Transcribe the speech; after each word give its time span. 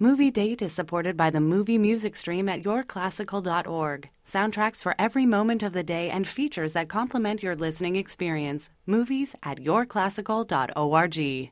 Movie 0.00 0.30
Date 0.30 0.62
is 0.62 0.72
supported 0.72 1.16
by 1.16 1.28
the 1.30 1.40
movie 1.40 1.76
music 1.76 2.14
stream 2.16 2.48
at 2.48 2.62
yourclassical.org. 2.62 4.08
Soundtracks 4.24 4.80
for 4.80 4.94
every 4.96 5.26
moment 5.26 5.64
of 5.64 5.72
the 5.72 5.82
day 5.82 6.08
and 6.08 6.28
features 6.28 6.72
that 6.74 6.88
complement 6.88 7.42
your 7.42 7.56
listening 7.56 7.96
experience. 7.96 8.70
Movies 8.86 9.34
at 9.42 9.58
yourclassical.org. 9.58 11.50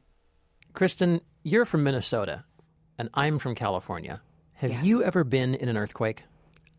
Kristen, 0.74 1.20
you're 1.42 1.64
from 1.64 1.82
Minnesota, 1.82 2.44
and 2.98 3.08
I'm 3.14 3.40
from 3.40 3.56
California. 3.56 4.20
Have 4.54 4.86
you 4.86 5.02
ever 5.02 5.24
been 5.24 5.54
in 5.56 5.68
an 5.68 5.76
earthquake? 5.76 6.22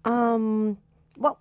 Um, 0.05 0.77
well, 1.17 1.37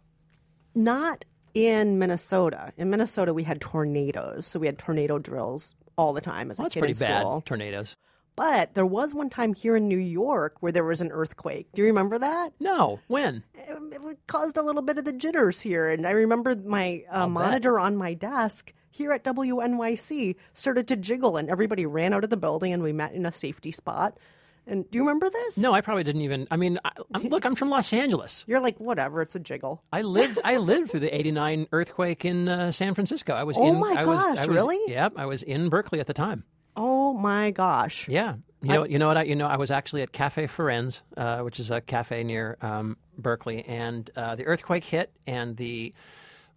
not 0.74 1.24
in 1.54 2.00
Minnesota. 2.00 2.72
In 2.76 2.90
Minnesota, 2.90 3.32
we 3.32 3.44
had 3.44 3.60
tornadoes, 3.60 4.46
so 4.48 4.58
we 4.58 4.66
had 4.66 4.76
tornado 4.76 5.18
drills 5.20 5.76
all 5.96 6.12
the 6.12 6.20
time 6.20 6.50
as 6.50 6.58
Well, 6.58 6.64
a 6.64 6.68
that's 6.68 6.74
kid 6.74 6.80
pretty 6.80 6.92
in 6.94 6.98
bad. 6.98 7.46
Tornadoes. 7.46 7.94
But 8.36 8.74
there 8.74 8.86
was 8.86 9.14
one 9.14 9.30
time 9.30 9.54
here 9.54 9.76
in 9.76 9.88
New 9.88 9.98
York 9.98 10.56
where 10.60 10.70
there 10.72 10.84
was 10.84 11.00
an 11.00 11.10
earthquake. 11.10 11.68
Do 11.74 11.80
you 11.82 11.88
remember 11.88 12.18
that? 12.18 12.52
No. 12.60 13.00
When? 13.08 13.42
It, 13.54 13.78
it 13.94 14.18
caused 14.26 14.58
a 14.58 14.62
little 14.62 14.82
bit 14.82 14.98
of 14.98 15.04
the 15.06 15.12
jitters 15.12 15.60
here, 15.60 15.88
and 15.88 16.06
I 16.06 16.10
remember 16.10 16.54
my 16.54 17.02
uh, 17.10 17.26
monitor 17.26 17.78
on 17.80 17.96
my 17.96 18.12
desk 18.14 18.72
here 18.90 19.12
at 19.12 19.24
WNYC 19.24 20.36
started 20.54 20.88
to 20.88 20.96
jiggle, 20.96 21.36
and 21.36 21.48
everybody 21.50 21.86
ran 21.86 22.12
out 22.12 22.24
of 22.24 22.30
the 22.30 22.36
building, 22.36 22.72
and 22.72 22.82
we 22.82 22.92
met 22.92 23.12
in 23.12 23.26
a 23.26 23.32
safety 23.32 23.70
spot. 23.70 24.18
And 24.66 24.90
do 24.90 24.98
you 24.98 25.02
remember 25.02 25.30
this? 25.30 25.56
No, 25.58 25.72
I 25.72 25.80
probably 25.80 26.02
didn't 26.02 26.22
even. 26.22 26.48
I 26.50 26.56
mean, 26.56 26.78
I, 26.84 26.90
I'm, 27.14 27.28
look, 27.28 27.44
I'm 27.44 27.54
from 27.54 27.70
Los 27.70 27.92
Angeles. 27.92 28.44
You're 28.48 28.60
like, 28.60 28.78
whatever, 28.80 29.22
it's 29.22 29.36
a 29.36 29.38
jiggle. 29.38 29.82
I 29.92 30.02
lived. 30.02 30.40
I 30.44 30.56
lived 30.56 30.90
through 30.90 31.00
the 31.00 31.14
'89 31.14 31.68
earthquake 31.70 32.24
in 32.24 32.48
uh, 32.48 32.72
San 32.72 32.94
Francisco. 32.94 33.32
I 33.32 33.44
was 33.44 33.56
Oh 33.56 33.68
in. 33.68 33.78
my 33.78 33.94
I 33.96 34.04
was, 34.04 34.18
gosh, 34.18 34.38
I 34.38 34.46
was, 34.46 34.48
really? 34.48 34.78
Yep, 34.92 35.12
I 35.16 35.26
was 35.26 35.42
in 35.44 35.68
Berkeley 35.68 36.00
at 36.00 36.08
the 36.08 36.14
time. 36.14 36.42
Oh 36.76 37.14
my 37.14 37.50
gosh. 37.50 38.08
Yeah. 38.08 38.36
You 38.62 38.72
know, 38.72 38.84
you 38.84 38.98
know 38.98 39.06
what? 39.06 39.16
I, 39.16 39.22
you 39.22 39.36
know, 39.36 39.46
I 39.46 39.56
was 39.56 39.70
actually 39.70 40.02
at 40.02 40.12
Cafe 40.12 40.46
Ferenz, 40.46 41.00
uh, 41.16 41.40
which 41.40 41.60
is 41.60 41.70
a 41.70 41.80
cafe 41.80 42.24
near 42.24 42.56
um, 42.60 42.96
Berkeley, 43.16 43.64
and 43.64 44.10
uh, 44.16 44.34
the 44.34 44.44
earthquake 44.44 44.82
hit, 44.84 45.12
and 45.26 45.56
the 45.56 45.94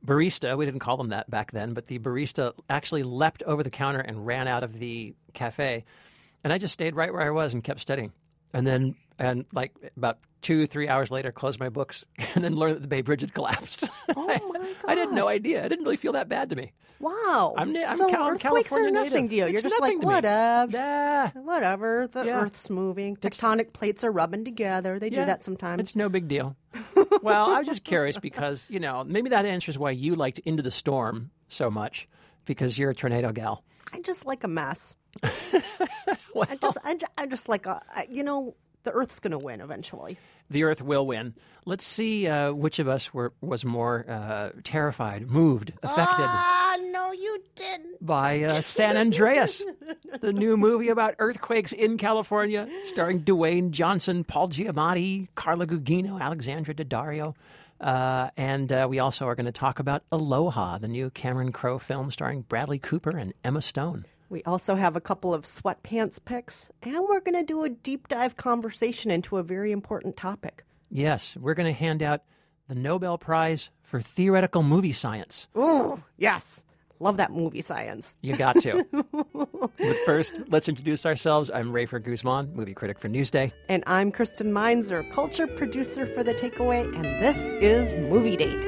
barista, 0.06 0.58
we 0.58 0.66
didn't 0.66 0.80
call 0.80 0.98
them 0.98 1.10
that 1.10 1.30
back 1.30 1.52
then, 1.52 1.74
but 1.74 1.86
the 1.86 2.00
barista 2.00 2.54
actually 2.70 3.04
leapt 3.04 3.44
over 3.44 3.64
the 3.64 3.70
counter 3.70 4.00
and 4.00 4.26
ran 4.26 4.48
out 4.48 4.64
of 4.64 4.80
the 4.80 5.14
cafe. 5.34 5.86
And 6.44 6.54
I 6.54 6.58
just 6.58 6.74
stayed 6.74 6.96
right 6.96 7.12
where 7.12 7.22
I 7.22 7.32
was 7.32 7.54
and 7.54 7.64
kept 7.64 7.82
studying. 7.82 8.12
And 8.54 8.66
then, 8.66 8.96
and 9.18 9.46
like 9.54 9.74
about 9.98 10.20
two, 10.42 10.66
three 10.68 10.88
hours 10.88 11.12
later, 11.12 11.32
closed 11.32 11.60
my 11.60 11.70
books 11.70 12.06
and 12.36 12.44
then 12.44 12.56
learned 12.56 12.76
that 12.76 12.82
the 12.82 12.88
Bay 12.88 13.02
Bridge 13.02 13.22
had 13.22 13.34
collapsed. 13.34 13.88
Oh 14.16 14.26
my 14.54 14.74
I 14.94 14.96
had 14.96 15.12
no 15.12 15.28
idea. 15.28 15.64
It 15.66 15.70
didn't 15.70 15.84
really 15.86 15.98
feel 15.98 16.14
that 16.14 16.30
bad 16.30 16.50
to 16.50 16.56
me. 16.56 16.72
Wow. 17.00 17.54
I'm 17.58 17.76
I'm 17.78 17.98
so 17.98 18.10
Cal- 18.10 18.28
earthquakes 18.28 18.70
California 18.70 18.90
are 18.90 18.92
nothing 18.92 19.26
native. 19.26 19.30
to 19.30 19.36
you. 19.36 19.42
You're 19.46 19.54
It's 19.54 19.62
just 19.62 19.80
like, 19.80 19.94
nothing 19.98 20.02
to 20.02 20.08
me. 20.08 20.14
whatevs. 20.22 20.74
Yeah. 20.74 21.30
Whatever. 21.36 22.08
The 22.12 22.26
Yeah. 22.26 22.42
earth's 22.42 22.70
moving. 22.70 23.16
Tectonic 23.16 23.72
plates 23.72 24.04
are 24.04 24.12
rubbing 24.12 24.44
together. 24.44 25.00
They 25.00 25.08
Yeah, 25.10 25.20
do 25.22 25.26
that 25.28 25.42
sometimes. 25.44 25.80
It's 25.80 25.96
no 25.96 26.10
big 26.10 26.28
deal. 26.28 26.56
well, 27.22 27.52
I 27.52 27.60
was 27.60 27.68
just 27.68 27.84
curious 27.86 28.18
because, 28.18 28.68
you 28.70 28.80
know, 28.82 29.04
maybe 29.06 29.30
that 29.30 29.46
answers 29.46 29.78
why 29.78 29.92
you 29.92 30.16
liked 30.16 30.40
Into 30.40 30.62
the 30.64 30.72
Storm 30.72 31.32
so 31.48 31.70
much 31.72 32.08
because 32.46 32.78
you're 32.78 32.92
a 32.92 32.96
tornado 32.96 33.32
gal. 33.32 33.64
I 33.94 34.02
just 34.02 34.26
like 34.26 34.44
a 34.44 34.48
mess. 34.48 34.96
I 35.24 36.56
just, 36.62 36.78
I, 36.84 36.96
I 37.18 37.26
just 37.26 37.50
like, 37.50 37.66
a, 37.66 37.82
you 38.10 38.24
know, 38.24 38.56
the 38.84 38.92
earth's 38.92 39.20
going 39.20 39.32
to 39.32 39.38
win 39.38 39.62
eventually. 39.62 40.18
The 40.52 40.64
Earth 40.64 40.82
will 40.82 41.06
win. 41.06 41.36
Let's 41.66 41.86
see 41.86 42.28
uh, 42.28 42.52
which 42.54 42.80
of 42.80 42.88
us 42.88 43.14
were 43.14 43.34
was 43.42 43.64
more 43.64 44.04
uh, 44.10 44.50
terrified, 44.64 45.30
moved, 45.30 45.74
affected 45.84 46.26
Ah, 46.28 46.78
no, 46.90 47.12
you 47.12 47.44
didn't. 47.54 48.04
by 48.04 48.42
uh, 48.42 48.62
San 48.62 48.98
Andreas, 48.98 49.64
the 50.22 50.34
new 50.34 50.58
movie 50.58 50.90
about 50.90 51.14
earthquakes 51.20 51.72
in 51.72 51.98
California, 51.98 52.68
starring 52.88 53.22
Dwayne 53.22 53.70
Johnson, 53.70 54.24
Paul 54.24 54.50
Giamatti, 54.50 55.28
Carla 55.36 55.68
Gugino, 55.68 56.20
Alexandra 56.20 56.74
Daddario. 56.74 57.36
Uh, 57.80 58.30
and 58.36 58.72
uh, 58.72 58.88
we 58.90 59.00
also 59.00 59.26
are 59.26 59.36
going 59.36 59.46
to 59.46 59.52
talk 59.52 59.80
about 59.80 60.04
Aloha, 60.12 60.78
the 60.78 60.88
new 60.88 61.10
Cameron 61.10 61.52
Crowe 61.52 61.80
film 61.80 62.12
starring 62.12 62.42
Bradley 62.42 62.80
Cooper 62.80 63.16
and 63.18 63.34
Emma 63.44 63.62
Stone. 63.62 64.06
We 64.30 64.44
also 64.44 64.76
have 64.76 64.96
a 64.96 65.02
couple 65.02 65.34
of 65.34 65.44
sweatpants 65.44 66.24
picks, 66.24 66.70
and 66.84 67.06
we're 67.10 67.22
going 67.22 67.38
to 67.40 67.44
do 67.44 67.64
a 67.64 67.70
deep 67.70 68.08
dive 68.08 68.36
conversation 68.36 69.10
into 69.10 69.38
a 69.38 69.44
very 69.44 69.72
important 69.72 70.18
topic. 70.18 70.64
Yes, 70.92 71.36
we're 71.36 71.56
going 71.56 71.74
to 71.74 71.80
hand 71.80 72.04
out 72.04 72.24
the 72.68 72.76
Nobel 72.76 73.18
Prize 73.18 73.70
for 73.82 74.02
Theoretical 74.02 74.62
Movie 74.62 74.94
Science. 74.94 75.48
Ooh, 75.58 76.04
yes. 76.18 76.64
Love 77.02 77.16
that 77.16 77.32
movie 77.32 77.62
science. 77.62 78.18
You 78.22 78.36
got 78.36 78.60
to. 78.62 78.86
but 79.34 79.98
first, 80.06 80.34
let's 80.50 80.68
introduce 80.68 81.06
ourselves. 81.06 81.50
I'm 81.50 81.72
Rafer 81.72 82.04
Guzman, 82.04 82.54
movie 82.54 82.74
critic 82.74 83.00
for 83.00 83.08
Newsday. 83.08 83.54
And 83.70 83.86
I'm 83.88 84.12
Kristen 84.12 84.52
Meinzer, 84.52 85.04
culture 85.04 85.48
producer 85.48 86.06
for 86.06 86.24
The 86.26 86.34
Takeaway, 86.34 86.84
and 86.84 87.24
this 87.24 87.40
is 87.62 87.94
Movie 87.94 88.36
Date. 88.36 88.66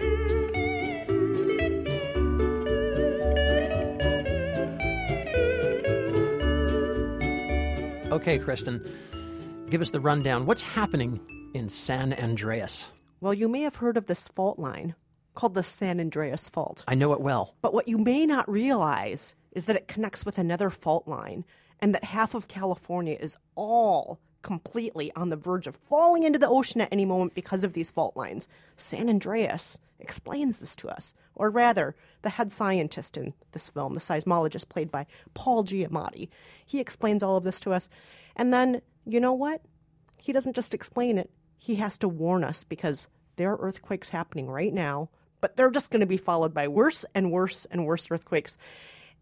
Okay, 8.14 8.40
Kristen, 8.40 9.68
give 9.70 9.82
us 9.82 9.90
the 9.90 10.00
rundown. 10.00 10.46
What's 10.46 10.62
happening 10.62 11.20
in 11.54 11.68
San 11.68 12.14
Andreas? 12.14 12.86
Well, 13.20 13.34
you 13.34 13.50
may 13.50 13.62
have 13.64 13.76
heard 13.76 13.98
of 13.98 14.06
this 14.06 14.30
fault 14.30 14.58
line 14.58 14.96
called 15.34 15.54
the 15.54 15.64
San 15.64 16.00
Andreas 16.00 16.50
Fault. 16.50 16.84
I 16.88 16.96
know 16.96 17.14
it 17.14 17.22
well. 17.22 17.56
But 17.62 17.74
what 17.74 17.88
you 17.88 17.98
may 17.98 18.26
not 18.26 18.50
realize 18.50 19.36
is 19.52 19.66
that 19.66 19.76
it 19.76 19.88
connects 19.88 20.26
with 20.26 20.38
another 20.38 20.70
fault 20.70 21.08
line, 21.08 21.46
and 21.80 21.94
that 21.96 22.04
half 22.04 22.34
of 22.34 22.48
California 22.48 23.18
is 23.20 23.38
all 23.56 24.20
completely 24.42 25.12
on 25.16 25.30
the 25.30 25.36
verge 25.36 25.68
of 25.68 25.76
falling 25.76 26.24
into 26.24 26.40
the 26.40 26.50
ocean 26.50 26.82
at 26.82 26.92
any 26.92 27.06
moment 27.06 27.36
because 27.36 27.64
of 27.64 27.74
these 27.74 27.92
fault 27.92 28.16
lines. 28.16 28.48
San 28.78 29.10
Andreas 29.10 29.78
explains 30.00 30.58
this 30.58 30.76
to 30.78 30.90
us, 30.90 31.14
or 31.36 31.50
rather, 31.50 31.96
the 32.24 32.30
head 32.30 32.52
scientist 32.52 33.18
in 33.18 33.34
this 33.52 33.70
film, 33.70 33.94
the 33.94 34.00
seismologist 34.00 34.70
played 34.70 34.92
by 34.92 35.06
Paul 35.34 35.64
Giamatti, 35.64 36.30
he 36.66 36.80
explains 36.80 37.22
all 37.22 37.38
of 37.38 37.44
this 37.44 37.60
to 37.62 37.74
us. 37.74 37.88
And 38.36 38.54
then, 38.54 38.82
you 39.06 39.20
know 39.20 39.34
what? 39.34 39.62
He 40.18 40.34
doesn't 40.34 40.56
just 40.56 40.74
explain 40.74 41.18
it, 41.18 41.30
he 41.58 41.76
has 41.76 41.98
to 42.00 42.08
warn 42.08 42.44
us 42.44 42.64
because 42.64 43.08
there 43.36 43.52
are 43.52 43.62
earthquakes 43.62 44.10
happening 44.10 44.50
right 44.50 44.74
now, 44.74 45.10
but 45.42 45.58
they're 45.58 45.72
just 45.72 45.92
going 45.92 46.00
to 46.02 46.06
be 46.06 46.18
followed 46.18 46.54
by 46.54 46.68
worse 46.68 47.04
and 47.14 47.32
worse 47.32 47.66
and 47.66 47.86
worse 47.86 48.08
earthquakes. 48.10 48.58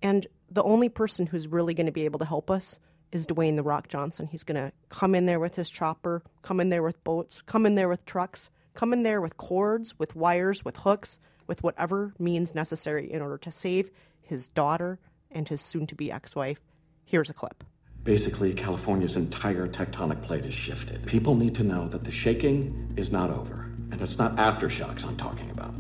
And 0.01 0.27
the 0.51 0.63
only 0.63 0.89
person 0.89 1.25
who's 1.25 1.47
really 1.47 1.73
going 1.73 1.85
to 1.85 1.91
be 1.91 2.05
able 2.05 2.19
to 2.19 2.25
help 2.25 2.51
us 2.51 2.77
is 3.11 3.25
Dwayne 3.25 3.55
the 3.55 3.63
Rock 3.63 3.87
Johnson. 3.87 4.27
He's 4.27 4.43
going 4.43 4.61
to 4.61 4.71
come 4.89 5.15
in 5.15 5.25
there 5.25 5.39
with 5.39 5.55
his 5.55 5.69
chopper, 5.69 6.21
come 6.41 6.59
in 6.59 6.69
there 6.69 6.83
with 6.83 7.03
boats, 7.03 7.41
come 7.45 7.65
in 7.65 7.75
there 7.75 7.89
with 7.89 8.05
trucks, 8.05 8.49
come 8.73 8.93
in 8.93 9.03
there 9.03 9.21
with 9.21 9.37
cords, 9.37 9.97
with 9.97 10.15
wires, 10.15 10.63
with 10.63 10.77
hooks, 10.77 11.19
with 11.47 11.63
whatever 11.63 12.13
means 12.19 12.53
necessary 12.53 13.11
in 13.11 13.21
order 13.21 13.37
to 13.39 13.51
save 13.51 13.89
his 14.21 14.47
daughter 14.47 14.99
and 15.31 15.47
his 15.47 15.61
soon 15.61 15.87
to 15.87 15.95
be 15.95 16.11
ex 16.11 16.35
wife. 16.35 16.59
Here's 17.05 17.29
a 17.29 17.33
clip. 17.33 17.63
Basically, 18.03 18.53
California's 18.53 19.15
entire 19.15 19.67
tectonic 19.67 20.21
plate 20.21 20.45
is 20.45 20.53
shifted. 20.53 21.05
People 21.05 21.35
need 21.35 21.55
to 21.55 21.63
know 21.63 21.87
that 21.89 22.03
the 22.03 22.11
shaking 22.11 22.93
is 22.95 23.11
not 23.11 23.29
over, 23.29 23.69
and 23.91 24.01
it's 24.01 24.17
not 24.17 24.37
aftershocks 24.37 25.05
I'm 25.05 25.17
talking 25.17 25.49
about. 25.51 25.73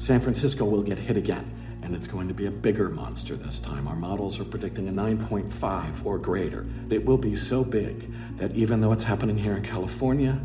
San 0.00 0.18
Francisco 0.18 0.64
will 0.64 0.82
get 0.82 0.98
hit 0.98 1.18
again, 1.18 1.52
and 1.82 1.94
it's 1.94 2.06
going 2.06 2.26
to 2.26 2.32
be 2.32 2.46
a 2.46 2.50
bigger 2.50 2.88
monster 2.88 3.36
this 3.36 3.60
time. 3.60 3.86
Our 3.86 3.94
models 3.94 4.40
are 4.40 4.46
predicting 4.46 4.88
a 4.88 4.90
9.5 4.90 6.06
or 6.06 6.16
greater. 6.16 6.66
It 6.88 7.04
will 7.04 7.18
be 7.18 7.36
so 7.36 7.62
big 7.62 8.10
that 8.38 8.50
even 8.52 8.80
though 8.80 8.92
it's 8.92 9.02
happening 9.04 9.36
here 9.36 9.54
in 9.54 9.62
California, 9.62 10.40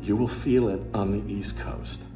you 0.00 0.16
will 0.16 0.26
feel 0.26 0.70
it 0.70 0.80
on 0.94 1.12
the 1.12 1.30
East 1.30 1.58
Coast. 1.58 2.06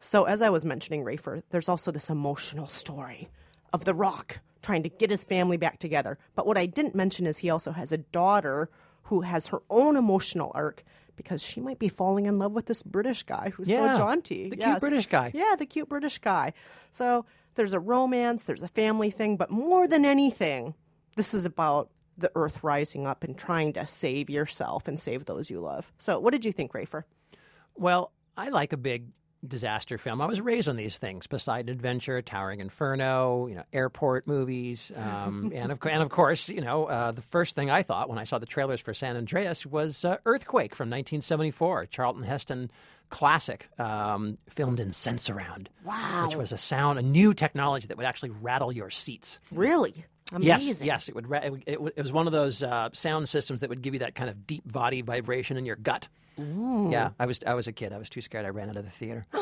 So, 0.00 0.24
as 0.24 0.42
I 0.42 0.50
was 0.50 0.66
mentioning, 0.66 1.02
Rafer, 1.02 1.42
there's 1.48 1.70
also 1.70 1.90
this 1.90 2.10
emotional 2.10 2.66
story 2.66 3.30
of 3.72 3.86
The 3.86 3.94
Rock 3.94 4.40
trying 4.60 4.82
to 4.82 4.90
get 4.90 5.08
his 5.08 5.24
family 5.24 5.56
back 5.56 5.78
together. 5.78 6.18
But 6.34 6.46
what 6.46 6.58
I 6.58 6.66
didn't 6.66 6.94
mention 6.94 7.26
is 7.26 7.38
he 7.38 7.48
also 7.48 7.72
has 7.72 7.90
a 7.90 7.98
daughter 7.98 8.68
who 9.04 9.22
has 9.22 9.46
her 9.46 9.62
own 9.70 9.96
emotional 9.96 10.52
arc 10.54 10.84
because 11.18 11.42
she 11.42 11.60
might 11.60 11.78
be 11.78 11.90
falling 11.90 12.24
in 12.24 12.38
love 12.38 12.52
with 12.52 12.64
this 12.64 12.82
British 12.82 13.24
guy 13.24 13.50
who's 13.54 13.68
Yeah, 13.68 13.92
so 13.92 13.98
jaunty. 13.98 14.48
the 14.48 14.56
cute 14.56 14.80
British 14.80 15.06
guy. 15.06 15.30
Yeah, 15.34 15.54
the 15.58 15.66
cute 15.66 15.90
British 15.90 16.16
guy. 16.18 16.54
So, 16.90 17.26
there's 17.56 17.74
a 17.74 17.80
romance, 17.80 18.44
there's 18.44 18.62
a 18.62 18.68
family 18.68 19.10
thing, 19.10 19.36
but 19.36 19.50
more 19.50 19.86
than 19.86 20.04
anything, 20.06 20.74
this 21.16 21.34
is 21.34 21.44
about 21.44 21.90
the 22.16 22.30
earth 22.34 22.62
rising 22.64 23.06
up 23.06 23.22
and 23.24 23.36
trying 23.36 23.72
to 23.74 23.86
save 23.86 24.30
yourself 24.30 24.88
and 24.88 24.98
save 24.98 25.26
those 25.26 25.50
you 25.50 25.60
love. 25.60 25.92
So, 25.98 26.18
what 26.20 26.30
did 26.32 26.44
you 26.46 26.52
think, 26.52 26.72
Rafer? 26.72 27.02
Well, 27.74 28.12
I 28.36 28.48
like 28.48 28.72
a 28.72 28.76
big 28.76 29.08
disaster 29.46 29.98
film. 29.98 30.20
I 30.20 30.26
was 30.26 30.40
raised 30.40 30.68
on 30.68 30.76
these 30.76 30.98
things: 30.98 31.26
Poseidon 31.26 31.68
Adventure, 31.70 32.22
Towering 32.22 32.60
Inferno, 32.60 33.46
you 33.46 33.54
know, 33.54 33.64
airport 33.72 34.26
movies, 34.26 34.92
um, 34.96 35.52
and 35.54 35.72
of 35.72 35.84
and 35.84 36.02
of 36.02 36.10
course, 36.10 36.48
you 36.48 36.60
know, 36.60 36.86
uh, 36.86 37.12
the 37.12 37.22
first 37.22 37.54
thing 37.54 37.70
I 37.70 37.82
thought 37.82 38.08
when 38.08 38.18
I 38.18 38.24
saw 38.24 38.38
the 38.38 38.46
trailers 38.46 38.80
for 38.80 38.94
San 38.94 39.16
Andreas 39.16 39.64
was 39.64 40.04
uh, 40.04 40.16
Earthquake 40.24 40.74
from 40.74 40.88
1974, 40.88 41.86
Charlton 41.86 42.24
Heston 42.24 42.70
classic, 43.10 43.68
um, 43.78 44.38
filmed 44.48 44.80
in 44.80 44.90
Sensurround. 44.90 45.68
Wow. 45.84 46.26
which 46.26 46.36
was 46.36 46.52
a 46.52 46.58
sound, 46.58 46.98
a 46.98 47.02
new 47.02 47.32
technology 47.32 47.86
that 47.86 47.96
would 47.96 48.06
actually 48.06 48.30
rattle 48.30 48.70
your 48.70 48.90
seats. 48.90 49.38
Really? 49.50 50.04
Yes, 50.38 50.62
Amazing. 50.62 50.86
yes, 50.86 51.08
it 51.08 51.14
would. 51.14 51.28
Re- 51.28 51.40
it, 51.44 51.50
would- 51.52 51.64
it, 51.66 51.78
it 51.96 52.02
was 52.02 52.12
one 52.12 52.26
of 52.26 52.32
those 52.32 52.62
uh, 52.62 52.90
sound 52.92 53.28
systems 53.28 53.60
that 53.60 53.70
would 53.70 53.80
give 53.82 53.94
you 53.94 54.00
that 54.00 54.14
kind 54.14 54.28
of 54.28 54.46
deep 54.46 54.70
body 54.70 55.00
vibration 55.02 55.56
in 55.56 55.64
your 55.64 55.76
gut. 55.76 56.08
Yeah, 56.38 57.10
I 57.18 57.26
was 57.26 57.40
I 57.44 57.54
was 57.54 57.66
a 57.66 57.72
kid. 57.72 57.92
I 57.92 57.98
was 57.98 58.08
too 58.08 58.20
scared. 58.20 58.46
I 58.46 58.50
ran 58.50 58.68
out 58.70 58.76
of 58.76 58.84
the 58.84 58.90
theater. 58.90 59.26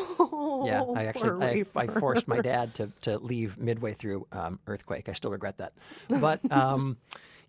yeah, 0.65 0.83
I 0.95 1.05
actually 1.05 1.45
I, 1.45 1.63
I 1.75 1.87
forced 1.87 2.27
my 2.27 2.39
dad 2.41 2.73
to 2.75 2.89
to 3.01 3.19
leave 3.19 3.57
midway 3.59 3.93
through 3.93 4.25
um, 4.31 4.59
Earthquake. 4.65 5.07
I 5.07 5.13
still 5.13 5.29
regret 5.31 5.57
that, 5.59 5.73
but. 6.09 6.39
Um, 6.51 6.97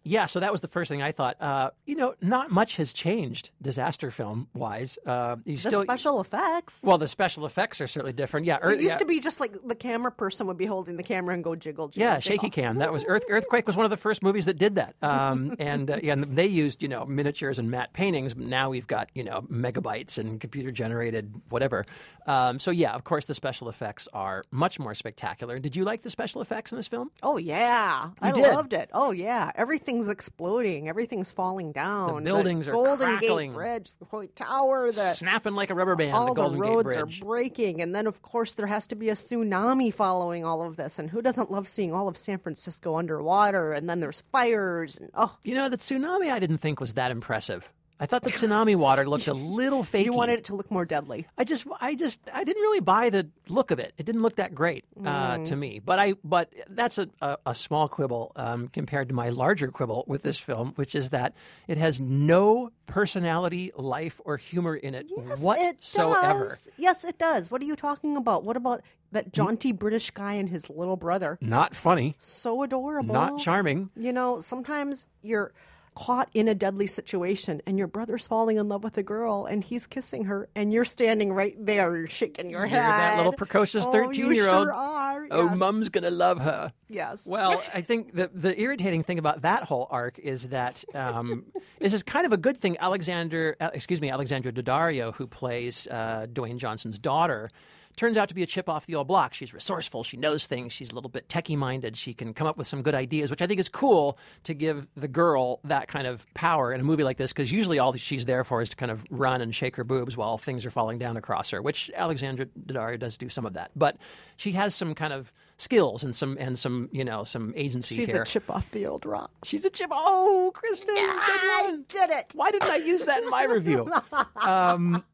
Yeah, 0.08 0.26
so 0.26 0.40
that 0.40 0.52
was 0.52 0.60
the 0.62 0.68
first 0.68 0.88
thing 0.88 1.02
I 1.02 1.12
thought. 1.12 1.36
Uh, 1.40 1.70
you 1.84 1.94
know, 1.94 2.14
not 2.22 2.50
much 2.50 2.76
has 2.76 2.92
changed 2.92 3.50
disaster 3.60 4.10
film 4.10 4.48
wise. 4.54 4.98
Uh, 5.04 5.36
The 5.44 5.56
still, 5.56 5.82
special 5.82 6.20
effects. 6.20 6.80
well, 6.82 6.98
the 6.98 7.08
special 7.08 7.44
effects 7.44 7.80
are 7.80 7.86
certainly 7.86 8.14
different. 8.14 8.46
Yeah, 8.46 8.58
it 8.62 8.80
used 8.80 8.84
yeah. 8.84 8.96
to 8.96 9.04
be 9.04 9.20
just 9.20 9.38
like 9.40 9.52
the 9.66 9.74
camera 9.74 10.10
person 10.10 10.46
would 10.46 10.56
be 10.56 10.66
holding 10.66 10.96
the 10.96 11.02
camera 11.02 11.34
and 11.34 11.44
go 11.44 11.54
jiggle, 11.54 11.88
jiggle. 11.88 12.08
Yeah, 12.08 12.20
jiggle. 12.20 12.36
shaky 12.36 12.50
cam. 12.50 12.78
That 12.78 12.92
was 12.92 13.04
Earth, 13.06 13.24
Earthquake 13.28 13.66
was 13.66 13.76
one 13.76 13.84
of 13.84 13.90
the 13.90 13.96
first 13.96 14.22
movies 14.22 14.46
that 14.46 14.58
did 14.58 14.76
that. 14.76 14.94
Um, 15.02 15.54
and 15.58 15.90
uh, 15.90 15.98
yeah, 16.02 16.14
and 16.14 16.24
they 16.24 16.46
used 16.46 16.82
you 16.82 16.88
know 16.88 17.04
miniatures 17.04 17.58
and 17.58 17.70
matte 17.70 17.92
paintings. 17.92 18.34
But 18.34 18.46
now 18.46 18.70
we've 18.70 18.86
got 18.86 19.10
you 19.14 19.24
know 19.24 19.42
megabytes 19.42 20.16
and 20.16 20.40
computer 20.40 20.70
generated 20.70 21.32
whatever. 21.50 21.84
Um, 22.26 22.58
so 22.58 22.70
yeah, 22.70 22.94
of 22.94 23.04
course 23.04 23.24
the 23.26 23.34
special 23.34 23.68
effects 23.68 24.08
are 24.12 24.44
much 24.50 24.78
more 24.78 24.94
spectacular. 24.94 25.58
Did 25.58 25.76
you 25.76 25.84
like 25.84 26.02
the 26.02 26.10
special 26.10 26.40
effects 26.42 26.72
in 26.72 26.76
this 26.76 26.88
film? 26.88 27.10
Oh 27.22 27.36
yeah, 27.36 28.10
I 28.20 28.32
did? 28.32 28.42
loved 28.52 28.72
it. 28.72 28.90
Oh 28.92 29.10
yeah, 29.10 29.52
everything's 29.98 30.12
exploding, 30.12 30.88
everything's 30.88 31.30
falling 31.30 31.72
down. 31.72 32.24
buildings 32.24 32.68
are 32.68 32.72
Golden 32.72 33.18
crackling. 33.18 33.50
Gate 33.50 33.56
Bridge, 33.56 33.90
the 33.98 34.04
Holy 34.04 34.28
Tower, 34.28 34.92
the 34.92 35.12
Snapping 35.14 35.54
like 35.54 35.70
a 35.70 35.74
rubber 35.74 35.96
band. 35.96 36.12
all 36.12 36.34
the 36.34 36.34
Golden 36.34 36.58
roads 36.58 36.92
Gate 36.92 37.00
are 37.00 37.06
breaking, 37.06 37.80
and 37.80 37.94
then 37.94 38.06
of 38.06 38.22
course 38.22 38.54
there 38.54 38.66
has 38.66 38.86
to 38.88 38.96
be 38.96 39.08
a 39.08 39.14
tsunami 39.14 39.92
following 39.92 40.44
all 40.44 40.64
of 40.64 40.76
this. 40.76 40.98
And 40.98 41.10
who 41.10 41.22
doesn't 41.22 41.50
love 41.50 41.68
seeing 41.68 41.92
all 41.92 42.08
of 42.08 42.16
San 42.16 42.38
Francisco 42.38 42.96
underwater? 42.96 43.72
And 43.72 43.88
then 43.88 44.00
there's 44.00 44.20
fires, 44.20 44.98
and 44.98 45.10
oh, 45.14 45.36
you 45.42 45.54
know, 45.54 45.68
the 45.68 45.78
tsunami 45.78 46.30
I 46.30 46.38
didn't 46.38 46.58
think 46.58 46.80
was 46.80 46.94
that 46.94 47.10
impressive. 47.10 47.68
I 48.00 48.06
thought 48.06 48.22
the 48.22 48.30
tsunami 48.30 48.76
water 48.76 49.08
looked 49.08 49.26
a 49.26 49.34
little 49.34 49.82
fake. 49.82 50.04
you 50.06 50.12
wanted 50.12 50.38
it 50.38 50.44
to 50.44 50.54
look 50.54 50.70
more 50.70 50.84
deadly. 50.84 51.26
I 51.36 51.44
just, 51.44 51.66
I 51.80 51.94
just, 51.94 52.20
I 52.32 52.44
didn't 52.44 52.62
really 52.62 52.80
buy 52.80 53.10
the 53.10 53.28
look 53.48 53.70
of 53.70 53.78
it. 53.78 53.92
It 53.98 54.06
didn't 54.06 54.22
look 54.22 54.36
that 54.36 54.54
great 54.54 54.84
uh, 55.04 55.38
to 55.38 55.56
me. 55.56 55.80
But 55.84 55.98
I, 55.98 56.14
but 56.22 56.52
that's 56.68 56.98
a, 56.98 57.08
a, 57.20 57.38
a 57.46 57.54
small 57.54 57.88
quibble 57.88 58.32
um, 58.36 58.68
compared 58.68 59.08
to 59.08 59.14
my 59.14 59.30
larger 59.30 59.68
quibble 59.68 60.04
with 60.06 60.22
this 60.22 60.38
film, 60.38 60.72
which 60.76 60.94
is 60.94 61.10
that 61.10 61.34
it 61.66 61.76
has 61.76 61.98
no 61.98 62.70
personality, 62.86 63.72
life, 63.76 64.20
or 64.24 64.36
humor 64.36 64.76
in 64.76 64.94
it 64.94 65.10
Yes, 65.16 65.38
whatsoever. 65.40 66.44
It 66.44 66.48
does. 66.48 66.68
Yes, 66.76 67.04
it 67.04 67.18
does. 67.18 67.50
What 67.50 67.60
are 67.62 67.66
you 67.66 67.76
talking 67.76 68.16
about? 68.16 68.44
What 68.44 68.56
about 68.56 68.82
that 69.12 69.32
jaunty 69.32 69.72
British 69.72 70.10
guy 70.10 70.34
and 70.34 70.48
his 70.48 70.70
little 70.70 70.96
brother? 70.96 71.38
Not 71.40 71.74
funny, 71.74 72.16
So 72.22 72.62
adorable. 72.62 73.12
not 73.12 73.38
charming. 73.38 73.90
You 73.96 74.12
know, 74.12 74.40
sometimes 74.40 75.06
you're 75.22 75.52
caught 75.98 76.28
in 76.32 76.46
a 76.46 76.54
deadly 76.54 76.86
situation 76.86 77.60
and 77.66 77.76
your 77.76 77.88
brother's 77.88 78.24
falling 78.26 78.56
in 78.56 78.68
love 78.68 78.84
with 78.84 78.96
a 78.98 79.02
girl 79.02 79.46
and 79.46 79.64
he's 79.64 79.86
kissing 79.88 80.24
her 80.26 80.48
and 80.54 80.72
you're 80.72 80.84
standing 80.84 81.32
right 81.32 81.56
there, 81.58 82.06
shaking 82.06 82.48
your 82.50 82.60
You're 82.60 82.68
head. 82.68 82.82
that 82.82 83.16
little 83.16 83.32
precocious 83.32 83.84
Oh, 83.84 83.90
13 83.90 84.14
you 84.26 84.30
year 84.32 84.48
old. 84.48 84.66
Sure 84.66 84.72
are. 84.74 85.26
Oh, 85.32 85.46
yes. 85.46 85.58
mum's 85.58 85.88
gonna 85.88 86.10
love 86.12 86.38
her. 86.40 86.72
Yes. 86.88 87.26
Well, 87.26 87.60
I 87.74 87.80
think 87.80 88.14
the 88.14 88.30
the 88.32 88.58
irritating 88.60 89.02
thing 89.02 89.18
about 89.18 89.42
that 89.42 89.64
whole 89.64 89.88
arc 89.90 90.18
is 90.20 90.48
that 90.50 90.84
um, 90.94 91.46
this 91.80 91.92
is 91.92 92.04
kind 92.04 92.24
of 92.26 92.32
a 92.32 92.36
good 92.36 92.56
thing. 92.58 92.76
Alexander, 92.78 93.56
uh, 93.60 93.70
excuse 93.74 94.00
me, 94.00 94.08
Alexandra 94.10 94.52
Daddario, 94.52 95.12
who 95.14 95.26
plays 95.26 95.88
uh, 95.90 96.26
Dwayne 96.32 96.58
Johnson's 96.58 96.98
daughter, 97.00 97.50
turns 97.98 98.16
out 98.16 98.28
to 98.28 98.34
be 98.34 98.42
a 98.42 98.46
chip 98.46 98.68
off 98.68 98.86
the 98.86 98.94
old 98.94 99.08
block. 99.08 99.34
She's 99.34 99.52
resourceful. 99.52 100.04
She 100.04 100.16
knows 100.16 100.46
things. 100.46 100.72
She's 100.72 100.90
a 100.90 100.94
little 100.94 101.10
bit 101.10 101.28
techie 101.28 101.56
minded. 101.56 101.96
She 101.96 102.14
can 102.14 102.32
come 102.32 102.46
up 102.46 102.56
with 102.56 102.66
some 102.66 102.82
good 102.82 102.94
ideas, 102.94 103.30
which 103.30 103.42
I 103.42 103.46
think 103.46 103.60
is 103.60 103.68
cool 103.68 104.18
to 104.44 104.54
give 104.54 104.86
the 104.96 105.08
girl 105.08 105.60
that 105.64 105.88
kind 105.88 106.06
of 106.06 106.26
power 106.34 106.72
in 106.72 106.80
a 106.80 106.84
movie 106.84 107.04
like 107.04 107.16
this. 107.16 107.32
Because 107.32 107.52
usually 107.52 107.78
all 107.78 107.92
she's 107.94 108.26
there 108.26 108.44
for 108.44 108.62
is 108.62 108.70
to 108.70 108.76
kind 108.76 108.90
of 108.90 109.04
run 109.10 109.40
and 109.40 109.54
shake 109.54 109.76
her 109.76 109.84
boobs 109.84 110.16
while 110.16 110.38
things 110.38 110.64
are 110.64 110.70
falling 110.70 110.98
down 110.98 111.16
across 111.16 111.50
her. 111.50 111.60
Which 111.60 111.90
Alexandra 111.94 112.46
Daddario 112.46 112.98
does 112.98 113.18
do 113.18 113.28
some 113.28 113.44
of 113.44 113.54
that, 113.54 113.70
but 113.76 113.96
she 114.36 114.52
has 114.52 114.74
some 114.74 114.94
kind 114.94 115.12
of 115.12 115.32
skills 115.60 116.04
and 116.04 116.14
some 116.14 116.36
and 116.40 116.56
some 116.58 116.88
you 116.92 117.04
know 117.04 117.24
some 117.24 117.52
agency 117.56 117.96
She's 117.96 118.12
here. 118.12 118.22
a 118.22 118.24
chip 118.24 118.48
off 118.48 118.70
the 118.70 118.86
old 118.86 119.04
rock. 119.04 119.30
She's 119.44 119.64
a 119.64 119.70
chip. 119.70 119.90
Oh, 119.92 120.52
Kristen, 120.54 120.94
good 120.94 120.98
I 120.98 121.78
did 121.88 122.10
it. 122.10 122.32
Why 122.34 122.50
didn't 122.50 122.70
I 122.70 122.76
use 122.76 123.04
that 123.06 123.22
in 123.22 123.28
my 123.30 123.44
review? 123.44 123.92
Um, 124.36 125.04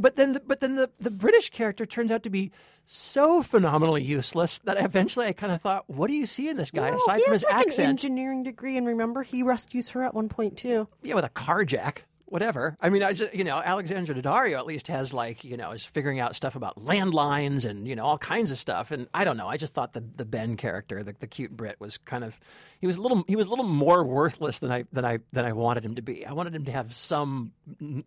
but 0.00 0.16
then, 0.16 0.32
the, 0.32 0.40
but 0.40 0.60
then 0.60 0.74
the, 0.74 0.90
the 0.98 1.10
British 1.10 1.50
character 1.50 1.86
turns 1.86 2.10
out 2.10 2.22
to 2.24 2.30
be 2.30 2.50
so 2.84 3.42
phenomenally 3.42 4.02
useless 4.02 4.58
that 4.64 4.76
eventually 4.82 5.26
I 5.26 5.32
kind 5.32 5.52
of 5.52 5.60
thought, 5.62 5.88
what 5.88 6.08
do 6.08 6.14
you 6.14 6.26
see 6.26 6.48
in 6.48 6.56
this 6.56 6.70
guy 6.72 6.90
No, 6.90 6.96
aside 6.96 7.18
he 7.18 7.24
from 7.24 7.32
his 7.34 7.44
like 7.44 7.54
accent? 7.54 7.78
an 7.84 7.90
engineering 7.90 8.42
degree, 8.42 8.76
and 8.76 8.86
remember, 8.86 9.22
he 9.22 9.42
rescues 9.42 9.90
her 9.90 10.02
at 10.02 10.14
one 10.14 10.28
point 10.28 10.56
too. 10.58 10.88
yeah, 11.02 11.14
with 11.14 11.24
a 11.24 11.28
car 11.30 11.64
jack. 11.64 12.04
Whatever. 12.28 12.76
I 12.80 12.88
mean, 12.88 13.04
I 13.04 13.12
just, 13.12 13.32
you 13.34 13.44
know, 13.44 13.62
Alexandra 13.64 14.12
Daddario 14.12 14.58
at 14.58 14.66
least 14.66 14.88
has 14.88 15.14
like, 15.14 15.44
you 15.44 15.56
know, 15.56 15.70
is 15.70 15.84
figuring 15.84 16.18
out 16.18 16.34
stuff 16.34 16.56
about 16.56 16.84
landlines 16.84 17.64
and, 17.64 17.86
you 17.86 17.94
know, 17.94 18.04
all 18.04 18.18
kinds 18.18 18.50
of 18.50 18.58
stuff. 18.58 18.90
And 18.90 19.06
I 19.14 19.22
don't 19.22 19.36
know. 19.36 19.46
I 19.46 19.56
just 19.56 19.74
thought 19.74 19.92
the, 19.92 20.00
the 20.00 20.24
Ben 20.24 20.56
character, 20.56 21.04
the, 21.04 21.14
the 21.18 21.28
cute 21.28 21.56
Brit, 21.56 21.76
was 21.78 21.98
kind 21.98 22.24
of, 22.24 22.38
he 22.80 22.86
was 22.88 22.96
a 22.96 23.00
little, 23.00 23.22
he 23.28 23.36
was 23.36 23.46
a 23.46 23.50
little 23.50 23.64
more 23.64 24.02
worthless 24.02 24.58
than 24.58 24.72
I, 24.72 24.84
than 24.92 25.04
I, 25.04 25.20
than 25.32 25.44
I 25.44 25.52
wanted 25.52 25.84
him 25.84 25.94
to 25.94 26.02
be. 26.02 26.26
I 26.26 26.32
wanted 26.32 26.54
him 26.54 26.64
to 26.64 26.72
have 26.72 26.92
some 26.92 27.52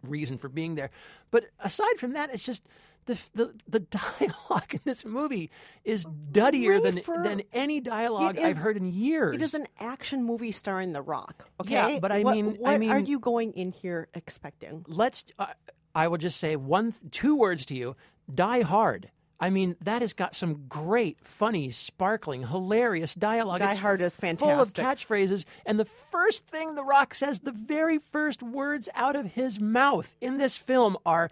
reason 0.03 0.37
for 0.37 0.49
being 0.49 0.75
there. 0.75 0.89
But 1.31 1.45
aside 1.61 1.97
from 1.97 2.11
that, 2.11 2.33
it's 2.33 2.43
just, 2.43 2.63
the, 3.09 3.17
the, 3.35 3.53
the 3.67 3.79
dialogue 4.19 4.73
in 4.73 4.79
this 4.85 5.03
movie 5.03 5.49
is 5.83 6.05
duddier 6.31 6.79
than, 6.79 6.95
Rafer, 6.97 7.23
than 7.23 7.41
any 7.53 7.81
dialogue 7.81 8.37
it 8.37 8.43
I've 8.43 8.57
heard 8.57 8.77
in 8.77 8.91
years. 8.91 9.35
It 9.35 9.41
is 9.41 9.53
an 9.53 9.67
action 9.79 10.23
movie 10.23 10.51
starring 10.51 10.93
The 10.93 11.01
Rock. 11.01 11.49
Okay, 11.61 11.73
Yeah, 11.95 11.99
but 11.99 12.11
I 12.11 12.21
What- 12.21 12.35
mean- 12.35 12.57
I 12.65 12.77
what 12.77 12.87
are 12.89 12.99
you 12.99 13.19
going 13.19 13.53
in 13.53 13.71
here 13.71 14.07
expecting? 14.13 14.85
let's 14.87 15.23
uh, 15.37 15.47
i 15.95 16.07
will 16.07 16.17
just 16.17 16.37
say 16.39 16.55
one 16.55 16.93
two 17.11 17.35
words 17.35 17.65
to 17.65 17.75
you 17.75 17.95
die 18.33 18.61
hard 18.61 19.09
i 19.39 19.49
mean 19.49 19.75
that 19.81 20.01
has 20.03 20.13
got 20.13 20.35
some 20.35 20.65
great 20.69 21.17
funny 21.23 21.71
sparkling 21.71 22.45
hilarious 22.47 23.15
dialogue 23.15 23.59
Die 23.59 23.71
It's 23.71 23.79
Hard 23.79 24.01
is 24.01 24.15
fantastic. 24.15 24.47
full 24.55 24.61
of 24.61 24.73
catchphrases 24.73 25.45
and 25.65 25.79
the 25.79 25.85
first 25.85 26.45
thing 26.45 26.75
the 26.75 26.83
rock 26.83 27.13
says 27.15 27.39
the 27.39 27.51
very 27.51 27.97
first 27.97 28.43
words 28.43 28.87
out 28.93 29.15
of 29.15 29.25
his 29.33 29.59
mouth 29.59 30.15
in 30.21 30.37
this 30.37 30.55
film 30.55 30.95
are 31.05 31.31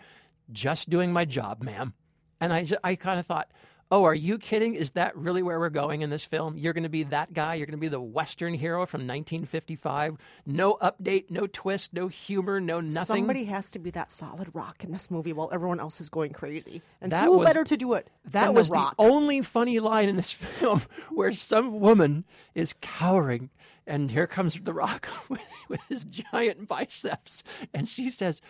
just 0.51 0.89
doing 0.89 1.11
my 1.13 1.25
job 1.25 1.61
ma'am 1.63 1.93
and 2.39 2.53
I, 2.53 2.67
I 2.83 2.95
kind 2.95 3.19
of 3.19 3.25
thought 3.25 3.49
Oh, 3.89 4.03
are 4.03 4.13
you 4.13 4.37
kidding? 4.37 4.73
Is 4.73 4.91
that 4.91 5.15
really 5.15 5.41
where 5.41 5.57
we're 5.61 5.69
going 5.69 6.01
in 6.01 6.09
this 6.09 6.25
film? 6.25 6.57
You're 6.57 6.73
going 6.73 6.83
to 6.83 6.89
be 6.89 7.03
that 7.03 7.31
guy. 7.31 7.53
You're 7.55 7.65
going 7.67 7.77
to 7.79 7.81
be 7.81 7.87
the 7.87 8.01
Western 8.01 8.53
hero 8.53 8.85
from 8.85 9.07
1955. 9.07 10.17
No 10.45 10.73
update, 10.81 11.31
no 11.31 11.47
twist, 11.47 11.93
no 11.93 12.09
humor, 12.09 12.59
no 12.59 12.81
nothing. 12.81 13.21
Somebody 13.21 13.45
has 13.45 13.71
to 13.71 13.79
be 13.79 13.89
that 13.91 14.11
solid 14.11 14.49
rock 14.53 14.83
in 14.83 14.91
this 14.91 15.09
movie 15.09 15.31
while 15.31 15.49
everyone 15.53 15.79
else 15.79 16.01
is 16.01 16.09
going 16.09 16.33
crazy. 16.33 16.81
And 16.99 17.13
That 17.13 17.23
who 17.23 17.37
was- 17.37 17.47
better 17.47 17.63
to 17.63 17.77
do 17.77 17.93
it 17.93 18.09
That 18.25 18.53
was 18.53 18.67
The 18.67 18.73
Rock? 18.73 18.97
the 18.97 19.03
only 19.03 19.41
funny 19.41 19.79
line 19.79 20.09
in 20.09 20.17
this 20.17 20.31
film 20.59 20.81
where 21.09 21.31
some 21.31 21.79
woman 21.79 22.25
is 22.55 22.75
cowering, 22.81 23.51
and 23.85 24.11
here 24.11 24.27
comes 24.27 24.59
The 24.59 24.73
Rock 24.73 25.07
with, 25.29 25.47
with 25.69 25.79
his 25.87 26.03
giant 26.03 26.67
biceps, 26.67 27.41
and 27.73 27.87
she 27.87 28.09
says, 28.09 28.41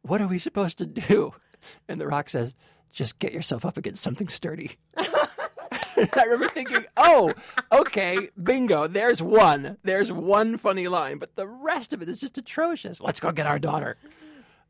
"What 0.00 0.22
are 0.22 0.26
we 0.26 0.38
supposed 0.38 0.78
to 0.78 0.86
do?" 0.86 1.34
And 1.88 2.00
The 2.00 2.06
Rock 2.06 2.28
says, 2.28 2.54
"Just 2.92 3.18
get 3.18 3.32
yourself 3.32 3.64
up 3.64 3.76
against 3.76 4.02
something 4.02 4.28
sturdy." 4.28 4.76
I 6.16 6.24
remember 6.24 6.48
thinking, 6.48 6.84
"Oh, 6.96 7.32
okay, 7.72 8.28
bingo. 8.42 8.86
There's 8.86 9.22
one. 9.22 9.78
There's 9.82 10.12
one 10.12 10.58
funny 10.58 10.88
line, 10.88 11.18
but 11.18 11.36
the 11.36 11.46
rest 11.46 11.92
of 11.92 12.02
it 12.02 12.08
is 12.08 12.20
just 12.20 12.36
atrocious. 12.38 13.00
Let's 13.00 13.20
go 13.20 13.32
get 13.32 13.46
our 13.46 13.58
daughter." 13.58 13.96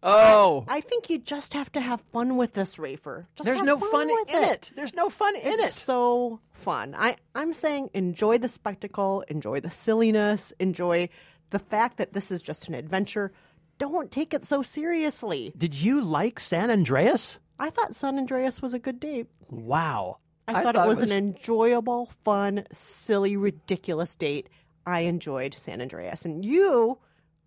Oh, 0.02 0.64
I 0.68 0.82
think 0.82 1.10
you 1.10 1.18
just 1.18 1.54
have 1.54 1.72
to 1.72 1.80
have 1.80 2.00
fun 2.00 2.36
with 2.36 2.52
this, 2.52 2.76
Rafer. 2.76 3.26
Just 3.34 3.46
there's 3.46 3.62
no 3.62 3.78
fun 3.78 4.08
with 4.08 4.30
in 4.30 4.44
it. 4.44 4.70
There's 4.76 4.94
no 4.94 5.10
fun 5.10 5.34
in 5.34 5.54
it's 5.54 5.68
it. 5.68 5.72
so 5.72 6.38
fun. 6.52 6.94
I, 6.96 7.16
I'm 7.34 7.52
saying 7.52 7.90
enjoy 7.92 8.38
the 8.38 8.48
spectacle, 8.48 9.24
enjoy 9.28 9.60
the 9.60 9.70
silliness, 9.70 10.52
enjoy 10.60 11.08
the 11.50 11.58
fact 11.58 11.96
that 11.96 12.12
this 12.12 12.30
is 12.30 12.42
just 12.42 12.68
an 12.68 12.74
adventure. 12.74 13.32
Don't 13.78 14.10
take 14.10 14.32
it 14.32 14.44
so 14.44 14.62
seriously. 14.62 15.52
Did 15.56 15.74
you 15.74 16.00
like 16.00 16.40
San 16.40 16.70
Andreas? 16.70 17.38
I 17.58 17.70
thought 17.70 17.94
San 17.94 18.18
Andreas 18.18 18.62
was 18.62 18.74
a 18.74 18.78
good 18.78 19.00
date. 19.00 19.26
Wow. 19.48 20.18
I, 20.48 20.62
thought, 20.62 20.76
it 20.76 20.86
was, 20.86 21.00
an 21.00 21.10
enjoyable, 21.10 22.10
fun, 22.24 22.66
silly, 22.72 23.36
ridiculous 23.36 24.14
date. 24.14 24.48
I 24.86 25.00
enjoyed 25.00 25.56
San 25.58 25.82
Andreas, 25.82 26.24
and 26.24 26.44
you 26.44 26.98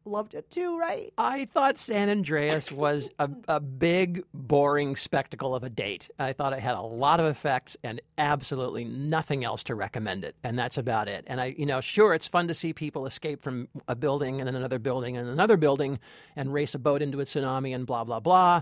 loved 0.10 0.34
it 0.34 0.50
too, 0.50 0.78
right? 0.78 1.13
I 1.18 1.46
thought 1.46 1.78
San 1.78 2.10
Andreas 2.10 2.72
was 2.72 3.10
a, 3.20 3.30
a 3.48 3.60
big, 3.60 4.24
boring 4.34 4.96
spectacle 4.96 5.56
of 5.56 5.63
a 5.63 5.70
date. 5.70 6.10
I 6.20 6.34
thought 6.34 6.54
it 6.54 6.60
had 6.60 6.75
a 6.75 6.82
lot 6.82 7.20
of 7.20 7.25
effects 7.28 7.78
and 7.84 8.01
absolutely 8.18 8.84
nothing 8.84 9.44
else 9.44 9.63
to 9.63 9.75
recommend 9.75 10.24
it. 10.24 10.36
And 10.44 10.58
that's 10.58 10.78
about 10.78 11.08
it. 11.08 11.24
And 11.28 11.39
I, 11.39 11.56
you 11.58 11.66
know, 11.66 11.82
sure, 11.82 12.13
it's 12.13 12.28
fun 12.28 12.48
to 12.48 12.54
see 12.54 12.74
people 12.74 13.06
escape 13.06 13.42
from 13.42 13.68
a 13.88 13.96
building 13.96 14.39
and 14.39 14.48
then 14.48 14.56
another 14.56 14.80
building 14.80 15.18
and 15.18 15.30
another 15.30 15.58
building 15.58 16.00
and 16.36 16.54
race 16.54 16.75
a 16.75 16.80
boat 16.80 17.01
into 17.01 17.20
a 17.20 17.25
tsunami 17.25 17.74
and 17.74 17.86
blah, 17.86 18.04
blah, 18.04 18.20
blah. 18.20 18.62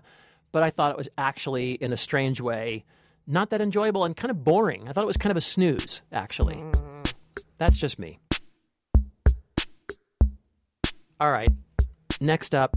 But 0.51 0.63
I 0.63 0.69
thought 0.69 0.91
it 0.91 0.97
was 0.97 1.09
actually, 1.17 1.73
in 1.73 1.91
a 1.93 1.97
strange 1.97 2.41
way, 2.41 2.85
not 3.25 3.49
that 3.49 3.61
enjoyable 3.61 4.05
and 4.05 4.15
kind 4.15 4.31
of 4.31 4.43
boring. 4.43 4.87
I 4.87 4.93
thought 4.93 5.03
it 5.03 5.07
was 5.07 5.17
kind 5.17 5.31
of 5.31 5.37
a 5.37 5.41
snooze, 5.41 6.01
actually. 6.11 6.55
Mm. 6.55 7.13
That's 7.57 7.75
just 7.75 7.99
me. 7.99 8.19
All 11.19 11.31
right. 11.31 11.51
Next 12.21 12.53
up, 12.53 12.75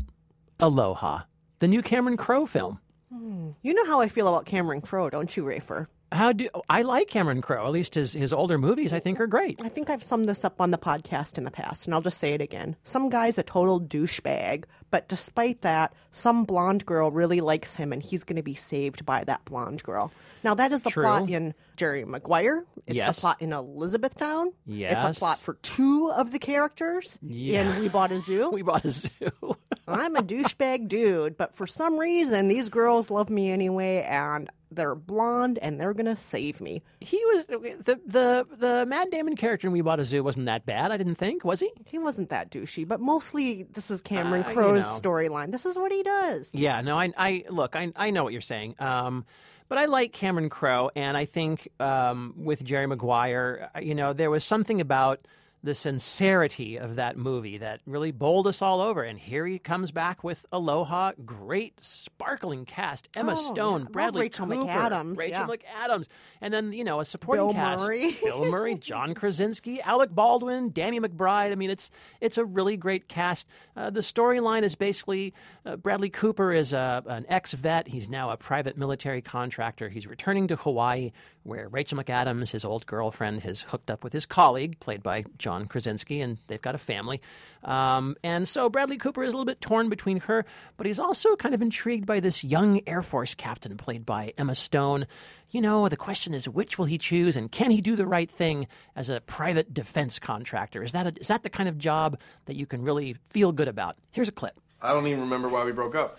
Aloha, 0.61 1.21
the 1.59 1.69
new 1.69 1.83
Cameron 1.83 2.17
Crowe 2.17 2.47
film. 2.47 2.79
Hmm, 3.13 3.51
you 3.63 3.75
know 3.75 3.87
how 3.87 4.01
I 4.01 4.09
feel 4.09 4.29
about 4.29 4.47
Cameron 4.47 4.81
Crowe, 4.81 5.11
don't 5.11 5.35
you, 5.37 5.45
Rafer? 5.45 5.89
How 6.13 6.33
do 6.33 6.49
I 6.69 6.83
like 6.83 7.09
Cameron 7.09 7.41
Crowe? 7.43 7.67
At 7.67 7.73
least 7.73 7.95
his 7.95 8.13
his 8.15 8.33
older 8.33 8.59
movies, 8.59 8.93
I 8.93 9.01
think, 9.01 9.21
are 9.21 9.27
great. 9.27 9.61
I 9.63 9.69
think 9.69 9.91
I've 9.91 10.03
summed 10.03 10.29
this 10.29 10.45
up 10.45 10.61
on 10.61 10.71
the 10.71 10.79
podcast 10.79 11.39
in 11.39 11.45
the 11.45 11.51
past, 11.51 11.87
and 11.87 11.95
I'll 11.95 12.01
just 12.01 12.19
say 12.19 12.33
it 12.33 12.41
again. 12.41 12.77
Some 12.85 13.09
guy's 13.11 13.39
a 13.39 13.43
total 13.43 13.81
douchebag, 13.81 14.65
but 14.91 15.09
despite 15.09 15.61
that, 15.63 15.93
some 16.13 16.45
blonde 16.45 16.85
girl 16.87 17.11
really 17.11 17.41
likes 17.41 17.77
him, 17.77 17.93
and 17.93 18.03
he's 18.03 18.25
going 18.25 18.37
to 18.37 18.43
be 18.43 18.55
saved 18.55 19.05
by 19.07 19.25
that 19.25 19.45
blonde 19.45 19.83
girl. 19.83 20.13
Now, 20.43 20.55
that 20.55 20.73
is 20.73 20.83
the 20.83 20.91
True. 20.91 21.05
plot 21.05 21.29
in 21.29 21.55
Jerry 21.77 22.05
Maguire. 22.05 22.65
It's 22.87 22.97
Yes. 22.97 23.17
the 23.17 23.21
plot 23.21 23.43
in 23.43 23.53
Elizabethtown. 23.53 24.49
It's 24.49 24.55
Yes. 24.67 25.17
a 25.17 25.19
plot 25.19 25.39
for 25.39 25.55
two 25.55 26.11
of 26.17 26.31
the 26.31 26.39
characters 26.39 27.19
Yeah. 27.23 27.75
in 27.77 27.83
We 27.83 27.89
Bought 27.89 28.11
a 28.13 28.21
Zoo. 28.21 28.51
We 28.53 28.63
bought 28.63 28.85
a 28.85 28.89
zoo. 28.89 29.11
I'm 29.89 30.17
a 30.17 30.23
douchebag 30.23 30.89
dude, 30.89 31.37
but 31.37 31.55
for 31.55 31.67
some 31.67 31.99
reason, 31.99 32.49
these 32.49 32.69
girls 32.69 33.11
love 33.11 33.29
me 33.29 33.51
anyway, 33.51 34.03
and 34.09 34.49
they're 34.73 34.95
blonde, 34.95 35.59
and 35.61 35.81
they're 35.81 35.93
going 35.95 36.07
to 36.07 36.15
save 36.15 36.61
me. 36.61 36.81
he 37.01 37.17
was 37.27 37.47
the 37.47 38.01
the 38.07 38.47
the 38.57 38.87
Matt 38.87 39.11
Damon 39.11 39.35
character 39.35 39.67
in 39.67 39.73
We 39.73 39.81
Bought 39.81 39.99
a 39.99 40.05
Zoo 40.05 40.23
wasn't 40.23 40.47
that 40.47 40.65
bad. 40.65 40.93
I 40.93 40.97
didn't 40.97 41.17
think 41.17 41.45
was 41.45 41.59
he? 41.61 41.71
He 41.87 41.99
wasn't 41.99 42.29
that 42.31 42.51
douchey, 42.53 42.87
but 42.87 43.01
mostly 43.01 43.65
this 43.65 43.91
is 43.91 44.01
Cameron 44.01 44.45
Uh, 44.45 44.53
know. 44.81 45.01
storyline. 45.01 45.53
This 45.53 45.67
is 45.67 45.77
what 45.77 45.93
he 45.93 46.03
does. 46.03 46.51
Yeah, 46.53 46.81
no, 46.81 46.99
I, 46.99 47.13
I 47.17 47.45
look, 47.49 47.77
I, 47.77 47.93
I 47.97 48.11
know 48.11 48.25
what 48.25 48.33
you're 48.33 48.43
saying. 48.43 48.77
Um, 48.79 49.25
but 49.69 49.79
I 49.79 49.87
like 49.87 50.13
Cameron 50.13 50.49
Crowe, 50.49 50.91
and 50.97 51.17
I 51.17 51.27
think 51.27 51.69
um, 51.79 52.35
with 52.37 52.65
Jerry 52.65 52.87
Maguire, 52.87 53.71
uh, 53.75 53.81
you 53.81 53.95
know, 53.95 54.13
there 54.13 54.31
was 54.31 54.45
something 54.45 54.81
about 54.81 55.27
the 55.63 55.75
sincerity 55.75 56.79
of 56.79 56.97
that 56.97 57.17
movie 57.17 57.59
that 57.59 57.81
really 57.87 58.13
bowled 58.13 58.47
us 58.47 58.63
all 58.63 58.81
over. 58.81 59.03
And 59.03 59.19
here 59.19 59.47
he 59.47 59.59
comes 59.59 59.91
back 59.91 60.25
with 60.25 60.47
Aloha, 60.51 61.13
great 61.25 61.81
sparkling 61.83 62.65
cast: 62.65 63.09
Emma 63.15 63.35
Oh, 63.37 63.53
Stone, 63.53 63.83
yeah. 63.83 63.89
Bradley 63.91 64.21
Rachel 64.23 64.47
Cooper, 64.47 64.65
McAdams, 64.65 65.19
Rachel 65.19 65.47
yeah. 65.49 65.89
McAdams, 65.89 66.07
and 66.41 66.55
then 66.55 66.73
you 66.73 66.85
know 66.85 67.01
a 67.01 67.05
supporting 67.05 67.47
Bill 67.47 67.55
cast: 67.55 67.81
Murray. 67.81 68.17
Bill 68.23 68.45
Murray, 68.47 68.75
John 68.75 69.15
Krasinski, 69.15 69.81
Alec 69.83 70.11
Baldwin, 70.11 70.71
Danny 70.71 70.99
McBride. 71.01 71.53
I 71.53 71.55
mean, 71.57 71.71
it's 71.71 71.91
it's 72.21 72.39
a 72.39 72.45
really 72.45 72.77
great 72.77 73.09
cast. 73.09 73.47
Uh, 73.77 73.91
the 73.91 74.01
storyline 74.01 74.63
is 74.63 74.75
basically 74.75 75.35
uh, 75.67 75.77
Bradley 75.77 76.11
Cooper 76.11 76.53
is 76.53 76.73
a, 76.73 77.03
an 77.07 77.27
ex 77.29 77.53
vet. 77.53 77.89
He's 77.89 78.09
now 78.09 78.31
a 78.31 78.37
private 78.37 78.79
military 78.79 79.21
contractor. 79.23 79.89
He's 79.89 80.07
returning 80.07 80.49
to 80.49 80.57
Hawaii, 80.57 81.13
where 81.43 81.69
Rachel 81.69 81.99
McAdams, 81.99 82.51
his 82.51 82.65
old 82.65 82.87
girlfriend, 82.87 83.43
has 83.43 83.61
hooked 83.61 83.91
up 83.91 84.03
with 84.05 84.13
his 84.13 84.25
colleague, 84.27 84.81
played 84.81 85.03
by 85.03 85.25
John 85.39 85.50
Krasinski, 85.67 86.21
and 86.21 86.39
they've 86.47 86.61
got 86.61 86.75
a 86.75 86.79
family. 86.79 87.21
Um, 87.63 88.17
and 88.23 88.49
so 88.49 88.69
Bradley 88.69 88.97
Cooper 88.97 89.23
is 89.23 89.33
a 89.33 89.37
little 89.37 89.45
bit 89.45 89.61
torn 89.61 89.89
between 89.89 90.21
her, 90.21 90.45
but 90.77 90.87
he's 90.87 90.99
also 90.99 91.37
kind 91.37 91.55
of 91.55 91.63
intrigued 91.63 92.07
by 92.07 92.21
this 92.21 92.43
young 92.43 92.81
Air 92.87 93.03
Force 93.03 93.35
captain, 93.35 93.77
played 93.77 94.07
by 94.07 94.33
Emma 94.39 94.55
Stone. 94.55 95.07
You 95.51 95.61
know, 95.61 95.89
the 95.89 95.97
question 95.97 96.33
is 96.33 96.49
which 96.49 96.79
will 96.79 96.87
he 96.87 96.97
choose, 96.97 97.37
and 97.37 97.51
can 97.51 97.71
he 97.71 97.81
do 97.81 97.97
the 97.97 98.07
right 98.07 98.31
thing 98.31 98.67
as 98.97 99.09
a 99.09 99.21
private 99.21 99.75
defense 99.75 100.19
contractor? 100.19 100.83
Is 100.83 100.93
that 100.93 101.07
a, 101.07 101.13
is 101.21 101.29
that 101.29 101.43
the 101.43 101.51
kind 101.51 101.69
of 101.69 101.77
job 101.77 102.19
that 102.47 102.57
you 102.57 102.67
can 102.67 102.83
really 102.83 103.17
feel 103.29 103.53
good 103.53 103.69
about? 103.69 103.97
Here's 104.13 104.29
a 104.29 104.33
clip. 104.33 104.59
I 104.83 104.95
don't 104.95 105.07
even 105.07 105.21
remember 105.21 105.49
why 105.49 105.65
we 105.65 105.73
broke 105.73 105.95
up. 105.95 106.19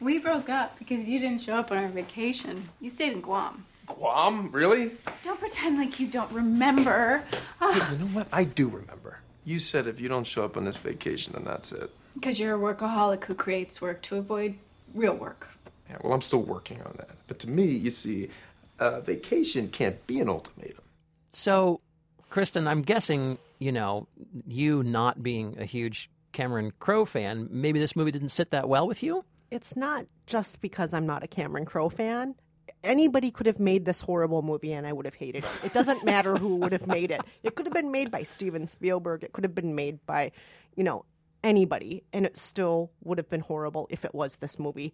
We 0.00 0.18
broke 0.18 0.50
up 0.50 0.78
because 0.78 1.08
you 1.08 1.18
didn't 1.18 1.40
show 1.40 1.54
up 1.54 1.70
on 1.72 1.78
our 1.78 1.88
vacation. 1.88 2.68
You 2.80 2.90
stayed 2.90 3.12
in 3.12 3.20
Guam. 3.22 3.64
Guam? 3.86 4.50
Really? 4.52 4.92
Don't 5.22 5.38
pretend 5.40 5.78
like 5.78 5.98
you 6.00 6.06
don't 6.08 6.30
remember. 6.32 7.22
Ah, 7.60 7.92
You 7.92 7.98
know 7.98 8.06
what? 8.06 8.28
I 8.32 8.44
do 8.44 8.68
remember. 8.68 9.20
You 9.44 9.58
said 9.58 9.86
if 9.86 10.00
you 10.00 10.08
don't 10.08 10.26
show 10.26 10.44
up 10.44 10.56
on 10.56 10.64
this 10.64 10.76
vacation, 10.76 11.32
then 11.34 11.44
that's 11.44 11.72
it. 11.72 11.90
Because 12.14 12.40
you're 12.40 12.54
a 12.56 12.74
workaholic 12.74 13.24
who 13.24 13.34
creates 13.34 13.80
work 13.80 14.02
to 14.02 14.16
avoid 14.16 14.56
real 14.94 15.14
work. 15.14 15.50
Yeah, 15.88 15.98
well, 16.02 16.12
I'm 16.12 16.22
still 16.22 16.42
working 16.42 16.82
on 16.82 16.94
that. 16.98 17.10
But 17.28 17.38
to 17.40 17.48
me, 17.50 17.64
you 17.66 17.90
see, 17.90 18.28
a 18.80 19.00
vacation 19.00 19.68
can't 19.68 20.04
be 20.06 20.20
an 20.20 20.28
ultimatum. 20.28 20.82
So, 21.32 21.80
Kristen, 22.28 22.66
I'm 22.66 22.82
guessing, 22.82 23.38
you 23.58 23.70
know, 23.70 24.08
you 24.48 24.82
not 24.82 25.22
being 25.22 25.56
a 25.60 25.64
huge 25.64 26.10
Cameron 26.32 26.72
Crowe 26.80 27.04
fan, 27.04 27.48
maybe 27.50 27.78
this 27.78 27.94
movie 27.94 28.10
didn't 28.10 28.30
sit 28.30 28.50
that 28.50 28.68
well 28.68 28.86
with 28.88 29.02
you? 29.02 29.24
It's 29.50 29.76
not 29.76 30.06
just 30.26 30.60
because 30.60 30.92
I'm 30.92 31.06
not 31.06 31.22
a 31.22 31.28
Cameron 31.28 31.64
Crowe 31.66 31.88
fan. 31.88 32.34
Anybody 32.82 33.30
could 33.30 33.46
have 33.46 33.58
made 33.58 33.84
this 33.84 34.00
horrible 34.00 34.42
movie 34.42 34.72
and 34.72 34.86
I 34.86 34.92
would 34.92 35.06
have 35.06 35.14
hated 35.14 35.44
it. 35.44 35.50
It 35.64 35.72
doesn't 35.72 36.04
matter 36.04 36.36
who 36.36 36.56
would 36.56 36.72
have 36.72 36.86
made 36.86 37.10
it. 37.10 37.20
It 37.42 37.54
could 37.54 37.66
have 37.66 37.72
been 37.72 37.90
made 37.90 38.10
by 38.10 38.22
Steven 38.22 38.66
Spielberg. 38.66 39.24
It 39.24 39.32
could 39.32 39.44
have 39.44 39.54
been 39.54 39.74
made 39.74 40.04
by, 40.06 40.32
you 40.74 40.84
know, 40.84 41.04
anybody 41.44 42.02
and 42.12 42.26
it 42.26 42.36
still 42.36 42.90
would 43.04 43.18
have 43.18 43.28
been 43.28 43.40
horrible 43.40 43.86
if 43.90 44.04
it 44.04 44.14
was 44.14 44.36
this 44.36 44.58
movie. 44.58 44.92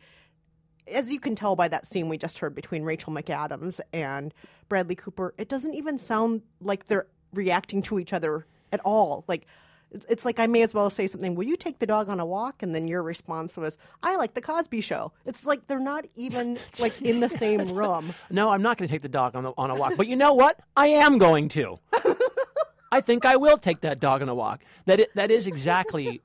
As 0.87 1.13
you 1.13 1.21
can 1.21 1.35
tell 1.35 1.55
by 1.57 1.69
that 1.69 1.87
scene 1.87 2.09
we 2.09 2.19
just 2.19 2.39
heard 2.41 2.55
between 2.55 2.83
Rachel 2.83 3.13
McAdams 3.13 3.81
and 3.93 4.35
Bradley 4.69 4.97
Cooper, 4.97 5.35
it 5.39 5.49
doesn't 5.49 5.75
even 5.75 5.99
sound 5.99 6.43
like 6.61 6.87
they're 6.87 7.07
reacting 7.33 7.83
to 7.83 7.99
each 7.99 8.13
other 8.13 8.47
at 8.73 8.81
all. 8.81 9.25
Like 9.29 9.47
it's- 9.95 10.25
like 10.25 10.39
I 10.39 10.47
may 10.47 10.63
as 10.63 10.73
well 10.75 10.89
say 10.91 11.07
something. 11.07 11.35
Will 11.35 11.45
you 11.47 11.57
take 11.57 11.79
the 11.79 11.87
dog 11.87 12.09
on 12.09 12.21
a 12.21 12.27
walk? 12.27 12.63
And 12.63 12.75
then 12.75 12.89
your 12.89 13.03
response 13.03 13.57
was, 13.57 13.79
"I 14.03 14.17
like 14.17 14.35
the 14.35 14.41
Cosby 14.41 14.81
Show." 14.81 15.13
It's 15.27 15.45
like 15.47 15.67
they're 15.67 15.79
not 15.81 16.07
even 16.17 16.59
like 16.79 17.01
in 17.03 17.21
the 17.21 17.29
same 17.29 17.67
room. 17.75 18.15
No, 18.31 18.51
I'm 18.51 18.63
not 18.63 18.79
going 18.79 18.89
to 18.89 18.93
take 18.95 19.03
the 19.03 19.09
dog 19.09 19.35
on, 19.37 19.45
the, 19.45 19.53
on 19.59 19.71
a 19.71 19.75
walk. 19.75 19.95
But 19.97 20.07
you 20.09 20.17
know 20.17 20.33
what? 20.35 20.59
I 20.77 20.89
am 20.89 21.19
going 21.19 21.49
to. 21.51 21.79
I 22.93 23.01
think 23.01 23.25
I 23.25 23.37
will 23.37 23.57
take 23.59 23.81
that 23.81 24.01
dog 24.01 24.21
on 24.23 24.29
a 24.29 24.35
walk. 24.35 24.63
That 24.87 25.01
i 25.01 25.07
that 25.15 25.31
is 25.31 25.47
exactly 25.47 26.21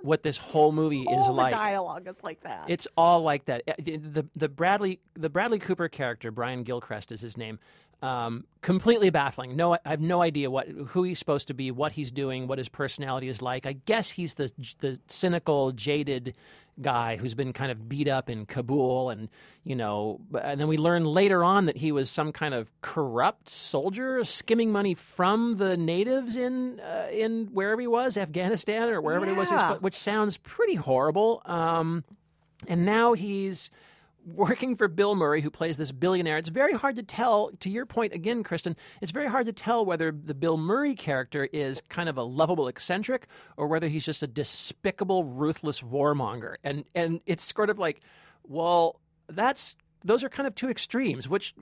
what 0.00 0.22
this 0.22 0.36
whole 0.36 0.70
movie 0.70 1.00
is 1.02 1.06
All 1.26 1.32
like. 1.32 1.50
the 1.50 1.56
dialogue 1.56 2.06
is 2.06 2.22
like 2.22 2.42
that. 2.42 2.66
It's 2.68 2.86
all 2.96 3.22
like 3.22 3.46
that. 3.46 3.62
Uh, 3.66 3.72
The 3.78 4.26
the 4.36 4.48
Bradley 4.48 5.00
the 5.14 5.30
Bradley 5.30 5.58
Cooper 5.58 5.88
character, 5.88 6.30
Brian 6.30 6.62
Gilchrist 6.62 7.10
is 7.10 7.20
his 7.20 7.36
name. 7.36 7.58
Um, 8.02 8.44
completely 8.60 9.08
baffling. 9.10 9.56
No, 9.56 9.74
I 9.74 9.78
have 9.86 10.00
no 10.00 10.20
idea 10.20 10.50
what 10.50 10.68
who 10.68 11.04
he's 11.04 11.18
supposed 11.18 11.48
to 11.48 11.54
be, 11.54 11.70
what 11.70 11.92
he's 11.92 12.10
doing, 12.10 12.46
what 12.46 12.58
his 12.58 12.68
personality 12.68 13.28
is 13.28 13.40
like. 13.40 13.64
I 13.66 13.72
guess 13.72 14.10
he's 14.10 14.34
the 14.34 14.52
the 14.80 15.00
cynical, 15.08 15.72
jaded 15.72 16.34
guy 16.82 17.16
who's 17.16 17.34
been 17.34 17.52
kind 17.52 17.70
of 17.70 17.88
beat 17.88 18.08
up 18.08 18.28
in 18.28 18.44
Kabul, 18.46 19.08
and 19.10 19.28
you 19.62 19.74
know, 19.76 20.20
and 20.42 20.60
then 20.60 20.66
we 20.68 20.76
learn 20.76 21.04
later 21.04 21.42
on 21.44 21.64
that 21.66 21.76
he 21.78 21.92
was 21.92 22.10
some 22.10 22.32
kind 22.32 22.52
of 22.52 22.70
corrupt 22.82 23.48
soldier 23.48 24.22
skimming 24.24 24.70
money 24.72 24.92
from 24.94 25.56
the 25.58 25.76
natives 25.76 26.36
in 26.36 26.80
uh, 26.80 27.08
in 27.12 27.46
wherever 27.52 27.80
he 27.80 27.86
was, 27.86 28.16
Afghanistan 28.16 28.88
or 28.88 29.00
wherever 29.00 29.24
it 29.24 29.36
was, 29.36 29.48
he 29.48 29.54
was 29.54 29.60
Yeah. 29.62 29.74
spo- 29.76 29.80
which 29.82 29.94
sounds 29.96 30.36
pretty 30.38 30.74
horrible. 30.74 31.40
Um, 31.46 32.04
and 32.66 32.84
now 32.84 33.12
he's 33.14 33.70
working 34.24 34.76
for 34.76 34.88
Bill 34.88 35.14
Murray, 35.14 35.40
who 35.40 35.50
plays 35.50 35.76
this 35.76 35.92
billionaire. 35.92 36.38
It's 36.38 36.48
very 36.48 36.74
hard 36.74 36.96
to 36.96 37.02
tell, 37.02 37.50
to 37.60 37.70
your 37.70 37.86
point 37.86 38.12
again, 38.12 38.42
Kristen, 38.42 38.76
it's 39.00 39.12
very 39.12 39.28
hard 39.28 39.46
to 39.46 39.52
tell 39.52 39.84
whether 39.84 40.12
the 40.12 40.34
Bill 40.34 40.56
Murray 40.56 40.94
character 40.94 41.48
is 41.52 41.82
kind 41.88 42.08
of 42.08 42.16
a 42.16 42.22
lovable 42.22 42.68
eccentric 42.68 43.26
or 43.56 43.66
whether 43.66 43.88
he's 43.88 44.04
just 44.04 44.22
a 44.22 44.26
despicable, 44.26 45.24
ruthless 45.24 45.80
warmonger. 45.80 46.56
And 46.64 46.84
and 46.94 47.20
it's 47.26 47.52
sort 47.54 47.70
of 47.70 47.78
like, 47.78 48.00
well, 48.42 49.00
that's 49.28 49.76
those 50.04 50.22
are 50.22 50.28
kind 50.28 50.46
of 50.46 50.54
two 50.54 50.68
extremes. 50.68 51.28
Which 51.28 51.54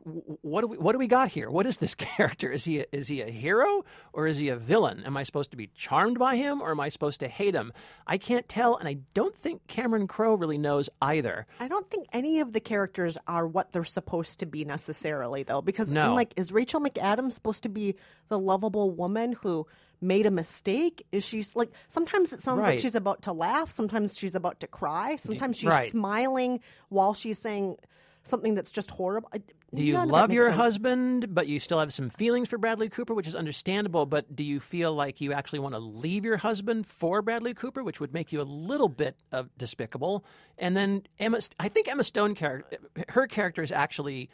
what 0.42 0.62
do 0.62 0.66
we 0.66 0.76
what 0.78 0.92
do 0.92 0.98
we 0.98 1.06
got 1.06 1.28
here? 1.28 1.48
What 1.50 1.66
is 1.66 1.76
this 1.76 1.94
character? 1.96 2.50
Is 2.50 2.64
he 2.64 2.80
a, 2.80 2.86
is 2.92 3.08
he 3.08 3.20
a 3.22 3.30
hero 3.30 3.84
or 4.12 4.26
is 4.26 4.36
he 4.36 4.48
a 4.48 4.56
villain? 4.56 5.04
Am 5.06 5.16
I 5.16 5.22
supposed 5.22 5.52
to 5.52 5.56
be 5.56 5.68
charmed 5.74 6.18
by 6.18 6.36
him 6.36 6.60
or 6.60 6.72
am 6.72 6.80
I 6.80 6.88
supposed 6.88 7.20
to 7.20 7.28
hate 7.28 7.54
him? 7.54 7.72
I 8.06 8.18
can't 8.18 8.48
tell, 8.48 8.76
and 8.76 8.88
I 8.88 8.98
don't 9.14 9.36
think 9.36 9.66
Cameron 9.68 10.08
Crowe 10.08 10.34
really 10.34 10.58
knows 10.58 10.90
either. 11.00 11.46
I 11.60 11.68
don't 11.68 11.88
think 11.88 12.06
any 12.12 12.40
of 12.40 12.52
the 12.52 12.60
characters 12.60 13.16
are 13.26 13.46
what 13.46 13.72
they're 13.72 13.84
supposed 13.84 14.40
to 14.40 14.46
be 14.46 14.64
necessarily, 14.64 15.44
though. 15.44 15.62
Because, 15.62 15.92
No. 15.92 16.02
I'm 16.02 16.14
like, 16.14 16.34
is 16.36 16.50
Rachel 16.52 16.80
McAdams 16.80 17.32
supposed 17.32 17.62
to 17.62 17.68
be 17.68 17.94
the 18.28 18.38
lovable 18.38 18.90
woman 18.90 19.32
who 19.34 19.66
made 20.00 20.26
a 20.26 20.30
mistake? 20.32 21.06
Is 21.12 21.24
she 21.24 21.44
like? 21.54 21.70
Sometimes 21.86 22.32
it 22.32 22.40
sounds 22.40 22.60
Right. 22.60 22.70
like 22.70 22.80
she's 22.80 22.96
about 22.96 23.22
to 23.22 23.32
laugh. 23.32 23.70
Sometimes 23.70 24.18
she's 24.18 24.34
about 24.34 24.58
to 24.60 24.66
cry. 24.66 25.14
Sometimes 25.16 25.56
she's 25.56 25.68
right. 25.70 25.90
smiling 25.90 26.58
while 26.88 27.14
she's 27.14 27.38
saying 27.38 27.76
something 28.24 28.54
that's 28.54 28.72
just 28.72 28.90
horrible. 28.92 29.30
Do 29.74 29.82
you 29.82 29.94
none 29.94 30.08
love 30.08 30.32
your 30.32 30.48
sense. 30.48 30.56
husband, 30.56 31.34
but 31.34 31.48
you 31.48 31.58
still 31.58 31.78
have 31.78 31.92
some 31.92 32.10
feelings 32.10 32.48
for 32.48 32.58
Bradley 32.58 32.88
Cooper, 32.88 33.14
which 33.14 33.26
is 33.26 33.34
understandable? 33.34 34.06
But 34.06 34.34
do 34.36 34.44
you 34.44 34.60
feel 34.60 34.92
like 34.92 35.20
you 35.20 35.32
actually 35.32 35.58
want 35.60 35.74
to 35.74 35.78
leave 35.78 36.24
your 36.24 36.36
husband 36.36 36.86
for 36.86 37.22
Bradley 37.22 37.54
Cooper, 37.54 37.82
which 37.82 38.00
would 38.00 38.12
make 38.12 38.32
you 38.32 38.40
a 38.40 38.44
little 38.44 38.88
bit 38.88 39.16
of 39.32 39.48
despicable? 39.58 40.24
And 40.58 40.76
then 40.76 41.02
Emma, 41.18 41.40
I 41.58 41.68
think 41.68 41.88
Emma 41.88 42.04
Stone 42.04 42.34
character, 42.34 42.78
her 43.08 43.26
character 43.26 43.62
is 43.62 43.72
actually 43.72 44.28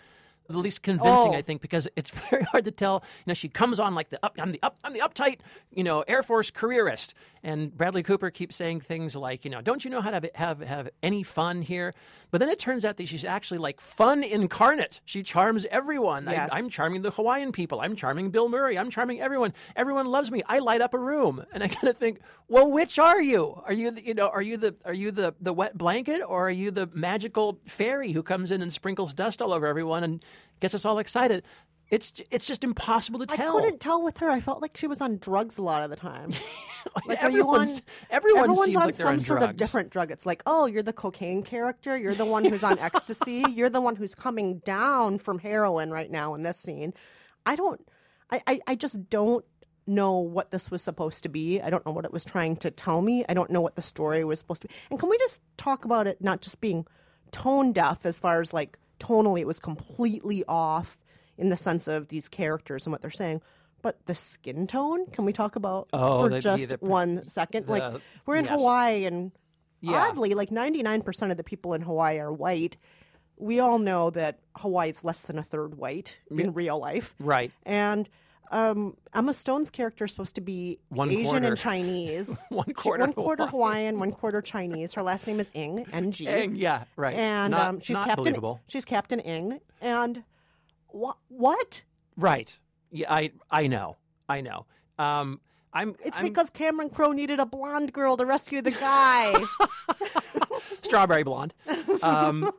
the 0.48 0.58
least 0.58 0.82
convincing, 0.82 1.34
Oh. 1.34 1.36
I 1.36 1.42
think, 1.42 1.60
because 1.60 1.88
it's 1.94 2.10
very 2.30 2.42
hard 2.44 2.64
to 2.64 2.70
tell. 2.70 3.02
You 3.26 3.30
know, 3.30 3.34
she 3.34 3.48
comes 3.48 3.78
on 3.78 3.94
like 3.94 4.08
the 4.10 4.18
up, 4.24 4.34
I'm 4.38 4.50
the 4.50 4.60
up, 4.62 4.78
I'm 4.82 4.94
the 4.94 5.00
uptight, 5.00 5.40
you 5.70 5.84
know, 5.84 6.02
Air 6.08 6.22
Force 6.22 6.50
careerist, 6.50 7.12
and 7.42 7.76
Bradley 7.76 8.02
Cooper 8.02 8.30
keeps 8.30 8.56
saying 8.56 8.80
things 8.80 9.16
like, 9.16 9.44
you 9.44 9.50
know, 9.50 9.60
don't 9.60 9.84
you 9.84 9.90
know 9.90 10.00
how 10.00 10.10
to 10.10 10.16
have 10.16 10.30
have, 10.34 10.60
have 10.60 10.88
any 11.02 11.22
fun 11.22 11.62
here? 11.62 11.94
But 12.30 12.38
then 12.38 12.48
it 12.48 12.58
turns 12.58 12.84
out 12.84 12.96
that 12.96 13.08
she's 13.08 13.24
actually 13.24 13.58
like 13.58 13.80
fun 13.80 14.22
incarnate. 14.22 15.00
She 15.04 15.22
charms 15.22 15.66
everyone. 15.70 16.26
Yes. 16.26 16.50
I, 16.52 16.58
I'm 16.58 16.68
charming 16.68 17.02
the 17.02 17.10
Hawaiian 17.10 17.52
people. 17.52 17.80
I'm 17.80 17.96
charming 17.96 18.30
Bill 18.30 18.48
Murray. 18.48 18.78
I'm 18.78 18.90
charming 18.90 19.20
everyone. 19.20 19.54
Everyone 19.76 20.06
loves 20.06 20.30
me. 20.30 20.42
I 20.46 20.58
light 20.58 20.80
up 20.80 20.94
a 20.94 20.98
room, 20.98 21.44
and 21.52 21.62
I 21.62 21.68
kind 21.78 21.88
of 21.88 21.96
think, 21.96 22.20
well, 22.48 22.70
which 22.70 22.98
are 22.98 23.20
you? 23.20 23.62
Are 23.64 23.72
you, 23.72 23.90
the, 23.90 24.04
you 24.04 24.14
know, 24.14 24.28
are 24.28 24.42
you 24.42 24.56
the 24.56 24.74
are 24.84 24.94
you 24.94 25.10
the 25.10 25.34
the 25.40 25.52
wet 25.52 25.76
blanket, 25.76 26.22
or 26.26 26.48
are 26.48 26.50
you 26.50 26.70
the 26.70 26.88
magical 26.92 27.58
fairy 27.66 28.12
who 28.12 28.22
comes 28.22 28.50
in 28.50 28.62
and 28.62 28.72
sprinkles 28.72 29.14
dust 29.14 29.40
all 29.42 29.52
over 29.52 29.66
everyone 29.66 30.04
and 30.04 30.24
gets 30.60 30.74
us 30.74 30.84
all 30.84 30.98
excited? 30.98 31.44
It's 31.90 32.12
it's 32.30 32.46
just 32.46 32.64
impossible 32.64 33.18
to 33.20 33.26
tell. 33.26 33.56
I 33.56 33.62
couldn't 33.62 33.80
tell 33.80 34.02
with 34.02 34.18
her. 34.18 34.30
I 34.30 34.40
felt 34.40 34.60
like 34.60 34.76
she 34.76 34.86
was 34.86 35.00
on 35.00 35.16
drugs 35.18 35.56
a 35.56 35.62
lot 35.62 35.82
of 35.82 35.90
the 35.90 35.96
time. 35.96 36.32
Like, 37.06 37.22
everyone's 37.22 37.78
on? 37.78 37.82
everyone 38.08 38.40
everyone's 38.44 38.66
seems 38.66 38.76
on 38.76 38.86
like 38.86 38.96
they're 38.96 39.06
some 39.06 39.14
on 39.14 39.20
sort 39.20 39.40
drugs. 39.40 39.50
of 39.50 39.56
different 39.56 39.90
drug. 39.90 40.10
It's 40.10 40.24
like, 40.24 40.42
oh, 40.46 40.66
you're 40.66 40.82
the 40.82 40.92
cocaine 40.92 41.42
character. 41.42 41.98
You're 41.98 42.14
the 42.14 42.24
one 42.24 42.44
who's 42.44 42.62
on 42.62 42.78
ecstasy. 42.78 43.44
You're 43.50 43.68
the 43.68 43.80
one 43.80 43.96
who's 43.96 44.14
coming 44.14 44.60
down 44.60 45.18
from 45.18 45.38
heroin 45.38 45.90
right 45.90 46.10
now 46.10 46.34
in 46.34 46.44
this 46.44 46.58
scene. 46.58 46.94
I 47.44 47.56
don't. 47.56 47.86
I, 48.30 48.42
I, 48.46 48.60
I 48.68 48.74
just 48.76 49.10
don't 49.10 49.44
know 49.86 50.18
what 50.18 50.50
this 50.50 50.70
was 50.70 50.82
supposed 50.82 51.24
to 51.24 51.28
be. 51.28 51.60
I 51.60 51.68
don't 51.68 51.84
know 51.84 51.92
what 51.92 52.04
it 52.04 52.12
was 52.12 52.24
trying 52.24 52.56
to 52.58 52.70
tell 52.70 53.02
me. 53.02 53.24
I 53.28 53.34
don't 53.34 53.50
know 53.50 53.60
what 53.60 53.74
the 53.74 53.82
story 53.82 54.24
was 54.24 54.38
supposed 54.38 54.62
to 54.62 54.68
be. 54.68 54.74
And 54.90 55.00
can 55.00 55.08
we 55.10 55.18
just 55.18 55.42
talk 55.56 55.84
about 55.84 56.06
it 56.06 56.22
not 56.22 56.40
just 56.40 56.60
being 56.60 56.86
tone 57.32 57.72
deaf 57.72 58.06
as 58.06 58.18
far 58.18 58.40
as 58.40 58.52
like 58.52 58.78
tonally 59.00 59.40
it 59.40 59.46
was 59.46 59.58
completely 59.58 60.44
off 60.48 60.98
in 61.38 61.48
the 61.48 61.56
sense 61.56 61.88
of 61.88 62.08
these 62.08 62.28
characters 62.28 62.84
and 62.86 62.92
what 62.92 63.00
they're 63.00 63.10
saying. 63.10 63.40
But 63.80 64.04
the 64.06 64.14
skin 64.14 64.66
tone, 64.66 65.06
can 65.06 65.24
we 65.24 65.32
talk 65.32 65.54
about 65.56 65.88
Oh, 65.92 66.28
for 66.28 66.40
just 66.40 66.68
the- 66.68 66.76
one 66.80 67.26
second? 67.28 67.68
like 67.68 68.00
we're 68.26 68.34
in 68.36 68.44
yes. 68.46 68.58
Hawaii 68.58 69.04
and 69.04 69.30
Yeah. 69.80 70.08
oddly, 70.08 70.34
like 70.34 70.50
ninety 70.50 70.82
nine 70.82 71.00
percent 71.02 71.30
of 71.30 71.36
the 71.36 71.44
people 71.44 71.72
in 71.74 71.82
Hawaii 71.82 72.18
are 72.18 72.32
white. 72.32 72.76
We 73.36 73.60
all 73.60 73.78
know 73.78 74.10
that 74.10 74.40
Hawaii 74.56 74.90
is 74.90 75.04
less 75.04 75.20
than 75.22 75.38
a 75.38 75.44
third 75.44 75.76
white 75.78 76.16
in 76.28 76.52
real 76.52 76.78
life. 76.78 77.14
Right. 77.20 77.52
And 77.64 78.08
um, 78.50 78.96
Emma 79.14 79.32
Stone's 79.34 79.68
character 79.70 80.06
is 80.06 80.10
supposed 80.10 80.34
to 80.36 80.40
be 80.40 80.80
One 80.88 81.10
Asian 81.10 81.24
quarter. 81.26 81.46
and 81.46 81.56
Chinese. 81.68 82.40
One 82.48 82.64
She- 82.66 82.72
quarter 82.72 83.04
one 83.04 83.12
quarter 83.12 83.46
Hawaiian. 83.46 83.50
Hawaiian, 83.94 83.98
one 84.00 84.10
quarter 84.10 84.40
Chinese. 84.42 84.94
Her 84.94 85.02
last 85.04 85.26
name 85.28 85.38
is 85.38 85.52
Ing, 85.54 85.86
N-G. 85.92 86.26
Ing, 86.26 86.56
yeah, 86.56 86.84
right. 86.96 87.14
And 87.14 87.52
Not- 87.52 87.68
um, 87.68 87.80
she's 87.80 87.96
Captain. 87.98 88.16
believable. 88.24 88.60
She's 88.66 88.84
Captain 88.84 89.20
Ing. 89.20 89.60
And 89.82 90.24
what? 90.98 91.16
What? 91.28 91.82
Right. 92.16 92.56
Yeah, 92.90 93.12
I 93.12 93.32
I 93.50 93.66
know. 93.66 93.96
I 94.28 94.40
know. 94.40 94.66
Um, 94.98 95.40
I'm. 95.72 95.94
It's 96.04 96.18
I'm 96.18 96.24
because 96.24 96.50
Cameron 96.50 96.90
Crowe 96.90 97.12
needed 97.12 97.38
a 97.40 97.46
blonde 97.46 97.92
girl 97.92 98.16
to 98.16 98.26
rescue 98.26 98.62
the 98.62 98.70
guy. 98.70 99.34
strawberry 100.82 101.22
blonde. 101.22 101.54
Um, 102.02 102.50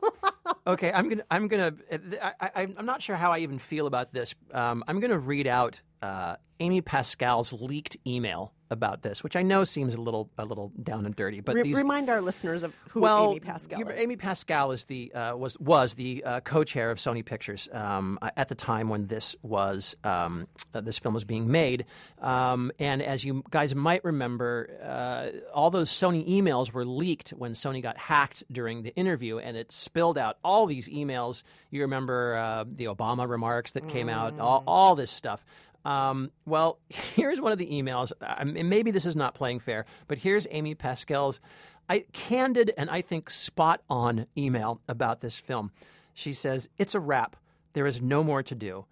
okay, 0.66 0.92
I'm 0.92 1.08
gonna. 1.08 1.24
I'm 1.30 1.48
gonna. 1.48 1.74
I, 2.22 2.32
I, 2.40 2.62
I'm 2.76 2.86
not 2.86 3.02
sure 3.02 3.16
how 3.16 3.32
I 3.32 3.38
even 3.38 3.58
feel 3.58 3.86
about 3.86 4.12
this. 4.12 4.34
Um, 4.52 4.84
I'm 4.88 5.00
gonna 5.00 5.18
read 5.18 5.46
out 5.46 5.80
uh, 6.02 6.36
Amy 6.60 6.80
Pascal's 6.80 7.52
leaked 7.52 7.96
email 8.06 8.52
about 8.70 9.02
this, 9.02 9.24
which 9.24 9.34
I 9.34 9.42
know 9.42 9.64
seems 9.64 9.94
a 9.94 10.00
little 10.00 10.30
a 10.38 10.44
little 10.44 10.72
down 10.80 11.04
and 11.04 11.16
dirty, 11.16 11.40
but 11.40 11.56
Re- 11.56 11.62
these. 11.62 11.76
remind 11.76 12.08
our 12.08 12.20
listeners 12.20 12.62
of 12.62 12.72
who 12.90 13.00
well, 13.00 13.30
Amy 13.30 13.40
Pascal 13.40 13.80
is. 13.80 14.00
Amy 14.00 14.16
Pascal 14.16 14.70
is 14.70 14.84
the 14.84 15.12
uh, 15.12 15.36
was 15.36 15.58
was 15.58 15.94
the 15.94 16.22
uh, 16.22 16.40
co-chair 16.40 16.90
of 16.90 16.98
Sony 16.98 17.24
Pictures 17.24 17.68
um, 17.72 18.18
at 18.36 18.48
the 18.48 18.54
time 18.54 18.88
when 18.88 19.08
this 19.08 19.34
was 19.42 19.96
um, 20.04 20.46
uh, 20.72 20.80
this 20.80 20.98
film 20.98 21.14
was 21.14 21.24
being 21.24 21.50
made. 21.50 21.84
Um, 22.20 22.70
and 22.78 23.02
as 23.02 23.24
you 23.24 23.42
guys 23.50 23.74
might 23.74 24.04
remember, 24.04 24.70
uh, 24.82 25.52
all 25.52 25.70
those 25.70 25.90
Sony 25.90 26.28
emails 26.28 26.72
were 26.72 26.84
leaked 26.84 27.30
when 27.30 27.54
Sony 27.54 27.82
got 27.82 27.96
hacked 27.98 28.44
during 28.52 28.82
the 28.84 28.94
interview, 28.94 29.38
and 29.38 29.56
it 29.56 29.72
spilled 29.72 30.16
out 30.16 30.38
all 30.44 30.66
these 30.66 30.88
emails. 30.88 31.42
You 31.70 31.82
remember 31.82 32.36
uh, 32.36 32.64
the 32.70 32.84
Obama 32.84 33.28
remarks 33.28 33.72
that 33.72 33.88
came 33.88 34.08
out, 34.08 34.38
all, 34.38 34.62
all 34.66 34.94
this 34.94 35.10
stuff. 35.10 35.44
Um, 35.84 36.30
well, 36.46 36.78
here's 36.88 37.40
one 37.40 37.52
of 37.52 37.58
the 37.58 37.70
emails. 37.70 38.12
And 38.20 38.68
maybe 38.68 38.90
this 38.90 39.06
is 39.06 39.16
not 39.16 39.34
playing 39.34 39.60
fair, 39.60 39.86
but 40.08 40.18
here's 40.18 40.46
Amy 40.50 40.74
Pascal's 40.74 41.40
I, 41.88 42.04
candid 42.12 42.72
and 42.76 42.88
I 42.88 43.00
think 43.02 43.30
spot 43.30 43.82
on 43.90 44.26
email 44.38 44.80
about 44.86 45.20
this 45.20 45.36
film. 45.36 45.72
She 46.14 46.32
says, 46.32 46.68
It's 46.78 46.94
a 46.94 47.00
wrap. 47.00 47.36
There 47.72 47.86
is 47.86 48.00
no 48.00 48.22
more 48.22 48.42
to 48.44 48.54
do. 48.54 48.86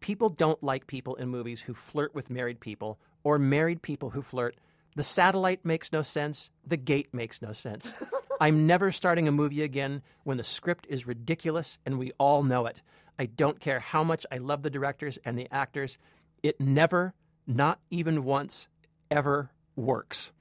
People 0.00 0.30
don't 0.30 0.62
like 0.62 0.86
people 0.86 1.14
in 1.14 1.28
movies 1.28 1.60
who 1.60 1.74
flirt 1.74 2.14
with 2.14 2.30
married 2.30 2.58
people 2.58 2.98
or 3.22 3.38
married 3.38 3.82
people 3.82 4.10
who 4.10 4.22
flirt. 4.22 4.56
The 4.96 5.02
satellite 5.02 5.64
makes 5.64 5.92
no 5.92 6.02
sense. 6.02 6.50
The 6.66 6.76
gate 6.76 7.12
makes 7.12 7.40
no 7.40 7.52
sense. 7.52 7.94
I'm 8.40 8.66
never 8.66 8.90
starting 8.90 9.28
a 9.28 9.32
movie 9.32 9.62
again 9.62 10.02
when 10.24 10.38
the 10.38 10.44
script 10.44 10.86
is 10.88 11.06
ridiculous 11.06 11.78
and 11.84 11.98
we 11.98 12.12
all 12.18 12.42
know 12.42 12.66
it. 12.66 12.82
I 13.18 13.26
don't 13.26 13.60
care 13.60 13.80
how 13.80 14.02
much 14.02 14.24
I 14.32 14.38
love 14.38 14.62
the 14.62 14.70
directors 14.70 15.18
and 15.24 15.38
the 15.38 15.46
actors. 15.52 15.98
It 16.42 16.60
never, 16.60 17.14
not 17.46 17.80
even 17.90 18.24
once, 18.24 18.68
ever 19.10 19.50
works. 19.76 20.32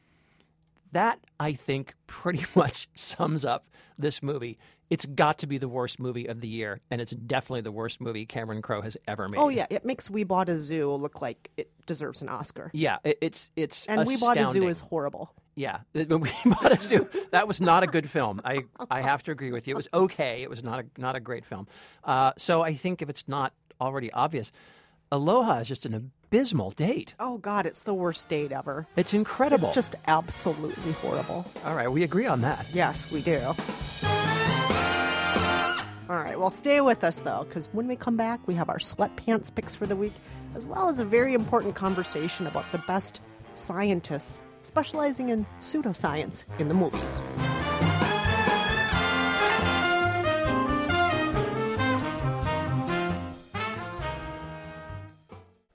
That, 0.92 1.20
I 1.40 1.54
think, 1.54 1.94
pretty 2.08 2.46
much 2.56 2.90
sums 2.94 3.46
up 3.46 3.70
this 3.98 4.24
movie. 4.24 4.58
It's 4.90 5.06
got 5.06 5.38
to 5.40 5.48
be 5.48 5.60
the 5.60 5.68
worst 5.68 6.00
movie 6.00 6.26
of 6.26 6.42
the 6.42 6.48
year, 6.48 6.82
and 6.90 7.00
it's 7.00 7.12
definitely 7.12 7.62
the 7.62 7.72
worst 7.72 8.02
movie 8.02 8.26
Cameron 8.26 8.64
Crowe 8.64 8.82
has 8.82 8.98
ever 9.08 9.30
made. 9.30 9.38
Oh 9.38 9.50
yeah, 9.50 9.68
it 9.70 9.86
makes 9.86 10.10
We 10.10 10.24
Bought 10.24 10.50
a 10.50 10.58
Zoo 10.58 10.92
look 10.96 11.22
like 11.22 11.52
it 11.58 11.70
deserves 11.86 12.24
an 12.24 12.30
Oscar. 12.30 12.72
Yeah, 12.74 12.98
it, 13.04 13.20
it's 13.22 13.52
it's 13.56 13.86
And 13.86 14.08
We 14.08 14.18
Bought 14.18 14.38
a 14.40 14.48
Zoo 14.48 14.68
is 14.68 14.80
horrible. 14.80 15.32
Yeah, 15.56 15.80
we 15.94 16.06
bought 16.06 16.72
a 16.72 16.82
zoo, 16.82 17.10
that 17.32 17.46
was 17.46 17.60
not 17.60 17.84
a 17.84 17.88
good 17.88 18.10
film. 18.10 18.40
I 18.46 18.62
I 18.90 19.02
have 19.02 19.24
to 19.24 19.32
agree 19.32 19.52
with 19.52 19.68
you. 19.68 19.74
It 19.74 19.76
was 19.76 19.90
okay. 19.94 20.42
It 20.42 20.50
was 20.50 20.64
not 20.64 20.80
a 20.80 20.86
not 20.98 21.18
a 21.18 21.20
great 21.20 21.46
film. 21.46 21.68
Uh, 22.04 22.32
so 22.38 22.62
I 22.62 22.74
think 22.74 23.02
if 23.02 23.10
it's 23.10 23.28
not 23.28 23.54
already 23.82 24.10
obvious, 24.14 24.54
Aloha 25.12 25.60
is 25.60 25.67
just 25.67 25.86
an 25.88 25.95
abysmal 25.95 26.69
date. 26.72 27.15
Oh 27.19 27.39
God, 27.39 27.65
it's 27.65 27.82
the 27.82 27.95
worst 27.95 28.30
date 28.30 28.52
ever. 28.52 28.86
It's 28.95 29.13
incredible. 29.13 29.65
It's 29.67 29.74
just 29.74 29.95
absolutely 30.08 30.91
horrible. 30.93 31.45
all 31.65 31.76
right. 31.76 31.91
We 31.91 32.04
agree 32.04 32.28
on 32.28 32.41
that. 32.41 32.67
Yes, 32.74 33.10
we 33.12 33.22
do. 33.22 33.39
All 36.10 36.15
right, 36.17 36.39
well, 36.39 36.50
stay 36.50 36.82
with 36.82 37.04
us 37.04 37.22
though, 37.22 37.45
because 37.48 37.69
when 37.72 37.88
we 37.88 37.95
come 37.95 38.17
back, 38.17 38.48
we 38.48 38.54
have 38.56 38.69
our 38.69 38.78
sweatpants 38.80 39.54
picks 39.54 39.76
for 39.76 39.86
the 39.86 39.95
week, 39.95 40.13
as 40.56 40.65
well 40.65 40.89
as 40.89 41.00
a 41.00 41.06
very 41.06 41.34
important 41.34 41.76
conversation 41.76 42.48
about 42.48 42.72
the 42.72 42.80
best 42.88 43.22
scientists 43.54 44.41
specializing 44.63 45.30
in 45.30 45.45
pseudoscience 45.62 46.45
in 46.60 46.67
the 46.67 46.74
movies. 46.76 47.22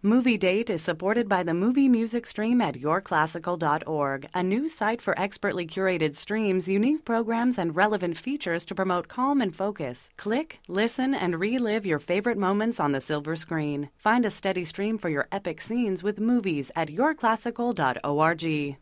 Movie 0.06 0.36
Date 0.36 0.68
is 0.68 0.82
supported 0.82 1.30
by 1.30 1.42
the 1.42 1.54
movie 1.54 1.88
music 1.88 2.26
stream 2.26 2.60
at 2.60 2.74
yourclassical.org, 2.74 4.28
a 4.34 4.42
new 4.42 4.68
site 4.68 5.00
for 5.00 5.18
expertly 5.18 5.66
curated 5.66 6.14
streams, 6.14 6.68
unique 6.68 7.06
programs, 7.06 7.56
and 7.56 7.74
relevant 7.74 8.18
features 8.18 8.66
to 8.66 8.74
promote 8.74 9.08
calm 9.08 9.40
and 9.40 9.56
focus. 9.56 10.10
Click, 10.18 10.58
listen, 10.68 11.14
and 11.14 11.40
relive 11.40 11.86
your 11.86 11.98
favorite 11.98 12.36
moments 12.36 12.78
on 12.78 12.92
the 12.92 13.00
silver 13.00 13.34
screen. 13.34 13.88
Find 13.96 14.26
a 14.26 14.30
steady 14.30 14.66
stream 14.66 14.98
for 14.98 15.08
your 15.08 15.26
epic 15.32 15.62
scenes 15.62 16.02
with 16.02 16.20
movies 16.20 16.70
at 16.76 16.88
yourclassical.org. 16.88 18.76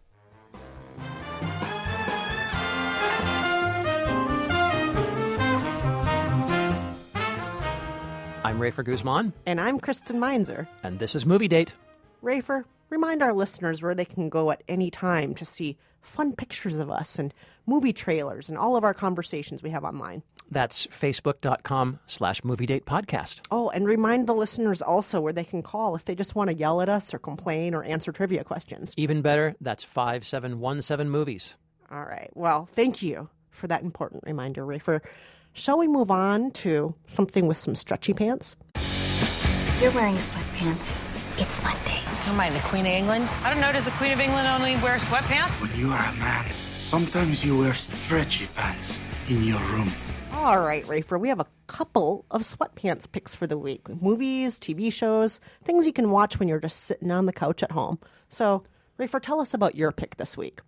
I'm 8.45 8.59
Rafer 8.59 8.85
Guzman, 8.85 9.33
And 9.47 9.61
I'm 9.61 9.79
Kristen 9.79 10.19
Meinzer. 10.19 10.67
and 10.83 10.99
this 10.99 11.15
is 11.15 11.25
Movie 11.25 11.47
Date. 11.49 11.73
Rafer, 12.23 12.65
remind 12.91 13.23
our 13.23 13.33
listeners 13.33 13.83
where 13.83 13.95
they 13.95 14.05
can 14.05 14.29
go 14.29 14.51
at 14.51 14.63
any 14.69 14.91
time 14.91 15.35
to 15.37 15.45
see 15.45 15.77
fun 16.01 16.35
pictures 16.35 16.79
of 16.81 16.91
us 16.91 17.19
and 17.21 17.33
movie 17.67 17.93
trailers 17.93 18.49
and 18.49 18.59
all 18.59 18.75
of 18.77 18.83
our 18.83 18.95
conversations 18.95 19.63
we 19.63 19.71
have 19.71 19.85
online. 19.85 20.23
That's 20.51 20.87
facebook.com 20.89 22.01
slash 22.07 22.43
movie 22.43 22.67
date 22.67 22.85
podcast. 22.85 23.41
Oh, 23.51 23.71
and 23.71 23.87
remind 23.87 24.27
the 24.27 24.35
listeners 24.35 24.83
also 24.83 25.21
where 25.21 25.33
they 25.33 25.45
can 25.45 25.63
call 25.63 25.95
if 25.95 26.05
they 26.05 26.15
just 26.17 26.35
want 26.35 26.51
to 26.51 26.57
yell 26.57 26.81
at 26.83 26.89
us 26.89 27.15
or 27.15 27.19
complain 27.21 27.75
or 27.75 27.85
answer 27.85 28.11
trivia 28.13 28.43
questions. 28.45 28.93
Even 28.97 29.23
better, 29.23 29.55
that's 29.61 29.85
5717 29.85 31.09
movies. 31.09 31.55
All 31.91 32.05
right. 32.05 32.31
Well, 32.35 32.67
thank 32.73 33.03
you 33.03 33.29
for 33.51 33.69
that 33.69 33.83
important 33.83 34.25
reminder, 34.27 34.67
Rafer. 34.67 35.01
Shall 35.55 35.79
we 35.79 35.87
move 35.87 36.11
on 36.11 36.51
to 36.63 36.95
something 37.07 37.47
with 37.47 37.59
some 37.59 37.75
stretchy 37.75 38.15
pants? 38.15 38.57
You're 39.81 39.91
wearing 39.93 40.15
sweatpants. 40.17 41.07
It's 41.41 41.63
Monday. 41.63 42.01
Am 42.27 42.41
I 42.41 42.51
the 42.51 42.59
Queen 42.61 42.87
of 42.87 42.93
England? 42.93 43.29
I 43.43 43.51
don't 43.53 43.61
know. 43.61 43.73
Does 43.73 43.85
the 43.85 43.91
Queen 43.93 44.13
of 44.13 44.21
England 44.21 44.49
only 44.49 44.77
wear 44.77 44.97
sweatpants? 44.99 45.61
When 45.63 45.75
you 45.79 45.91
are 45.91 45.99
a 46.09 46.13
man, 46.15 46.49
sometimes 46.51 47.45
you 47.45 47.59
wear 47.59 47.75
stretchy 47.75 48.47
pants. 48.55 49.01
in 49.29 49.45
your 49.45 49.61
room. 49.61 49.89
All 50.33 50.59
right, 50.59 50.85
Rafer, 50.87 51.21
we 51.21 51.29
have 51.29 51.39
a 51.41 51.47
couple 51.69 52.25
of 52.31 52.43
sweatpants 52.43 53.11
picks 53.11 53.35
for 53.35 53.47
the 53.47 53.59
week 53.59 53.89
movies, 54.01 54.59
TV 54.59 54.93
shows, 54.93 55.39
things 55.65 55.87
you 55.87 55.93
can 55.93 56.11
watch 56.11 56.39
when 56.39 56.49
you're 56.49 56.59
just 56.59 56.81
sitting 56.85 57.11
on 57.11 57.27
the 57.27 57.33
couch 57.33 57.63
at 57.63 57.71
home. 57.71 57.99
So, 58.29 58.65
Rafer, 58.99 59.21
tell 59.21 59.41
us 59.41 59.55
about 59.55 59.75
your 59.77 59.93
pick 59.93 60.17
this 60.17 60.37
week. 60.37 60.61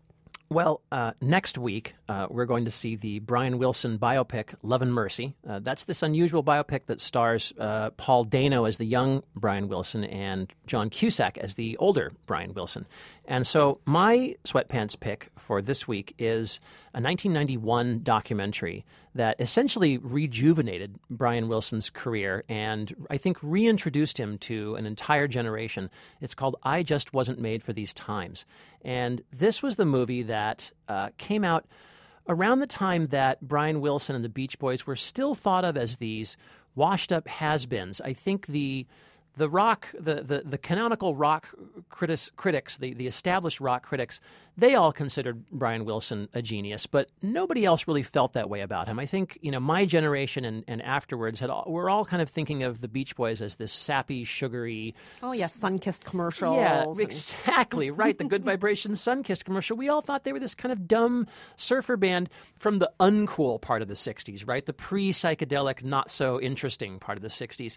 Well, 0.50 0.82
uh, 0.92 1.12
next 1.20 1.56
week, 1.56 1.94
uh, 2.08 2.26
we're 2.28 2.44
going 2.44 2.66
to 2.66 2.70
see 2.70 2.96
the 2.96 3.18
Brian 3.20 3.58
Wilson 3.58 3.98
biopic, 3.98 4.54
Love 4.62 4.82
and 4.82 4.92
Mercy. 4.92 5.34
Uh, 5.48 5.58
that's 5.58 5.84
this 5.84 6.02
unusual 6.02 6.44
biopic 6.44 6.84
that 6.84 7.00
stars 7.00 7.52
uh, 7.58 7.90
Paul 7.90 8.24
Dano 8.24 8.64
as 8.64 8.76
the 8.76 8.84
young 8.84 9.22
Brian 9.34 9.68
Wilson 9.68 10.04
and 10.04 10.52
John 10.66 10.90
Cusack 10.90 11.38
as 11.38 11.54
the 11.54 11.76
older 11.78 12.12
Brian 12.26 12.52
Wilson. 12.52 12.86
And 13.24 13.46
so, 13.46 13.80
my 13.86 14.36
sweatpants 14.44 15.00
pick 15.00 15.30
for 15.36 15.62
this 15.62 15.88
week 15.88 16.14
is 16.18 16.60
a 16.92 17.00
1991 17.00 18.02
documentary 18.02 18.84
that 19.14 19.40
essentially 19.40 19.98
rejuvenated 19.98 20.98
Brian 21.08 21.48
Wilson's 21.48 21.88
career 21.88 22.44
and 22.48 22.94
I 23.08 23.16
think 23.16 23.38
reintroduced 23.42 24.18
him 24.18 24.38
to 24.38 24.74
an 24.74 24.86
entire 24.86 25.28
generation. 25.28 25.88
It's 26.20 26.34
called 26.34 26.56
I 26.62 26.82
Just 26.82 27.12
Wasn't 27.12 27.38
Made 27.38 27.62
for 27.62 27.72
These 27.72 27.94
Times. 27.94 28.44
And 28.82 29.22
this 29.32 29.62
was 29.62 29.76
the 29.76 29.84
movie 29.84 30.22
that 30.24 30.72
uh, 30.88 31.10
came 31.16 31.44
out 31.44 31.66
around 32.28 32.60
the 32.60 32.66
time 32.66 33.08
that 33.08 33.46
Brian 33.46 33.80
Wilson 33.80 34.16
and 34.16 34.24
the 34.24 34.28
Beach 34.28 34.58
Boys 34.58 34.86
were 34.86 34.96
still 34.96 35.34
thought 35.34 35.64
of 35.64 35.76
as 35.76 35.96
these 35.98 36.36
washed 36.74 37.12
up 37.12 37.28
has 37.28 37.66
beens. 37.66 38.00
I 38.00 38.12
think 38.12 38.46
the 38.46 38.86
the 39.36 39.48
rock, 39.48 39.88
the, 39.98 40.22
the, 40.22 40.42
the 40.44 40.58
canonical 40.58 41.14
rock 41.14 41.48
critics, 41.88 42.30
critics 42.36 42.76
the, 42.78 42.94
the 42.94 43.06
established 43.06 43.60
rock 43.60 43.84
critics, 43.84 44.20
they 44.56 44.76
all 44.76 44.92
considered 44.92 45.44
Brian 45.50 45.84
Wilson 45.84 46.28
a 46.32 46.40
genius, 46.40 46.86
but 46.86 47.10
nobody 47.22 47.64
else 47.64 47.88
really 47.88 48.04
felt 48.04 48.34
that 48.34 48.48
way 48.48 48.60
about 48.60 48.86
him. 48.86 49.00
I 49.00 49.06
think, 49.06 49.38
you 49.42 49.50
know, 49.50 49.58
my 49.58 49.84
generation 49.84 50.44
and, 50.44 50.62
and 50.68 50.80
afterwards 50.82 51.40
had 51.40 51.50
all, 51.50 51.64
we're 51.66 51.90
all 51.90 52.04
kind 52.04 52.22
of 52.22 52.30
thinking 52.30 52.62
of 52.62 52.80
the 52.80 52.86
Beach 52.86 53.16
Boys 53.16 53.42
as 53.42 53.56
this 53.56 53.72
sappy, 53.72 54.24
sugary. 54.24 54.94
Oh, 55.22 55.32
yeah, 55.32 55.48
sun 55.48 55.80
kissed 55.80 56.04
commercials. 56.04 56.56
Yeah, 56.56 56.84
and- 56.84 57.00
exactly, 57.00 57.90
right. 57.90 58.16
The 58.16 58.24
Good 58.24 58.44
Vibrations 58.44 59.00
sun 59.00 59.24
kissed 59.24 59.44
commercial. 59.44 59.76
We 59.76 59.88
all 59.88 60.02
thought 60.02 60.22
they 60.22 60.32
were 60.32 60.38
this 60.38 60.54
kind 60.54 60.72
of 60.72 60.86
dumb 60.86 61.26
surfer 61.56 61.96
band 61.96 62.28
from 62.56 62.78
the 62.78 62.90
uncool 63.00 63.60
part 63.60 63.82
of 63.82 63.88
the 63.88 63.94
60s, 63.94 64.46
right? 64.46 64.64
The 64.64 64.72
pre 64.72 65.12
psychedelic, 65.12 65.82
not 65.82 66.10
so 66.10 66.40
interesting 66.40 67.00
part 67.00 67.18
of 67.18 67.22
the 67.22 67.28
60s. 67.28 67.76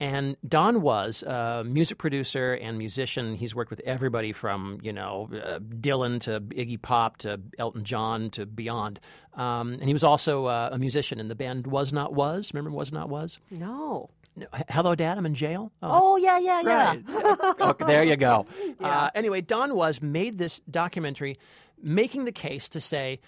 And 0.00 0.36
Don 0.46 0.80
was 0.82 1.24
a 1.24 1.64
music 1.66 1.98
producer 1.98 2.54
and 2.54 2.78
musician. 2.78 3.34
He's 3.34 3.54
worked 3.54 3.70
with 3.70 3.80
everybody 3.80 4.32
from, 4.32 4.78
you 4.80 4.92
know, 4.92 5.28
uh, 5.32 5.58
Dylan 5.58 6.20
to 6.22 6.40
Iggy 6.40 6.80
Pop 6.80 7.16
to 7.18 7.40
Elton 7.58 7.82
John 7.82 8.30
to 8.30 8.46
beyond. 8.46 9.00
Um, 9.34 9.72
and 9.72 9.84
he 9.84 9.92
was 9.92 10.04
also 10.04 10.46
uh, 10.46 10.70
a 10.72 10.78
musician 10.78 11.18
in 11.18 11.26
the 11.26 11.34
band 11.34 11.66
Was 11.66 11.92
Not 11.92 12.14
Was. 12.14 12.52
Remember 12.54 12.70
Was 12.70 12.92
Not 12.92 13.08
Was? 13.08 13.40
No. 13.50 14.10
No, 14.36 14.46
Hello, 14.68 14.94
Dad, 14.94 15.18
I'm 15.18 15.26
in 15.26 15.34
jail. 15.34 15.72
Oh, 15.82 16.16
yeah, 16.16 16.38
yeah, 16.38 16.60
yeah. 16.60 16.94
Right. 17.08 17.56
okay, 17.60 17.84
there 17.86 18.04
you 18.04 18.16
go. 18.16 18.46
Uh, 18.78 19.10
anyway, 19.16 19.40
Don 19.40 19.74
Was 19.74 20.00
made 20.00 20.38
this 20.38 20.60
documentary 20.70 21.38
making 21.82 22.24
the 22.24 22.30
case 22.30 22.68
to 22.68 22.80
say 22.80 23.18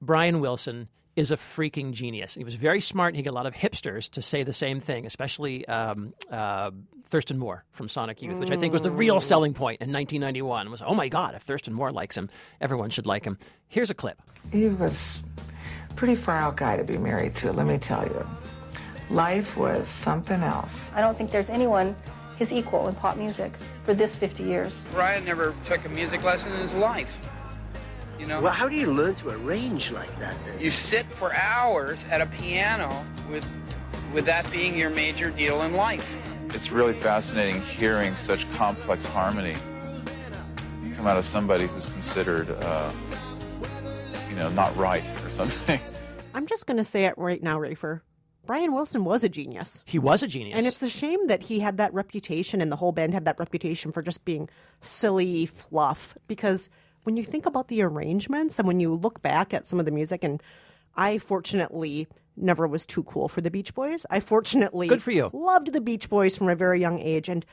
Brian 0.00 0.38
Wilson 0.38 0.86
is 1.16 1.30
a 1.30 1.36
freaking 1.36 1.92
genius. 1.92 2.34
He 2.34 2.44
was 2.44 2.54
very 2.54 2.80
smart. 2.80 3.14
He 3.14 3.22
got 3.22 3.30
a 3.30 3.34
lot 3.34 3.46
of 3.46 3.54
hipsters 3.54 4.08
to 4.10 4.22
say 4.22 4.42
the 4.42 4.52
same 4.52 4.80
thing, 4.80 5.06
especially 5.06 5.66
um, 5.66 6.14
uh, 6.30 6.70
Thurston 7.08 7.38
Moore 7.38 7.64
from 7.72 7.88
Sonic 7.88 8.22
Youth, 8.22 8.38
which 8.38 8.50
I 8.50 8.56
think 8.56 8.72
was 8.72 8.82
the 8.82 8.90
real 8.90 9.20
selling 9.20 9.52
point 9.52 9.80
in 9.80 9.92
1991. 9.92 10.70
Was 10.70 10.82
oh 10.82 10.94
my 10.94 11.08
God, 11.08 11.34
if 11.34 11.42
Thurston 11.42 11.74
Moore 11.74 11.92
likes 11.92 12.16
him, 12.16 12.28
everyone 12.60 12.90
should 12.90 13.06
like 13.06 13.24
him. 13.24 13.38
Here's 13.68 13.90
a 13.90 13.94
clip. 13.94 14.22
He 14.52 14.68
was 14.68 15.18
a 15.90 15.94
pretty 15.94 16.14
far 16.14 16.36
out 16.36 16.56
guy 16.56 16.76
to 16.76 16.84
be 16.84 16.98
married 16.98 17.34
to, 17.36 17.52
let 17.52 17.66
me 17.66 17.78
tell 17.78 18.04
you. 18.04 18.26
Life 19.10 19.56
was 19.56 19.88
something 19.88 20.40
else. 20.42 20.92
I 20.94 21.00
don't 21.00 21.18
think 21.18 21.32
there's 21.32 21.50
anyone 21.50 21.96
his 22.40 22.52
equal 22.54 22.88
in 22.88 22.94
pop 22.94 23.18
music 23.18 23.52
for 23.84 23.92
this 23.92 24.16
50 24.16 24.42
years. 24.44 24.72
Brian 24.92 25.24
never 25.26 25.54
took 25.66 25.84
a 25.84 25.88
music 25.90 26.24
lesson 26.24 26.52
in 26.52 26.60
his 26.60 26.74
life. 26.74 27.20
You 28.20 28.26
know? 28.26 28.40
Well, 28.40 28.52
how 28.52 28.68
do 28.68 28.76
you 28.76 28.92
learn 28.92 29.16
to 29.16 29.30
arrange 29.30 29.90
like 29.90 30.16
that 30.20 30.36
then? 30.44 30.60
You 30.60 30.70
sit 30.70 31.06
for 31.06 31.34
hours 31.34 32.04
at 32.10 32.20
a 32.20 32.26
piano 32.26 33.04
with 33.28 33.44
with 34.14 34.26
that 34.26 34.48
being 34.52 34.76
your 34.76 34.90
major 34.90 35.30
deal 35.30 35.62
in 35.62 35.72
life. 35.72 36.18
It's 36.50 36.70
really 36.70 36.94
fascinating 36.94 37.62
hearing 37.62 38.14
such 38.14 38.48
complex 38.52 39.04
harmony 39.06 39.56
come 41.00 41.06
out 41.06 41.16
of 41.16 41.24
somebody 41.24 41.66
who's 41.66 41.86
considered, 41.86 42.50
uh, 42.62 42.92
you 44.28 44.36
know, 44.36 44.50
not 44.50 44.76
right 44.76 45.02
or 45.24 45.30
something. 45.30 45.80
I'm 46.34 46.46
just 46.46 46.66
going 46.66 46.76
to 46.76 46.84
say 46.84 47.06
it 47.06 47.14
right 47.16 47.42
now, 47.42 47.58
Rafer. 47.58 48.02
Brian 48.44 48.74
Wilson 48.74 49.04
was 49.04 49.24
a 49.24 49.30
genius. 49.30 49.82
He 49.86 49.98
was 49.98 50.22
a 50.22 50.28
genius. 50.28 50.58
And 50.58 50.66
it's 50.66 50.82
a 50.82 50.90
shame 50.90 51.28
that 51.28 51.40
he 51.44 51.60
had 51.60 51.78
that 51.78 51.94
reputation 51.94 52.60
and 52.60 52.70
the 52.70 52.76
whole 52.76 52.92
band 52.92 53.14
had 53.14 53.24
that 53.24 53.38
reputation 53.38 53.92
for 53.92 54.02
just 54.02 54.26
being 54.26 54.50
silly 54.82 55.46
fluff. 55.46 56.18
Because 56.28 56.68
when 57.10 57.16
you 57.16 57.24
think 57.24 57.44
about 57.44 57.66
the 57.66 57.82
arrangements 57.82 58.60
and 58.60 58.68
when 58.68 58.78
you 58.78 58.94
look 58.94 59.20
back 59.20 59.52
at 59.52 59.66
some 59.66 59.80
of 59.80 59.84
the 59.84 59.90
music, 59.90 60.22
and 60.22 60.40
I 60.94 61.18
fortunately 61.18 62.06
never 62.36 62.68
was 62.68 62.86
too 62.86 63.02
cool 63.02 63.26
for 63.26 63.40
the 63.40 63.50
Beach 63.50 63.74
Boys. 63.74 64.06
I 64.10 64.20
fortunately 64.20 64.86
Good 64.86 65.02
for 65.02 65.10
you. 65.10 65.28
loved 65.32 65.72
the 65.72 65.80
Beach 65.80 66.08
Boys 66.08 66.36
from 66.36 66.48
a 66.48 66.54
very 66.54 66.78
young 66.78 67.00
age. 67.00 67.28
And 67.28 67.44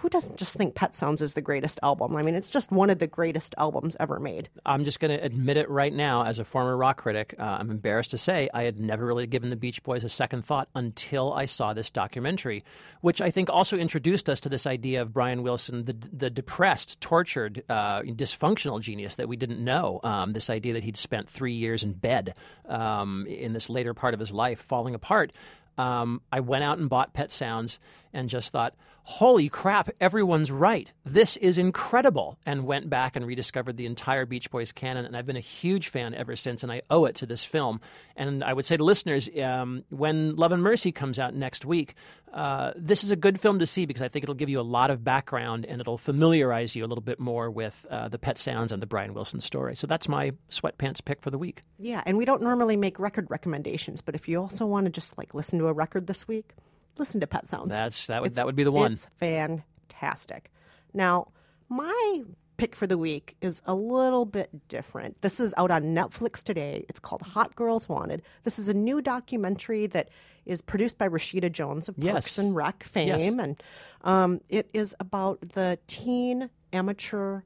who 0.00 0.08
doesn't 0.08 0.36
just 0.36 0.56
think 0.56 0.74
Pet 0.74 0.94
Sounds 0.94 1.22
is 1.22 1.32
the 1.34 1.40
greatest 1.40 1.78
album? 1.82 2.16
I 2.16 2.22
mean, 2.22 2.34
it's 2.34 2.50
just 2.50 2.70
one 2.70 2.90
of 2.90 2.98
the 2.98 3.06
greatest 3.06 3.54
albums 3.58 3.96
ever 3.98 4.20
made. 4.20 4.48
I'm 4.66 4.84
just 4.84 5.00
going 5.00 5.16
to 5.16 5.24
admit 5.24 5.56
it 5.56 5.68
right 5.70 5.92
now, 5.92 6.24
as 6.24 6.38
a 6.38 6.44
former 6.44 6.76
rock 6.76 6.98
critic, 6.98 7.34
uh, 7.38 7.42
I'm 7.42 7.70
embarrassed 7.70 8.10
to 8.10 8.18
say 8.18 8.48
I 8.52 8.64
had 8.64 8.78
never 8.78 9.06
really 9.06 9.26
given 9.26 9.50
the 9.50 9.56
Beach 9.56 9.82
Boys 9.82 10.04
a 10.04 10.08
second 10.08 10.44
thought 10.44 10.68
until 10.74 11.32
I 11.32 11.46
saw 11.46 11.72
this 11.72 11.90
documentary, 11.90 12.64
which 13.00 13.20
I 13.20 13.30
think 13.30 13.48
also 13.50 13.76
introduced 13.76 14.28
us 14.28 14.40
to 14.40 14.48
this 14.48 14.66
idea 14.66 15.02
of 15.02 15.12
Brian 15.12 15.42
Wilson, 15.42 15.84
the 15.84 15.96
the 16.12 16.30
depressed, 16.30 17.00
tortured, 17.00 17.64
uh, 17.68 18.02
dysfunctional 18.02 18.80
genius 18.80 19.16
that 19.16 19.28
we 19.28 19.36
didn't 19.36 19.62
know. 19.62 20.00
Um, 20.02 20.32
this 20.32 20.50
idea 20.50 20.74
that 20.74 20.84
he'd 20.84 20.96
spent 20.96 21.28
three 21.28 21.54
years 21.54 21.82
in 21.82 21.92
bed 21.92 22.34
um, 22.68 23.26
in 23.26 23.52
this 23.52 23.70
later 23.70 23.94
part 23.94 24.14
of 24.14 24.20
his 24.20 24.32
life, 24.32 24.60
falling 24.60 24.94
apart. 24.94 25.32
Um, 25.76 26.20
I 26.30 26.40
went 26.40 26.64
out 26.64 26.78
and 26.78 26.88
bought 26.88 27.14
Pet 27.14 27.32
Sounds 27.32 27.78
and 28.12 28.28
just 28.28 28.52
thought, 28.52 28.74
holy 29.04 29.50
crap, 29.50 29.90
everyone's 30.00 30.50
right. 30.50 30.90
This 31.04 31.36
is 31.36 31.58
incredible. 31.58 32.38
And 32.46 32.64
went 32.64 32.88
back 32.88 33.16
and 33.16 33.26
rediscovered 33.26 33.76
the 33.76 33.86
entire 33.86 34.26
Beach 34.26 34.50
Boys 34.50 34.72
canon. 34.72 35.04
And 35.04 35.16
I've 35.16 35.26
been 35.26 35.36
a 35.36 35.40
huge 35.40 35.88
fan 35.88 36.14
ever 36.14 36.34
since, 36.36 36.62
and 36.62 36.72
I 36.72 36.82
owe 36.90 37.04
it 37.04 37.14
to 37.16 37.26
this 37.26 37.44
film. 37.44 37.80
And 38.16 38.42
I 38.42 38.52
would 38.52 38.64
say 38.64 38.76
to 38.76 38.84
listeners, 38.84 39.28
um, 39.42 39.84
when 39.90 40.36
Love 40.36 40.52
and 40.52 40.62
Mercy 40.62 40.90
comes 40.90 41.18
out 41.18 41.34
next 41.34 41.66
week, 41.66 41.94
uh, 42.32 42.72
this 42.76 43.04
is 43.04 43.10
a 43.10 43.16
good 43.16 43.38
film 43.38 43.60
to 43.60 43.66
see 43.66 43.86
because 43.86 44.02
I 44.02 44.08
think 44.08 44.24
it'll 44.24 44.34
give 44.34 44.48
you 44.48 44.58
a 44.58 44.62
lot 44.62 44.90
of 44.90 45.04
background 45.04 45.66
and 45.66 45.80
it'll 45.80 45.98
familiarize 45.98 46.74
you 46.74 46.84
a 46.84 46.88
little 46.88 47.04
bit 47.04 47.20
more 47.20 47.50
with 47.50 47.86
uh, 47.90 48.08
the 48.08 48.18
Pet 48.18 48.38
Sounds 48.38 48.72
and 48.72 48.82
the 48.82 48.86
Brian 48.86 49.14
Wilson 49.14 49.40
story. 49.40 49.76
So 49.76 49.86
that's 49.86 50.08
my 50.08 50.32
sweatpants 50.50 51.04
pick 51.04 51.20
for 51.20 51.30
the 51.30 51.38
week. 51.38 51.62
Yeah, 51.78 52.02
and 52.06 52.16
we 52.16 52.24
don't 52.24 52.42
normally 52.42 52.76
make 52.76 52.98
record 52.98 53.30
recommendations, 53.30 54.00
but 54.00 54.14
if 54.14 54.28
you 54.28 54.40
also 54.40 54.66
want 54.66 54.86
to 54.86 54.90
just 54.90 55.16
like 55.18 55.34
listen 55.34 55.58
to 55.58 55.66
a 55.66 55.72
record 55.72 56.06
this 56.06 56.26
week, 56.26 56.54
listen 56.98 57.20
to 57.20 57.26
Pet 57.26 57.48
Sounds. 57.48 57.72
That's 57.74 58.06
that 58.06 58.20
would 58.22 58.26
It's- 58.28 58.36
that 58.36 58.46
would 58.46 58.56
be 58.56 58.64
the 58.64 58.72
one. 58.72 58.92
It's 58.92 59.06
fantastic. 59.18 60.50
Now, 60.92 61.28
my 61.68 62.22
pick 62.56 62.76
for 62.76 62.86
the 62.86 62.96
week 62.96 63.36
is 63.40 63.60
a 63.66 63.74
little 63.74 64.24
bit 64.24 64.68
different. 64.68 65.20
This 65.22 65.40
is 65.40 65.52
out 65.56 65.72
on 65.72 65.82
Netflix 65.94 66.44
today. 66.44 66.84
It's 66.88 67.00
called 67.00 67.22
Hot 67.22 67.56
Girls 67.56 67.88
Wanted. 67.88 68.22
This 68.44 68.58
is 68.60 68.68
a 68.68 68.74
new 68.74 69.02
documentary 69.02 69.88
that 69.88 70.08
is 70.46 70.62
produced 70.62 70.96
by 70.98 71.08
Rashida 71.08 71.50
Jones 71.50 71.88
of 71.88 71.96
Yes. 71.98 72.12
Parks 72.12 72.38
and 72.38 72.54
Rec 72.54 72.84
fame, 72.84 73.08
Yes. 73.08 73.22
and 73.22 73.62
um, 74.02 74.40
it 74.48 74.68
is 74.72 74.94
about 75.00 75.40
the 75.40 75.78
teen 75.88 76.48
amateur 76.72 77.40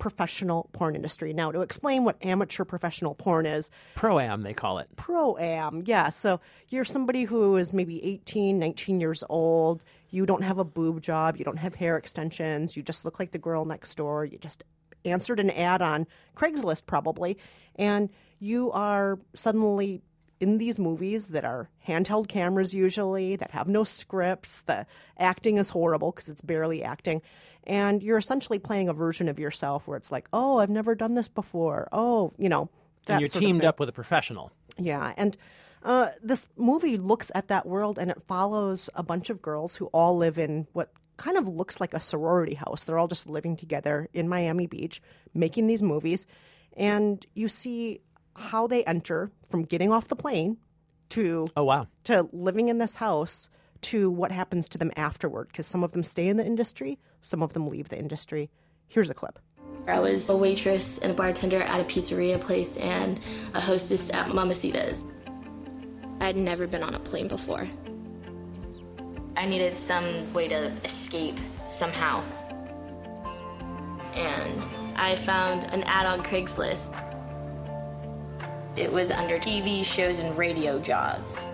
professional 0.00 0.68
porn 0.72 0.96
industry. 0.96 1.32
Now, 1.32 1.52
to 1.52 1.60
explain 1.60 2.04
what 2.04 2.16
amateur 2.24 2.64
professional 2.64 3.14
porn 3.14 3.46
is, 3.46 3.70
Pro 3.94 4.18
am 4.18 4.42
they 4.42 4.54
call 4.54 4.78
it. 4.78 4.88
pro 4.96 5.36
am 5.36 5.84
yeah. 5.86 6.08
So 6.08 6.40
you're 6.68 6.84
somebody 6.84 7.22
who 7.24 7.56
is 7.56 7.72
maybe 7.72 8.04
18 8.04 8.58
19 8.58 9.00
years 9.00 9.22
old. 9.28 9.84
You 10.10 10.26
don't 10.26 10.42
have 10.42 10.58
a 10.58 10.64
boob 10.64 11.00
job. 11.02 11.36
You 11.36 11.44
don't 11.44 11.58
have 11.58 11.76
hair 11.76 11.96
extensions. 11.96 12.76
You 12.76 12.82
just 12.82 13.04
look 13.04 13.20
like 13.20 13.30
the 13.30 13.38
girl 13.38 13.64
next 13.64 13.94
door. 13.94 14.24
You 14.24 14.38
just 14.38 14.64
answered 15.04 15.38
an 15.38 15.50
ad 15.50 15.82
on 15.82 16.06
craigslist 16.36 16.86
probably. 16.86 17.38
And 17.76 18.10
you 18.40 18.72
are 18.72 19.18
suddenly 19.34 20.02
in 20.40 20.56
these 20.56 20.78
movies 20.78 21.28
that 21.28 21.44
are 21.44 21.68
handheld 21.86 22.26
cameras 22.28 22.74
usually 22.74 23.36
that 23.36 23.50
have 23.50 23.68
no 23.68 23.84
scripts. 23.84 24.62
The 24.62 24.86
acting 25.18 25.58
is 25.58 25.68
horrible 25.68 26.10
because 26.12 26.28
it's 26.28 26.40
barely 26.40 26.82
acting 26.82 27.20
and 27.70 28.02
you're 28.02 28.18
essentially 28.18 28.58
playing 28.58 28.88
a 28.88 28.92
version 28.92 29.28
of 29.28 29.38
yourself 29.38 29.86
where 29.86 29.96
it's 29.96 30.10
like 30.10 30.28
oh 30.32 30.58
i've 30.58 30.68
never 30.68 30.94
done 30.94 31.14
this 31.14 31.28
before. 31.28 31.88
Oh 31.92 32.32
you 32.36 32.48
know 32.48 32.68
that 33.06 33.14
and 33.14 33.20
you're 33.22 33.28
teamed 33.28 33.64
up 33.64 33.80
with 33.80 33.88
a 33.88 33.92
professional. 33.92 34.50
Yeah, 34.76 35.14
and 35.16 35.36
uh, 35.82 36.08
this 36.22 36.48
movie 36.56 36.98
looks 36.98 37.30
at 37.34 37.48
that 37.48 37.66
world 37.66 37.98
and 37.98 38.10
it 38.10 38.22
follows 38.26 38.90
a 38.94 39.02
bunch 39.02 39.30
of 39.30 39.40
girls 39.40 39.74
who 39.76 39.86
all 39.86 40.16
live 40.16 40.38
in 40.38 40.66
what 40.72 40.92
kind 41.16 41.38
of 41.38 41.48
looks 41.48 41.80
like 41.80 41.94
a 41.94 42.00
sorority 42.00 42.54
house. 42.54 42.84
They're 42.84 42.98
all 42.98 43.08
just 43.08 43.28
living 43.28 43.56
together 43.56 44.08
in 44.12 44.28
Miami 44.28 44.66
Beach, 44.66 45.00
making 45.32 45.66
these 45.66 45.82
movies, 45.82 46.26
and 46.76 47.24
you 47.34 47.48
see 47.48 48.00
how 48.36 48.66
they 48.66 48.84
enter 48.84 49.30
from 49.48 49.62
getting 49.62 49.92
off 49.92 50.08
the 50.08 50.16
plane 50.16 50.56
to 51.10 51.48
oh 51.56 51.64
wow. 51.64 51.86
to 52.04 52.28
living 52.32 52.68
in 52.68 52.78
this 52.78 52.96
house 52.96 53.48
to 53.82 54.10
what 54.10 54.32
happens 54.32 54.68
to 54.68 54.78
them 54.78 54.90
afterward 54.96 55.48
because 55.48 55.66
some 55.66 55.82
of 55.82 55.92
them 55.92 56.02
stay 56.02 56.28
in 56.28 56.36
the 56.36 56.44
industry, 56.44 56.98
some 57.20 57.42
of 57.42 57.52
them 57.52 57.66
leave 57.66 57.88
the 57.88 57.98
industry. 57.98 58.50
Here's 58.88 59.10
a 59.10 59.14
clip. 59.14 59.38
I 59.86 59.98
was 59.98 60.28
a 60.28 60.36
waitress 60.36 60.98
and 60.98 61.12
a 61.12 61.14
bartender 61.14 61.60
at 61.60 61.80
a 61.80 61.84
pizzeria 61.84 62.40
place 62.40 62.76
and 62.76 63.20
a 63.54 63.60
hostess 63.60 64.10
at 64.10 64.28
Mamacita's. 64.28 65.02
I'd 66.20 66.36
never 66.36 66.66
been 66.66 66.82
on 66.82 66.94
a 66.94 67.00
plane 67.00 67.28
before. 67.28 67.68
I 69.36 69.46
needed 69.46 69.76
some 69.76 70.32
way 70.32 70.48
to 70.48 70.72
escape 70.84 71.38
somehow. 71.66 72.22
And 74.14 74.62
I 74.96 75.16
found 75.16 75.64
an 75.72 75.82
ad 75.84 76.04
on 76.04 76.22
Craigslist. 76.22 76.94
It 78.76 78.92
was 78.92 79.10
under 79.10 79.38
TV 79.38 79.84
shows 79.84 80.18
and 80.18 80.36
radio 80.36 80.78
jobs. 80.78 81.48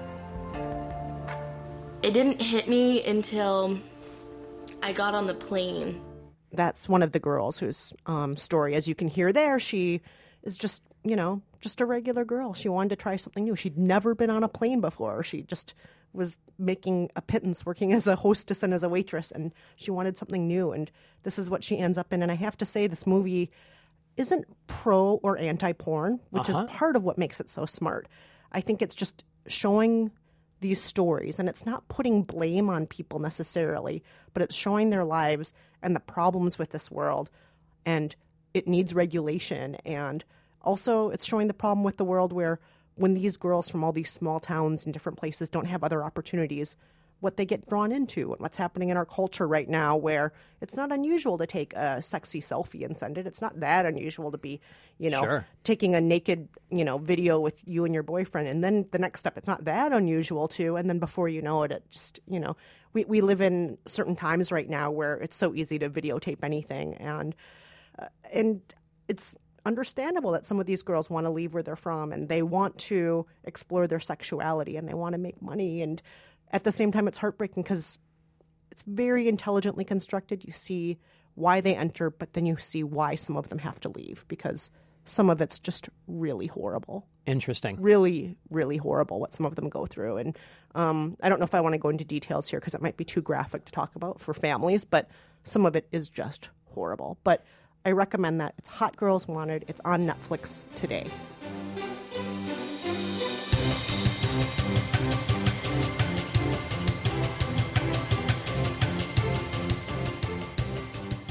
It 2.02 2.12
didn't 2.12 2.40
hit 2.40 2.68
me 2.68 3.04
until 3.04 3.78
I 4.82 4.92
got 4.92 5.14
on 5.14 5.26
the 5.26 5.34
plane. 5.34 6.00
That's 6.52 6.88
one 6.88 7.02
of 7.02 7.12
the 7.12 7.18
girls 7.18 7.58
whose 7.58 7.92
um, 8.06 8.36
story, 8.36 8.74
as 8.74 8.86
you 8.88 8.94
can 8.94 9.08
hear 9.08 9.32
there, 9.32 9.58
she 9.58 10.00
is 10.42 10.56
just, 10.56 10.82
you 11.04 11.16
know, 11.16 11.42
just 11.60 11.80
a 11.80 11.86
regular 11.86 12.24
girl. 12.24 12.54
She 12.54 12.68
wanted 12.68 12.90
to 12.90 12.96
try 12.96 13.16
something 13.16 13.44
new. 13.44 13.56
She'd 13.56 13.76
never 13.76 14.14
been 14.14 14.30
on 14.30 14.44
a 14.44 14.48
plane 14.48 14.80
before. 14.80 15.22
She 15.24 15.42
just 15.42 15.74
was 16.12 16.36
making 16.58 17.10
a 17.16 17.20
pittance 17.20 17.66
working 17.66 17.92
as 17.92 18.06
a 18.06 18.16
hostess 18.16 18.62
and 18.62 18.72
as 18.72 18.82
a 18.82 18.88
waitress, 18.88 19.30
and 19.32 19.52
she 19.74 19.90
wanted 19.90 20.16
something 20.16 20.46
new. 20.46 20.72
And 20.72 20.90
this 21.24 21.38
is 21.38 21.50
what 21.50 21.64
she 21.64 21.78
ends 21.78 21.98
up 21.98 22.12
in. 22.12 22.22
And 22.22 22.30
I 22.32 22.36
have 22.36 22.56
to 22.58 22.64
say, 22.64 22.86
this 22.86 23.06
movie 23.06 23.50
isn't 24.16 24.46
pro 24.66 25.14
or 25.22 25.36
anti 25.36 25.72
porn, 25.72 26.20
which 26.30 26.48
Uh-huh. 26.48 26.64
is 26.64 26.70
part 26.70 26.96
of 26.96 27.02
what 27.02 27.18
makes 27.18 27.40
it 27.40 27.50
so 27.50 27.66
smart. 27.66 28.08
I 28.52 28.60
think 28.60 28.80
it's 28.80 28.94
just 28.94 29.24
showing 29.46 30.10
these 30.60 30.82
stories, 30.82 31.38
and 31.38 31.48
it's 31.48 31.66
not 31.66 31.88
putting 31.88 32.22
blame 32.22 32.70
on 32.70 32.86
people 32.86 33.18
necessarily, 33.18 34.02
but 34.32 34.42
it's 34.42 34.54
showing 34.54 34.90
their 34.90 35.04
lives 35.04 35.52
and 35.82 35.94
the 35.94 36.00
problems 36.00 36.58
with 36.58 36.70
this 36.70 36.90
world. 36.90 37.30
And 37.84 38.16
it 38.54 38.66
needs 38.66 38.94
regulation. 38.94 39.76
And 39.84 40.24
also, 40.62 41.10
it's 41.10 41.26
showing 41.26 41.46
the 41.46 41.54
problem 41.54 41.84
with 41.84 41.98
the 41.98 42.04
world 42.04 42.32
where 42.32 42.58
when 42.94 43.14
these 43.14 43.36
girls 43.36 43.68
from 43.68 43.84
all 43.84 43.92
these 43.92 44.10
small 44.10 44.40
towns 44.40 44.84
and 44.84 44.92
different 44.92 45.18
places 45.18 45.50
don't 45.50 45.66
have 45.66 45.84
other 45.84 46.02
opportunities, 46.02 46.74
what 47.20 47.36
they 47.36 47.46
get 47.46 47.66
drawn 47.68 47.92
into 47.92 48.32
and 48.32 48.40
what's 48.40 48.56
happening 48.58 48.90
in 48.90 48.96
our 48.96 49.06
culture 49.06 49.48
right 49.48 49.68
now 49.68 49.96
where 49.96 50.32
it's 50.60 50.76
not 50.76 50.92
unusual 50.92 51.38
to 51.38 51.46
take 51.46 51.72
a 51.74 52.02
sexy 52.02 52.42
selfie 52.42 52.84
and 52.84 52.96
send 52.96 53.16
it. 53.16 53.26
It's 53.26 53.40
not 53.40 53.58
that 53.60 53.86
unusual 53.86 54.30
to 54.32 54.38
be, 54.38 54.60
you 54.98 55.08
know, 55.08 55.22
Sure. 55.22 55.46
taking 55.64 55.94
a 55.94 56.00
naked, 56.00 56.48
you 56.70 56.84
know, 56.84 56.98
video 56.98 57.40
with 57.40 57.62
you 57.66 57.84
and 57.86 57.94
your 57.94 58.02
boyfriend. 58.02 58.48
And 58.48 58.62
then 58.62 58.86
the 58.92 58.98
next 58.98 59.20
step, 59.20 59.38
it's 59.38 59.48
not 59.48 59.64
that 59.64 59.92
unusual 59.92 60.46
too. 60.46 60.76
And 60.76 60.90
then 60.90 60.98
before 60.98 61.28
you 61.28 61.40
know 61.40 61.62
it, 61.62 61.72
it 61.72 61.84
just, 61.90 62.20
you 62.28 62.38
know, 62.38 62.56
we, 62.92 63.04
we 63.04 63.20
live 63.22 63.40
in 63.40 63.78
certain 63.86 64.14
times 64.14 64.52
right 64.52 64.68
now 64.68 64.90
where 64.90 65.14
it's 65.14 65.36
so 65.36 65.54
easy 65.54 65.78
to 65.78 65.88
videotape 65.88 66.38
anything. 66.42 66.94
And, 66.94 67.34
uh, 67.98 68.06
and 68.32 68.60
it's 69.08 69.34
understandable 69.64 70.32
that 70.32 70.46
some 70.46 70.60
of 70.60 70.66
these 70.66 70.82
girls 70.82 71.10
want 71.10 71.26
to 71.26 71.30
leave 71.30 71.52
where 71.54 71.62
they're 71.62 71.76
from 71.76 72.12
and 72.12 72.28
they 72.28 72.42
want 72.42 72.78
to 72.78 73.26
explore 73.44 73.86
their 73.86 74.00
sexuality 74.00 74.76
and 74.76 74.88
they 74.88 74.94
want 74.94 75.14
to 75.14 75.18
make 75.18 75.42
money. 75.42 75.82
And 75.82 76.00
at 76.50 76.64
the 76.64 76.72
same 76.72 76.92
time, 76.92 77.08
it's 77.08 77.18
heartbreaking 77.18 77.62
because 77.62 77.98
it's 78.70 78.82
very 78.86 79.28
intelligently 79.28 79.84
constructed. 79.84 80.44
You 80.44 80.52
see 80.52 80.98
why 81.34 81.60
they 81.60 81.74
enter, 81.74 82.10
but 82.10 82.32
then 82.32 82.46
you 82.46 82.56
see 82.56 82.82
why 82.82 83.14
some 83.14 83.36
of 83.36 83.48
them 83.48 83.58
have 83.58 83.80
to 83.80 83.88
leave 83.88 84.24
because 84.28 84.70
some 85.04 85.30
of 85.30 85.40
it's 85.40 85.58
just 85.58 85.88
really 86.06 86.46
horrible. 86.46 87.06
Interesting. 87.26 87.80
Really, 87.80 88.36
really 88.50 88.76
horrible 88.76 89.20
what 89.20 89.34
some 89.34 89.46
of 89.46 89.54
them 89.54 89.68
go 89.68 89.86
through. 89.86 90.16
And 90.18 90.38
um, 90.74 91.16
I 91.22 91.28
don't 91.28 91.38
know 91.38 91.44
if 91.44 91.54
I 91.54 91.60
want 91.60 91.74
to 91.74 91.78
go 91.78 91.88
into 91.88 92.04
details 92.04 92.48
here 92.48 92.60
because 92.60 92.74
it 92.74 92.82
might 92.82 92.96
be 92.96 93.04
too 93.04 93.22
graphic 93.22 93.64
to 93.66 93.72
talk 93.72 93.94
about 93.96 94.20
for 94.20 94.34
families, 94.34 94.84
but 94.84 95.08
some 95.44 95.64
of 95.64 95.76
it 95.76 95.88
is 95.92 96.08
just 96.08 96.50
horrible. 96.64 97.18
But 97.24 97.44
I 97.84 97.92
recommend 97.92 98.40
that. 98.40 98.54
It's 98.58 98.68
Hot 98.68 98.96
Girls 98.96 99.28
Wanted. 99.28 99.64
It's 99.68 99.80
on 99.84 100.06
Netflix 100.06 100.60
today. 100.74 101.08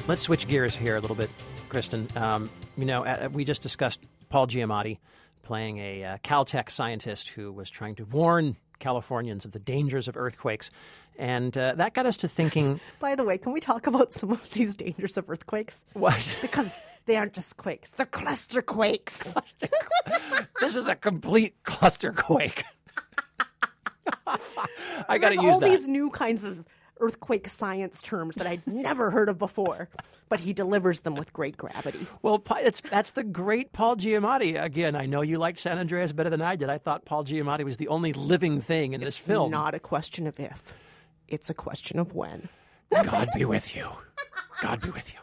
Let's 0.08 0.22
switch 0.22 0.48
gears 0.48 0.76
here 0.76 0.98
a 0.98 1.00
little 1.00 1.16
bit, 1.16 1.32
Kristen. 1.68 2.08
Um, 2.16 2.52
you 2.78 2.86
know, 2.86 3.04
uh, 3.04 3.28
we 3.32 3.44
just 3.44 3.64
discussed 3.64 4.02
Paul 4.30 4.46
Giamatti 4.46 5.00
playing 5.42 5.80
a 5.80 6.04
uh, 6.04 6.18
Caltech 6.20 6.70
scientist 6.70 7.30
who 7.30 7.52
was 7.52 7.72
trying 7.72 7.96
to 7.96 8.06
warn 8.06 8.56
Californians 8.78 9.46
of 9.46 9.52
the 9.52 9.58
dangers 9.58 10.08
of 10.08 10.16
earthquakes. 10.16 10.70
And 11.18 11.58
uh, 11.58 11.74
that 11.78 11.96
got 11.96 12.06
us 12.06 12.18
to 12.18 12.28
thinking 12.28 12.80
By 13.00 13.16
the 13.16 13.24
way, 13.24 13.40
can 13.40 13.52
we 13.52 13.60
talk 13.60 13.88
about 13.88 14.14
some 14.14 14.30
of 14.30 14.48
these 14.52 14.76
dangers 14.76 15.18
of 15.18 15.28
earthquakes? 15.28 15.86
What? 15.94 16.24
Because 16.42 16.82
they 17.08 17.16
aren't 17.18 17.34
just 17.34 17.58
quakes, 17.58 17.94
they're 17.94 18.06
cluster 18.06 18.62
quakes. 18.62 19.36
this 20.60 20.76
is 20.76 20.88
a 20.88 20.96
complete 20.96 21.56
cluster 21.64 22.12
quake. 22.12 22.64
I 25.10 25.18
got 25.18 25.30
to 25.30 25.42
use 25.42 25.54
all 25.54 25.60
that. 25.60 25.70
these 25.70 25.88
new 25.88 26.12
kinds 26.12 26.44
of 26.44 26.64
earthquake 27.00 27.48
science 27.48 28.02
terms 28.02 28.36
that 28.36 28.48
I'd 28.48 28.66
never 28.68 29.12
heard 29.12 29.30
of 29.30 29.38
before, 29.38 29.90
but 30.30 30.40
he 30.40 30.54
delivers 30.54 31.02
them 31.02 31.16
with 31.16 31.34
great 31.34 31.58
gravity. 31.58 32.08
Well, 32.22 32.44
it's, 32.58 32.82
that's 32.90 33.12
the 33.12 33.24
great 33.24 33.74
Paul 33.74 33.96
Giamatti. 33.96 34.62
Again, 34.62 34.96
I 34.96 35.06
know 35.06 35.22
you 35.22 35.38
liked 35.38 35.60
San 35.60 35.78
Andreas 35.78 36.12
better 36.12 36.30
than 36.30 36.42
I 36.42 36.56
did. 36.56 36.70
I 36.70 36.78
thought 36.78 37.06
Paul 37.06 37.26
Giamatti 37.26 37.64
was 37.64 37.78
the 37.78 37.88
only 37.88 38.14
living 38.14 38.62
thing 38.62 38.94
in 38.94 39.02
this 39.02 39.18
film. 39.18 39.52
Not 39.52 39.76
a 39.76 39.80
question 39.80 40.28
of 40.28 40.40
if, 40.40 40.74
it's 41.28 41.50
a 41.50 41.54
question 41.54 42.00
of 42.00 42.14
when. 42.14 42.50
God 42.92 43.30
be 43.36 43.46
with 43.46 43.76
you. 43.76 43.90
God 44.62 44.82
be 44.82 44.90
with 44.90 45.14
you. 45.14 45.20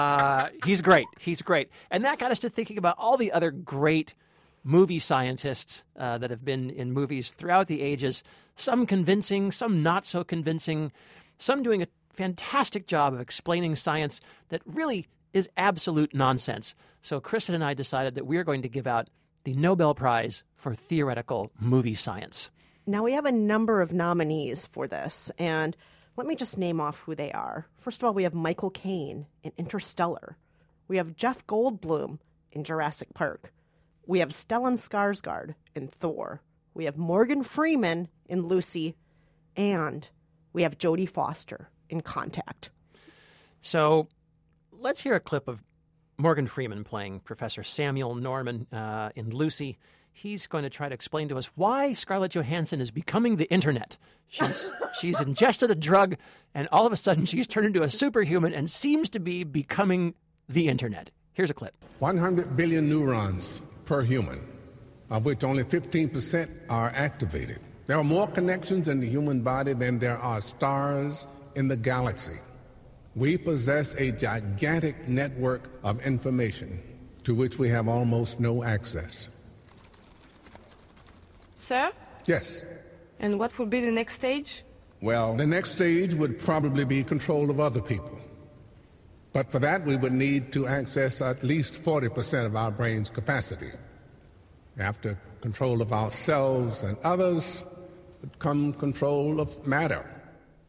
Uh, 0.00 0.50
he's 0.64 0.82
great. 0.82 1.06
He's 1.18 1.40
great. 1.40 1.70
And 1.90 2.04
that 2.04 2.18
got 2.18 2.30
us 2.30 2.38
to 2.40 2.50
thinking 2.50 2.78
about 2.78 2.96
all 2.98 3.16
the 3.16 3.32
other 3.32 3.50
great 3.50 4.14
movie 4.62 4.98
scientists 4.98 5.82
uh, 5.96 6.18
that 6.18 6.28
have 6.28 6.44
been 6.44 6.70
in 6.70 6.92
movies 6.92 7.30
throughout 7.30 7.68
the 7.68 7.80
ages, 7.80 8.22
some 8.56 8.86
convincing, 8.86 9.52
some 9.52 9.82
not 9.82 10.06
so 10.06 10.24
convincing, 10.24 10.90
some 11.38 11.62
doing 11.62 11.82
a 11.82 11.88
fantastic 12.12 12.86
job 12.86 13.14
of 13.14 13.20
explaining 13.20 13.76
science 13.76 14.20
that 14.48 14.62
really 14.64 15.06
is 15.32 15.48
absolute 15.56 16.14
nonsense. 16.14 16.74
So, 17.02 17.20
Kristen 17.20 17.54
and 17.54 17.62
I 17.62 17.74
decided 17.74 18.14
that 18.14 18.26
we 18.26 18.38
are 18.38 18.44
going 18.44 18.62
to 18.62 18.68
give 18.68 18.86
out 18.86 19.08
the 19.44 19.54
Nobel 19.54 19.94
Prize 19.94 20.42
for 20.56 20.74
Theoretical 20.74 21.52
Movie 21.60 21.94
Science. 21.94 22.50
Now, 22.86 23.02
we 23.02 23.12
have 23.12 23.26
a 23.26 23.32
number 23.32 23.80
of 23.80 23.92
nominees 23.92 24.66
for 24.66 24.88
this, 24.88 25.30
and 25.38 25.76
let 26.16 26.26
me 26.26 26.34
just 26.34 26.56
name 26.56 26.80
off 26.80 27.00
who 27.00 27.14
they 27.14 27.30
are. 27.32 27.66
First 27.78 28.02
of 28.02 28.06
all, 28.06 28.14
we 28.14 28.22
have 28.22 28.34
Michael 28.34 28.70
Caine 28.70 29.26
in 29.42 29.52
Interstellar. 29.58 30.36
We 30.88 30.96
have 30.96 31.16
Jeff 31.16 31.46
Goldblum 31.46 32.18
in 32.52 32.64
Jurassic 32.64 33.12
Park. 33.12 33.52
We 34.06 34.20
have 34.20 34.30
Stellan 34.30 34.78
Skarsgård 34.78 35.54
in 35.74 35.88
Thor. 35.88 36.40
We 36.76 36.84
have 36.84 36.98
Morgan 36.98 37.42
Freeman 37.42 38.08
in 38.26 38.46
Lucy. 38.46 38.94
And 39.56 40.06
we 40.52 40.62
have 40.62 40.76
Jodie 40.76 41.08
Foster 41.08 41.70
in 41.88 42.02
Contact. 42.02 42.68
So 43.62 44.08
let's 44.70 45.00
hear 45.00 45.14
a 45.14 45.20
clip 45.20 45.48
of 45.48 45.62
Morgan 46.18 46.46
Freeman 46.46 46.84
playing 46.84 47.20
Professor 47.20 47.62
Samuel 47.62 48.14
Norman 48.14 48.66
uh, 48.70 49.08
in 49.16 49.30
Lucy. 49.30 49.78
He's 50.12 50.46
going 50.46 50.64
to 50.64 50.70
try 50.70 50.90
to 50.90 50.94
explain 50.94 51.28
to 51.30 51.38
us 51.38 51.46
why 51.54 51.94
Scarlett 51.94 52.32
Johansson 52.32 52.82
is 52.82 52.90
becoming 52.90 53.36
the 53.36 53.50
internet. 53.50 53.96
She's, 54.28 54.68
she's 55.00 55.18
ingested 55.18 55.70
a 55.70 55.74
drug, 55.74 56.16
and 56.54 56.68
all 56.72 56.86
of 56.86 56.92
a 56.92 56.96
sudden 56.96 57.24
she's 57.24 57.46
turned 57.46 57.66
into 57.66 57.82
a 57.82 57.90
superhuman 57.90 58.52
and 58.52 58.70
seems 58.70 59.08
to 59.10 59.18
be 59.18 59.44
becoming 59.44 60.14
the 60.46 60.68
internet. 60.68 61.10
Here's 61.32 61.50
a 61.50 61.54
clip. 61.54 61.74
100 62.00 62.54
billion 62.54 62.88
neurons 62.88 63.62
per 63.86 64.02
human, 64.02 64.46
of 65.10 65.24
which 65.24 65.44
only 65.44 65.64
15% 65.64 66.48
are 66.68 66.92
activated. 66.94 67.60
There 67.86 67.96
are 67.96 68.04
more 68.04 68.26
connections 68.26 68.88
in 68.88 69.00
the 69.00 69.08
human 69.08 69.40
body 69.42 69.72
than 69.72 69.98
there 69.98 70.18
are 70.18 70.40
stars 70.40 71.26
in 71.54 71.68
the 71.68 71.76
galaxy. 71.76 72.38
We 73.14 73.38
possess 73.38 73.94
a 73.94 74.10
gigantic 74.10 75.08
network 75.08 75.70
of 75.82 76.00
information 76.02 76.82
to 77.24 77.34
which 77.34 77.58
we 77.58 77.68
have 77.68 77.88
almost 77.88 78.40
no 78.40 78.62
access. 78.62 79.28
Sir? 81.56 81.90
Yes. 82.26 82.62
And 83.18 83.38
what 83.38 83.58
will 83.58 83.66
be 83.66 83.80
the 83.80 83.90
next 83.90 84.14
stage? 84.14 84.64
Well, 85.00 85.34
the 85.34 85.46
next 85.46 85.70
stage 85.72 86.14
would 86.14 86.38
probably 86.38 86.84
be 86.84 87.02
control 87.04 87.50
of 87.50 87.60
other 87.60 87.80
people. 87.80 88.18
But 89.32 89.52
for 89.52 89.58
that, 89.60 89.84
we 89.84 89.96
would 89.96 90.12
need 90.12 90.52
to 90.52 90.66
access 90.66 91.20
at 91.20 91.44
least 91.44 91.82
40% 91.82 92.46
of 92.46 92.56
our 92.56 92.70
brain's 92.70 93.10
capacity. 93.10 93.70
After 94.78 95.18
control 95.40 95.80
of 95.80 95.92
ourselves 95.92 96.82
and 96.82 96.96
others 97.02 97.64
would 98.20 98.38
come 98.38 98.72
control 98.74 99.40
of 99.40 99.66
matter. 99.66 100.04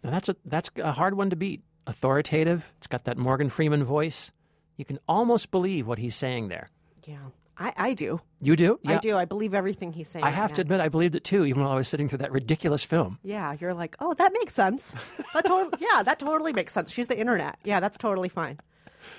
Now 0.03 0.11
that's 0.11 0.29
a 0.29 0.35
that's 0.45 0.69
a 0.77 0.91
hard 0.93 1.15
one 1.15 1.29
to 1.29 1.35
beat. 1.35 1.61
Authoritative. 1.87 2.71
It's 2.77 2.87
got 2.87 3.05
that 3.05 3.17
Morgan 3.17 3.49
Freeman 3.49 3.83
voice. 3.83 4.31
You 4.75 4.85
can 4.85 4.99
almost 5.07 5.51
believe 5.51 5.87
what 5.87 5.97
he's 5.97 6.15
saying 6.15 6.49
there. 6.49 6.69
Yeah. 7.05 7.17
I, 7.59 7.73
I 7.75 7.93
do. 7.93 8.21
You 8.39 8.55
do? 8.55 8.79
Yeah. 8.83 8.97
I 8.97 8.99
do. 8.99 9.17
I 9.17 9.25
believe 9.25 9.53
everything 9.53 9.91
he's 9.91 10.07
saying. 10.09 10.23
I 10.23 10.27
right 10.27 10.35
have 10.35 10.51
now. 10.51 10.55
to 10.57 10.61
admit, 10.61 10.79
I 10.79 10.89
believed 10.89 11.15
it 11.15 11.23
too, 11.23 11.43
even 11.45 11.63
while 11.63 11.71
I 11.71 11.75
was 11.75 11.87
sitting 11.87 12.07
through 12.07 12.19
that 12.19 12.31
ridiculous 12.31 12.83
film. 12.83 13.17
Yeah, 13.23 13.55
you're 13.59 13.73
like, 13.73 13.95
oh, 13.99 14.13
that 14.13 14.31
makes 14.33 14.53
sense. 14.53 14.93
That 15.33 15.45
tot- 15.45 15.73
yeah, 15.79 16.03
that 16.03 16.19
totally 16.19 16.53
makes 16.53 16.73
sense. 16.73 16.91
She's 16.91 17.07
the 17.07 17.17
internet. 17.17 17.57
Yeah, 17.63 17.79
that's 17.79 17.97
totally 17.97 18.29
fine. 18.29 18.59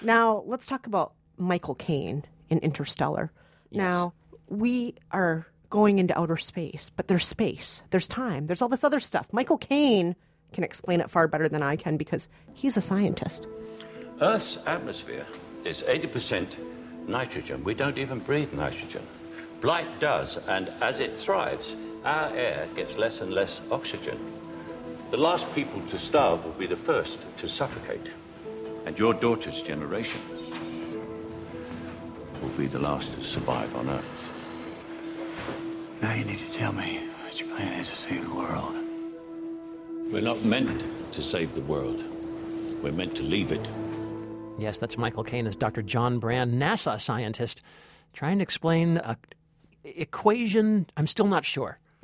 Now 0.02 0.44
let's 0.46 0.66
talk 0.66 0.86
about 0.86 1.14
Michael 1.36 1.74
Caine 1.74 2.24
in 2.48 2.58
Interstellar. 2.60 3.32
Yes. 3.70 3.78
Now 3.80 4.12
we 4.48 4.94
are 5.10 5.46
going 5.70 5.98
into 5.98 6.18
outer 6.18 6.36
space, 6.36 6.90
but 6.94 7.08
there's 7.08 7.26
space, 7.26 7.82
there's 7.90 8.08
time, 8.08 8.46
there's 8.46 8.62
all 8.62 8.68
this 8.68 8.84
other 8.84 9.00
stuff. 9.00 9.26
Michael 9.32 9.58
Caine 9.58 10.16
can 10.52 10.64
explain 10.64 11.00
it 11.00 11.10
far 11.10 11.28
better 11.28 11.48
than 11.48 11.62
I 11.62 11.76
can 11.76 11.96
because 11.96 12.28
he's 12.54 12.76
a 12.76 12.80
scientist. 12.80 13.46
Earth's 14.20 14.58
atmosphere 14.66 15.26
is 15.64 15.82
80% 15.82 16.56
nitrogen. 17.06 17.62
We 17.64 17.74
don't 17.74 17.98
even 17.98 18.18
breathe 18.18 18.52
nitrogen. 18.52 19.06
Blight 19.60 20.00
does, 20.00 20.36
and 20.48 20.70
as 20.80 21.00
it 21.00 21.16
thrives, 21.16 21.76
our 22.04 22.34
air 22.34 22.68
gets 22.74 22.96
less 22.96 23.20
and 23.20 23.32
less 23.32 23.60
oxygen. 23.70 24.18
The 25.10 25.16
last 25.16 25.52
people 25.54 25.80
to 25.82 25.98
starve 25.98 26.44
will 26.44 26.52
be 26.52 26.66
the 26.66 26.76
first 26.76 27.18
to 27.38 27.48
suffocate. 27.48 28.12
And 28.86 28.98
your 28.98 29.14
daughter's 29.14 29.62
generation 29.62 30.20
will 32.40 32.48
be 32.50 32.66
the 32.66 32.78
last 32.78 33.12
to 33.14 33.24
survive 33.24 33.74
on 33.76 33.88
Earth. 33.88 34.17
Now 36.02 36.14
you 36.14 36.24
need 36.24 36.38
to 36.38 36.52
tell 36.52 36.72
me 36.72 37.00
what 37.24 37.38
your 37.40 37.48
plan 37.56 37.72
is 37.80 37.90
to 37.90 37.96
save 37.96 38.24
the 38.28 38.34
world. 38.34 38.74
We're 40.12 40.20
not 40.22 40.42
meant 40.44 40.82
to 41.12 41.22
save 41.22 41.54
the 41.54 41.60
world. 41.62 42.04
We're 42.82 42.92
meant 42.92 43.14
to 43.16 43.22
leave 43.22 43.52
it. 43.52 43.66
Yes, 44.58 44.78
that's 44.78 44.96
Michael 44.96 45.24
Caine 45.24 45.46
as 45.46 45.56
Dr. 45.56 45.82
John 45.82 46.18
Brand, 46.18 46.54
NASA 46.54 47.00
scientist, 47.00 47.62
trying 48.12 48.38
to 48.38 48.42
explain 48.42 48.96
a 48.98 49.16
equation. 49.84 50.86
I'm 50.96 51.06
still 51.06 51.26
not 51.26 51.44
sure. 51.44 51.78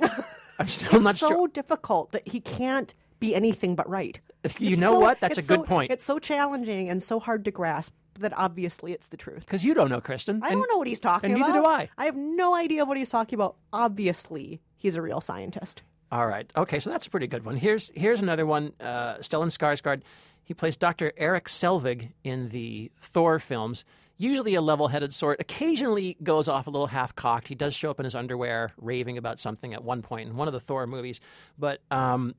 I'm 0.59 0.67
still 0.67 0.95
it's 0.95 1.03
not 1.03 1.17
so 1.17 1.29
sure. 1.29 1.47
difficult 1.47 2.11
that 2.11 2.27
he 2.27 2.39
can't 2.39 2.93
be 3.19 3.33
anything 3.35 3.75
but 3.75 3.89
right. 3.89 4.19
You 4.59 4.71
It's 4.73 4.79
know 4.79 4.93
so- 4.93 4.99
what? 4.99 5.19
That's 5.19 5.37
a 5.37 5.41
good 5.41 5.61
so- 5.61 5.65
point. 5.65 5.91
It's 5.91 6.05
so 6.05 6.19
challenging 6.19 6.89
and 6.89 7.01
so 7.01 7.19
hard 7.19 7.45
to 7.45 7.51
grasp 7.51 7.93
that 8.19 8.37
obviously 8.37 8.91
it's 8.93 9.07
the 9.07 9.17
truth. 9.17 9.41
Because 9.45 9.63
you 9.63 9.73
don't 9.73 9.89
know, 9.89 10.01
Kristen. 10.01 10.41
I 10.43 10.49
and- 10.49 10.59
don't 10.59 10.69
know 10.71 10.77
what 10.77 10.87
he's 10.87 10.99
talking 10.99 11.31
and 11.31 11.39
about. 11.39 11.47
neither 11.49 11.59
do 11.61 11.65
I. 11.65 11.89
I 11.97 12.05
have 12.05 12.15
no 12.15 12.55
idea 12.55 12.85
what 12.85 12.97
he's 12.97 13.09
talking 13.09 13.37
about. 13.37 13.55
Obviously, 13.73 14.61
he's 14.77 14.95
a 14.95 15.01
real 15.01 15.21
scientist. 15.21 15.81
All 16.11 16.27
right. 16.27 16.51
Okay, 16.55 16.79
so 16.79 16.89
that's 16.89 17.07
a 17.07 17.09
pretty 17.09 17.27
good 17.27 17.45
one. 17.45 17.57
Here's 17.57 17.91
here's 17.95 18.21
another 18.21 18.45
one. 18.45 18.73
Uh, 18.79 19.15
Stellan 19.15 19.47
Skarsgård. 19.47 20.01
He 20.43 20.53
plays 20.53 20.75
Dr. 20.77 21.11
Eric 21.17 21.45
Selvig 21.45 22.09
in 22.23 22.49
the 22.49 22.91
Thor 22.99 23.39
films. 23.39 23.83
Usually 24.17 24.53
a 24.55 24.61
level-headed 24.61 25.13
sort. 25.13 25.41
Occasionally 25.41 26.15
goes 26.23 26.47
off 26.47 26.67
a 26.67 26.69
little 26.69 26.87
half-cocked. 26.87 27.47
He 27.49 27.55
does 27.55 27.73
show 27.73 27.89
up 27.89 27.99
in 27.99 28.05
his 28.05 28.15
underwear, 28.15 28.69
raving 28.77 29.17
about 29.17 29.39
something 29.39 29.73
at 29.73 29.83
one 29.83 30.01
point 30.01 30.29
in 30.29 30.37
one 30.37 30.47
of 30.47 30.53
the 30.53 30.59
Thor 30.59 30.87
movies. 30.87 31.19
But 31.57 31.81
um, 31.91 32.35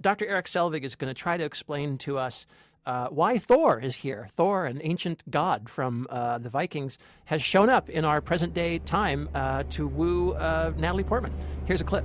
Dr. 0.00 0.26
Eric 0.26 0.46
Selvig 0.46 0.84
is 0.84 0.94
going 0.94 1.12
to 1.12 1.18
try 1.18 1.36
to 1.36 1.42
explain 1.44 1.98
to 1.98 2.18
us 2.18 2.46
uh, 2.86 3.08
why 3.08 3.38
Thor 3.38 3.78
is 3.80 3.96
here. 3.96 4.28
Thor, 4.36 4.66
an 4.66 4.80
ancient 4.82 5.22
god 5.30 5.68
from 5.68 6.06
uh, 6.10 6.38
the 6.38 6.48
Vikings, 6.48 6.98
has 7.26 7.42
shown 7.42 7.68
up 7.68 7.88
in 7.88 8.04
our 8.04 8.20
present-day 8.20 8.78
time 8.80 9.28
uh, 9.34 9.64
to 9.70 9.86
woo 9.86 10.32
uh, 10.32 10.72
Natalie 10.76 11.04
Portman. 11.04 11.32
Here's 11.66 11.80
a 11.80 11.84
clip. 11.84 12.04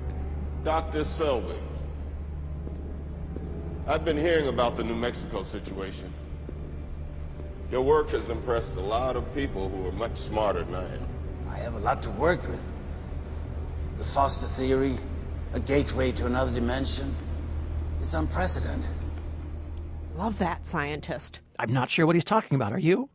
Dr. 0.63 1.01
Selvig, 1.01 1.57
I've 3.87 4.03
been 4.03 4.17
hearing 4.17 4.47
about 4.47 4.77
the 4.77 4.83
New 4.83 4.95
Mexico 4.95 5.43
situation. 5.43 6.11
Your 7.71 7.81
work 7.81 8.09
has 8.09 8.29
impressed 8.29 8.75
a 8.75 8.81
lot 8.81 9.15
of 9.15 9.33
people 9.35 9.69
who 9.69 9.87
are 9.87 9.91
much 9.91 10.15
smarter 10.17 10.63
than 10.63 10.75
I 10.75 10.93
am. 10.93 11.07
I 11.49 11.57
have 11.57 11.75
a 11.75 11.79
lot 11.79 12.01
to 12.03 12.09
work 12.11 12.41
with. 12.47 12.59
The 13.97 14.03
Foster 14.03 14.45
theory, 14.45 14.97
a 15.53 15.59
gateway 15.59 16.11
to 16.13 16.25
another 16.25 16.51
dimension. 16.51 17.15
It's 18.01 18.13
unprecedented. 18.13 19.04
Love 20.17 20.39
that 20.39 20.65
scientist. 20.65 21.41
I'm 21.59 21.73
not 21.73 21.89
sure 21.89 22.05
what 22.05 22.15
he's 22.15 22.23
talking 22.23 22.55
about. 22.55 22.71
Are 22.73 22.79
you? 22.79 23.09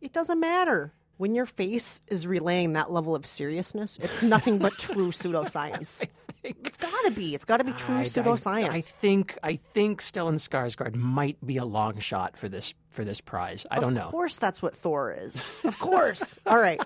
It 0.00 0.12
doesn't 0.12 0.38
matter. 0.38 0.92
When 1.16 1.34
your 1.34 1.46
face 1.46 2.00
is 2.08 2.26
relaying 2.26 2.72
that 2.74 2.90
level 2.92 3.14
of 3.14 3.24
seriousness, 3.26 3.98
it's 4.02 4.22
nothing 4.22 4.58
but 4.58 4.78
true 4.78 5.08
pseudoscience. 5.10 6.06
It's 6.44 6.78
got 6.78 7.04
to 7.06 7.10
be. 7.10 7.34
It's 7.34 7.44
got 7.44 7.56
to 7.58 7.64
be 7.64 7.72
true 7.72 7.96
I- 7.96 8.00
I- 8.00 8.04
pseudoscience. 8.04 8.68
I, 8.68 8.80
think 8.80 9.36
I 9.42 9.56
think 9.74 10.00
Stellan 10.02 10.34
Skarsgård 10.34 10.94
might 10.94 11.44
be 11.44 11.56
a 11.56 11.64
long 11.64 11.98
shot 11.98 12.36
for 12.36 12.48
this 12.48 12.72
for 12.88 13.04
this 13.04 13.20
prize. 13.20 13.66
I 13.70 13.80
don't 13.80 13.94
know. 13.94 14.06
Of 14.06 14.12
course, 14.12 14.36
that's 14.36 14.62
what 14.62 14.76
Thor 14.76 15.12
is. 15.12 15.44
Of 15.64 15.78
course. 15.80 16.38
All 16.46 16.58
right. 16.60 16.80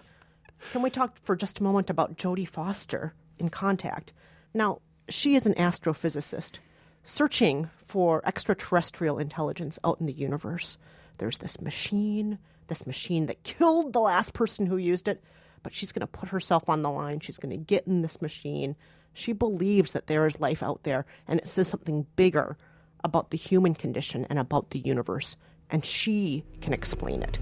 Can 0.72 0.80
we 0.82 0.88
talk 0.90 1.18
for 1.24 1.36
just 1.36 1.60
a 1.60 1.62
moment 1.62 1.90
about 1.90 2.16
Jodie 2.16 2.48
Foster 2.48 3.12
in 3.38 3.50
Contact? 3.50 4.12
Now, 4.54 4.80
she 5.10 5.34
is 5.34 5.44
an 5.46 5.54
astrophysicist 5.54 6.56
searching 7.04 7.68
for 7.88 8.22
extraterrestrial 8.26 9.18
intelligence 9.18 9.78
out 9.82 9.98
in 9.98 10.06
the 10.06 10.12
universe. 10.12 10.76
There's 11.16 11.38
this 11.38 11.60
machine, 11.60 12.38
this 12.66 12.86
machine 12.86 13.26
that 13.26 13.42
killed 13.42 13.94
the 13.94 14.00
last 14.00 14.34
person 14.34 14.66
who 14.66 14.76
used 14.76 15.08
it, 15.08 15.24
but 15.62 15.74
she's 15.74 15.90
going 15.90 16.00
to 16.00 16.06
put 16.06 16.28
herself 16.28 16.68
on 16.68 16.82
the 16.82 16.90
line. 16.90 17.20
She's 17.20 17.38
going 17.38 17.50
to 17.50 17.56
get 17.56 17.86
in 17.86 18.02
this 18.02 18.20
machine. 18.20 18.76
She 19.14 19.32
believes 19.32 19.92
that 19.92 20.06
there 20.06 20.26
is 20.26 20.38
life 20.38 20.62
out 20.62 20.82
there, 20.82 21.06
and 21.26 21.40
it 21.40 21.48
says 21.48 21.68
something 21.68 22.06
bigger 22.14 22.58
about 23.04 23.30
the 23.30 23.38
human 23.38 23.74
condition 23.74 24.26
and 24.28 24.38
about 24.38 24.70
the 24.70 24.80
universe, 24.80 25.36
and 25.70 25.82
she 25.84 26.44
can 26.60 26.74
explain 26.74 27.22
it. 27.22 27.38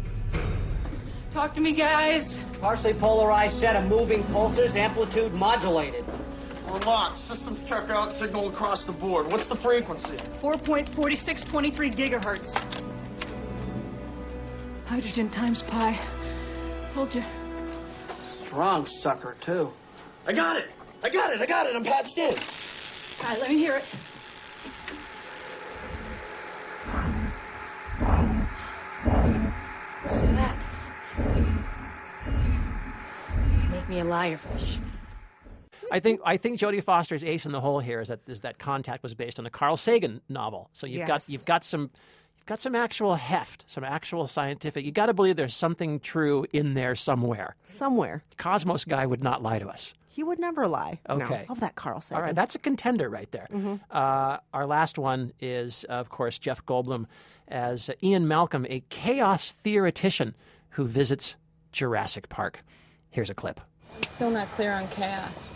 Talk 1.32 1.54
to 1.54 1.60
me, 1.60 1.74
guys. 1.74 2.22
Partially 2.60 2.94
polarized 2.94 3.60
set 3.60 3.76
of 3.76 3.88
moving 3.88 4.22
pulses, 4.32 4.74
amplitude 4.76 5.34
modulated. 5.34 6.04
We're 6.76 6.84
locked. 6.84 7.26
Systems 7.26 7.58
check 7.70 7.88
out, 7.88 8.12
signal 8.20 8.52
across 8.52 8.84
the 8.84 8.92
board. 8.92 9.28
What's 9.28 9.48
the 9.48 9.56
frequency? 9.62 10.18
4.4623 10.42 11.96
gigahertz. 11.96 12.52
Hydrogen 14.84 15.30
times 15.30 15.62
pi. 15.70 15.96
Told 16.92 17.14
you. 17.14 17.22
Strong 18.46 18.88
sucker, 19.00 19.36
too. 19.44 19.70
I 20.26 20.34
got 20.34 20.56
it! 20.56 20.66
I 21.02 21.10
got 21.10 21.32
it! 21.32 21.40
I 21.40 21.46
got 21.46 21.66
it! 21.66 21.74
I'm 21.74 21.82
patched 21.82 22.18
in! 22.18 22.34
All 22.34 23.30
right, 23.30 23.38
let 23.38 23.48
me 23.48 23.56
hear 23.56 23.76
it. 23.76 23.84
See 30.10 30.26
that? 30.36 30.58
Make 33.70 33.88
me 33.88 34.00
a 34.00 34.04
liar 34.04 34.38
fish. 34.52 34.78
I 35.92 36.00
think 36.00 36.20
I 36.24 36.36
think 36.36 36.58
Jodie 36.58 36.82
Foster's 36.82 37.22
ace 37.24 37.46
in 37.46 37.52
the 37.52 37.60
hole 37.60 37.80
here 37.80 38.00
is 38.00 38.08
that 38.08 38.20
is 38.26 38.40
that 38.40 38.58
Contact 38.58 39.02
was 39.02 39.14
based 39.14 39.38
on 39.38 39.46
a 39.46 39.50
Carl 39.50 39.76
Sagan 39.76 40.20
novel. 40.28 40.70
So 40.72 40.86
you've 40.86 41.06
got 41.06 41.28
you've 41.28 41.44
got 41.44 41.64
some 41.64 41.90
you've 42.38 42.46
got 42.46 42.60
some 42.60 42.74
actual 42.74 43.14
heft, 43.16 43.64
some 43.66 43.84
actual 43.84 44.26
scientific. 44.26 44.84
You 44.84 44.92
got 44.92 45.06
to 45.06 45.14
believe 45.14 45.36
there's 45.36 45.54
something 45.56 46.00
true 46.00 46.46
in 46.52 46.74
there 46.74 46.94
somewhere. 46.96 47.56
Somewhere. 47.68 48.22
Cosmos 48.36 48.84
guy 48.84 49.06
would 49.06 49.22
not 49.22 49.42
lie 49.42 49.58
to 49.58 49.68
us. 49.68 49.94
He 50.08 50.22
would 50.22 50.38
never 50.38 50.66
lie. 50.66 51.00
No, 51.08 51.16
Okay. 51.16 51.44
love 51.48 51.60
that 51.60 51.74
Carl 51.74 52.00
Sagan. 52.00 52.16
All 52.16 52.22
right, 52.26 52.34
that's 52.34 52.54
a 52.54 52.58
contender 52.58 53.10
right 53.10 53.30
there. 53.32 53.48
Mhm. 53.52 53.80
Uh, 53.90 54.38
our 54.54 54.64
last 54.66 54.98
one 54.98 55.32
is, 55.40 55.84
of 55.84 56.08
course, 56.08 56.38
Jeff 56.38 56.64
Goldblum 56.64 57.04
as 57.48 57.90
Ian 58.02 58.26
Malcolm, 58.26 58.66
a 58.70 58.82
chaos 58.88 59.52
theoretician 59.52 60.34
who 60.70 60.86
visits 60.86 61.36
Jurassic 61.70 62.30
Park. 62.30 62.64
Here's 63.10 63.28
a 63.28 63.34
clip. 63.34 63.60
Still 64.02 64.30
not 64.30 64.50
clear 64.52 64.72
on 64.72 64.88
chaos. 64.88 65.48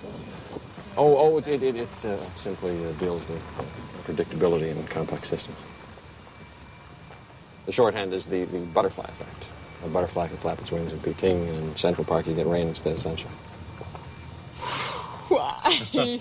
Oh, 0.96 1.16
oh, 1.16 1.38
it, 1.38 1.48
it, 1.48 1.62
it 1.76 2.04
uh, 2.04 2.18
simply 2.34 2.84
uh, 2.84 2.92
deals 2.92 3.26
with 3.28 3.58
uh, 3.60 4.12
predictability 4.12 4.70
in 4.70 4.86
complex 4.88 5.28
systems. 5.28 5.56
The 7.66 7.72
shorthand 7.72 8.12
is 8.12 8.26
the, 8.26 8.44
the 8.44 8.58
butterfly 8.58 9.04
effect. 9.04 9.46
A 9.84 9.88
butterfly 9.88 10.28
can 10.28 10.36
flap 10.36 10.58
its 10.58 10.72
wings 10.72 10.92
in 10.92 11.00
Peking, 11.00 11.48
and 11.48 11.58
in 11.68 11.76
Central 11.76 12.04
Park 12.04 12.26
you 12.26 12.34
get 12.34 12.46
rain 12.46 12.68
instead 12.68 12.92
of 12.92 12.98
sunshine. 13.00 13.32
Why? 15.30 15.60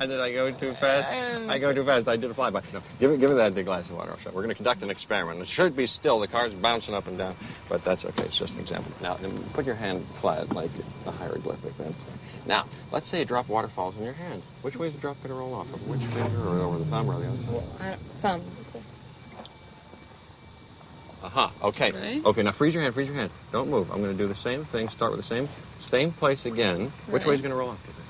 I 0.00 0.06
did 0.06 0.18
I 0.20 0.32
go 0.32 0.50
too 0.50 0.74
fast? 0.74 1.08
I 1.08 1.58
go 1.58 1.72
too 1.72 1.84
fast. 1.84 2.08
I 2.08 2.16
did 2.16 2.30
a 2.30 2.34
flyby. 2.34 2.74
No, 2.74 2.80
give, 2.98 3.12
me, 3.12 3.16
give 3.16 3.30
me 3.30 3.36
that 3.36 3.54
big 3.54 3.66
glass 3.66 3.90
of 3.90 3.96
water. 3.96 4.16
We're 4.26 4.32
going 4.32 4.48
to 4.48 4.54
conduct 4.56 4.82
an 4.82 4.90
experiment. 4.90 5.40
It 5.40 5.46
should 5.46 5.76
be 5.76 5.86
still. 5.86 6.18
The 6.18 6.26
car's 6.26 6.52
bouncing 6.52 6.94
up 6.94 7.06
and 7.06 7.16
down, 7.16 7.36
but 7.68 7.84
that's 7.84 8.04
okay. 8.04 8.24
It's 8.24 8.36
just 8.36 8.54
an 8.54 8.60
example. 8.60 8.90
Now, 9.00 9.18
put 9.52 9.66
your 9.66 9.76
hand 9.76 10.04
flat 10.06 10.52
like 10.52 10.70
a 11.06 11.12
hieroglyphic. 11.12 11.76
Then. 11.78 11.94
Now, 12.46 12.66
let's 12.90 13.08
say 13.08 13.22
a 13.22 13.24
drop 13.24 13.44
of 13.44 13.50
water 13.50 13.68
falls 13.68 13.96
in 13.96 14.02
your 14.02 14.14
hand. 14.14 14.42
Which 14.62 14.76
way 14.76 14.88
is 14.88 14.96
the 14.96 15.00
drop 15.00 15.18
going 15.22 15.28
to 15.28 15.34
roll 15.34 15.54
off? 15.54 15.72
Of 15.72 15.88
which 15.88 16.00
finger, 16.00 16.48
or 16.48 16.58
over 16.58 16.78
the 16.78 16.84
thumb, 16.86 17.08
or 17.08 17.20
the 17.20 17.28
other 17.28 17.42
side? 17.78 17.98
Thumb. 18.16 18.42
Aha. 21.22 21.52
Okay. 21.62 21.92
Right. 21.92 22.24
Okay. 22.24 22.42
Now 22.42 22.52
freeze 22.52 22.74
your 22.74 22.82
hand. 22.82 22.94
Freeze 22.94 23.06
your 23.08 23.16
hand. 23.16 23.30
Don't 23.52 23.68
move. 23.70 23.90
I'm 23.90 24.02
going 24.02 24.16
to 24.16 24.22
do 24.22 24.28
the 24.28 24.34
same 24.34 24.64
thing. 24.64 24.88
Start 24.88 25.12
with 25.12 25.20
the 25.20 25.26
same 25.26 25.48
same 25.80 26.12
place 26.12 26.46
again. 26.46 26.92
Which 27.08 27.24
way 27.24 27.30
Right. 27.30 27.34
is 27.36 27.40
going 27.42 27.52
to 27.52 27.56
roll 27.58 27.70
off? 27.70 27.82
do 27.82 27.88
you 27.88 27.94
think? 27.94 28.08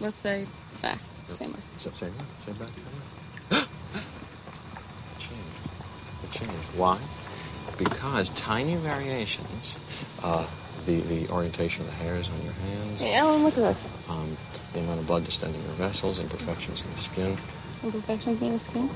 Let's 0.00 0.16
say 0.16 0.46
back. 0.82 0.98
Same 1.30 1.52
way. 1.52 1.58
Same, 1.76 1.92
same 1.92 2.10
way. 2.16 2.24
Same 2.44 2.54
back. 2.54 2.68
Same 2.68 2.84
way. 2.84 3.58
it 3.60 5.18
changed. 5.18 6.24
It 6.24 6.30
changed. 6.32 6.68
Why? 6.76 6.98
Because 7.76 8.30
tiny 8.30 8.76
variations 8.76 9.76
uh, 10.22 10.46
the, 10.86 11.00
the 11.02 11.28
orientation 11.28 11.82
of 11.82 11.88
the 11.88 11.96
hairs 11.96 12.28
on 12.30 12.42
your 12.44 12.54
hands. 12.54 13.00
Hey, 13.00 13.14
Ellen, 13.14 13.42
look 13.44 13.52
at 13.58 13.60
this. 13.60 13.86
Um, 14.08 14.36
the 14.72 14.80
amount 14.80 15.00
of 15.00 15.06
blood 15.06 15.24
distending 15.24 15.62
your 15.62 15.72
vessels, 15.74 16.18
imperfections 16.18 16.82
in 16.82 16.90
the 16.92 16.98
skin. 16.98 17.36
Imperfections 17.84 18.40
in 18.42 18.52
the 18.52 18.58
skin. 18.58 18.88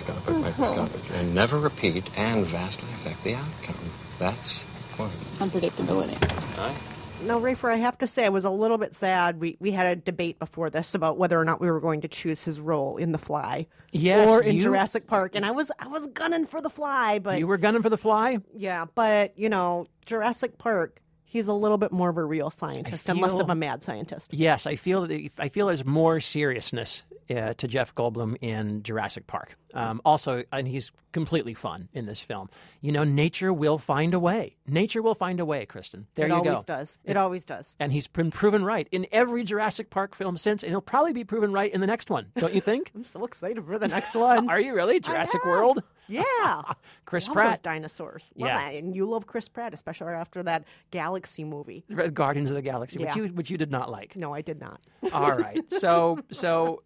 Microscopic, 0.00 0.34
microscopic. 0.36 0.94
Uh-huh. 1.10 1.14
And 1.20 1.34
never 1.34 1.58
repeat 1.58 2.08
and 2.16 2.44
vastly 2.44 2.88
affect 2.90 3.22
the 3.24 3.34
outcome. 3.34 3.90
That's 4.18 4.62
one. 4.96 5.10
Unpredictability. 5.38 6.18
Right? 6.58 6.76
Now, 7.22 7.40
Rafer, 7.40 7.72
I 7.72 7.76
have 7.76 7.96
to 7.98 8.06
say, 8.06 8.26
I 8.26 8.28
was 8.28 8.44
a 8.44 8.50
little 8.50 8.76
bit 8.76 8.94
sad. 8.94 9.40
We 9.40 9.56
we 9.60 9.70
had 9.70 9.86
a 9.86 9.96
debate 9.96 10.38
before 10.38 10.68
this 10.68 10.94
about 10.94 11.16
whether 11.16 11.40
or 11.40 11.44
not 11.44 11.60
we 11.60 11.70
were 11.70 11.80
going 11.80 12.02
to 12.02 12.08
choose 12.08 12.42
his 12.42 12.60
role 12.60 12.96
in 12.98 13.12
The 13.12 13.18
Fly, 13.18 13.66
Yes, 13.92 14.28
or 14.28 14.42
in 14.42 14.56
you- 14.56 14.62
Jurassic 14.62 15.06
Park, 15.06 15.34
and 15.34 15.46
I 15.46 15.52
was 15.52 15.70
I 15.78 15.86
was 15.86 16.06
gunning 16.08 16.44
for 16.44 16.60
The 16.60 16.68
Fly, 16.70 17.20
but 17.20 17.38
you 17.38 17.46
were 17.46 17.56
gunning 17.56 17.82
for 17.82 17.88
the 17.88 17.96
fly? 17.96 18.38
yeah, 18.54 18.84
but 18.94 19.38
you 19.38 19.48
know, 19.48 19.86
Jurassic 20.06 20.58
Park, 20.58 21.00
he's 21.34 21.48
a 21.48 21.52
little 21.52 21.76
bit 21.76 21.92
more 21.92 22.08
of 22.08 22.16
a 22.16 22.24
real 22.24 22.48
scientist 22.48 23.08
and 23.10 23.20
less 23.20 23.38
of 23.40 23.50
a 23.50 23.54
mad 23.54 23.82
scientist. 23.82 24.32
Yes, 24.32 24.66
I 24.66 24.76
feel 24.76 25.02
that 25.06 25.30
I 25.38 25.50
feel 25.50 25.66
there's 25.66 25.84
more 25.84 26.20
seriousness 26.20 27.02
uh, 27.28 27.54
to 27.54 27.68
Jeff 27.68 27.94
Goldblum 27.94 28.36
in 28.40 28.82
Jurassic 28.82 29.26
Park. 29.26 29.56
Um, 29.74 30.00
also, 30.04 30.44
and 30.52 30.68
he's 30.68 30.92
completely 31.12 31.52
fun 31.52 31.88
in 31.92 32.06
this 32.06 32.20
film. 32.20 32.48
You 32.80 32.92
know, 32.92 33.02
nature 33.02 33.52
will 33.52 33.78
find 33.78 34.14
a 34.14 34.20
way. 34.20 34.54
Nature 34.68 35.02
will 35.02 35.16
find 35.16 35.40
a 35.40 35.44
way, 35.44 35.66
Kristen. 35.66 36.06
There 36.14 36.26
it 36.26 36.28
you 36.28 36.34
always 36.36 36.58
go. 36.58 36.62
does. 36.66 37.00
It 37.04 37.16
always 37.16 37.44
does. 37.44 37.74
And 37.80 37.92
he's 37.92 38.06
been 38.06 38.30
proven 38.30 38.64
right 38.64 38.86
in 38.92 39.06
every 39.10 39.42
Jurassic 39.42 39.90
Park 39.90 40.14
film 40.14 40.36
since, 40.36 40.62
and 40.62 40.70
he'll 40.70 40.80
probably 40.80 41.12
be 41.12 41.24
proven 41.24 41.52
right 41.52 41.72
in 41.72 41.80
the 41.80 41.88
next 41.88 42.10
one. 42.10 42.26
Don't 42.36 42.54
you 42.54 42.60
think? 42.60 42.92
I'm 42.94 43.02
so 43.02 43.24
excited 43.24 43.64
for 43.66 43.78
the 43.78 43.88
next 43.88 44.14
one. 44.14 44.48
Are 44.48 44.60
you 44.60 44.74
really? 44.74 45.00
Jurassic 45.00 45.44
World? 45.44 45.82
Yeah, 46.08 46.62
Chris 47.06 47.26
love 47.28 47.34
Pratt. 47.34 47.50
those 47.52 47.60
dinosaurs. 47.60 48.30
Love 48.36 48.48
Yeah. 48.48 48.56
that. 48.62 48.74
and 48.74 48.94
you 48.94 49.08
love 49.08 49.26
Chris 49.26 49.48
Pratt, 49.48 49.72
especially 49.74 50.12
after 50.12 50.42
that 50.42 50.64
Galaxy 50.90 51.44
movie. 51.44 51.84
Guardians 52.12 52.50
of 52.50 52.56
the 52.56 52.62
Galaxy, 52.62 52.98
Yeah. 53.00 53.06
which 53.06 53.16
you 53.16 53.24
which 53.28 53.50
you 53.50 53.58
did 53.58 53.70
not 53.70 53.90
like. 53.90 54.16
No, 54.16 54.34
I 54.34 54.40
did 54.42 54.60
not. 54.60 54.80
All 55.12 55.32
right. 55.36 55.70
So 55.72 56.18
so 56.30 56.82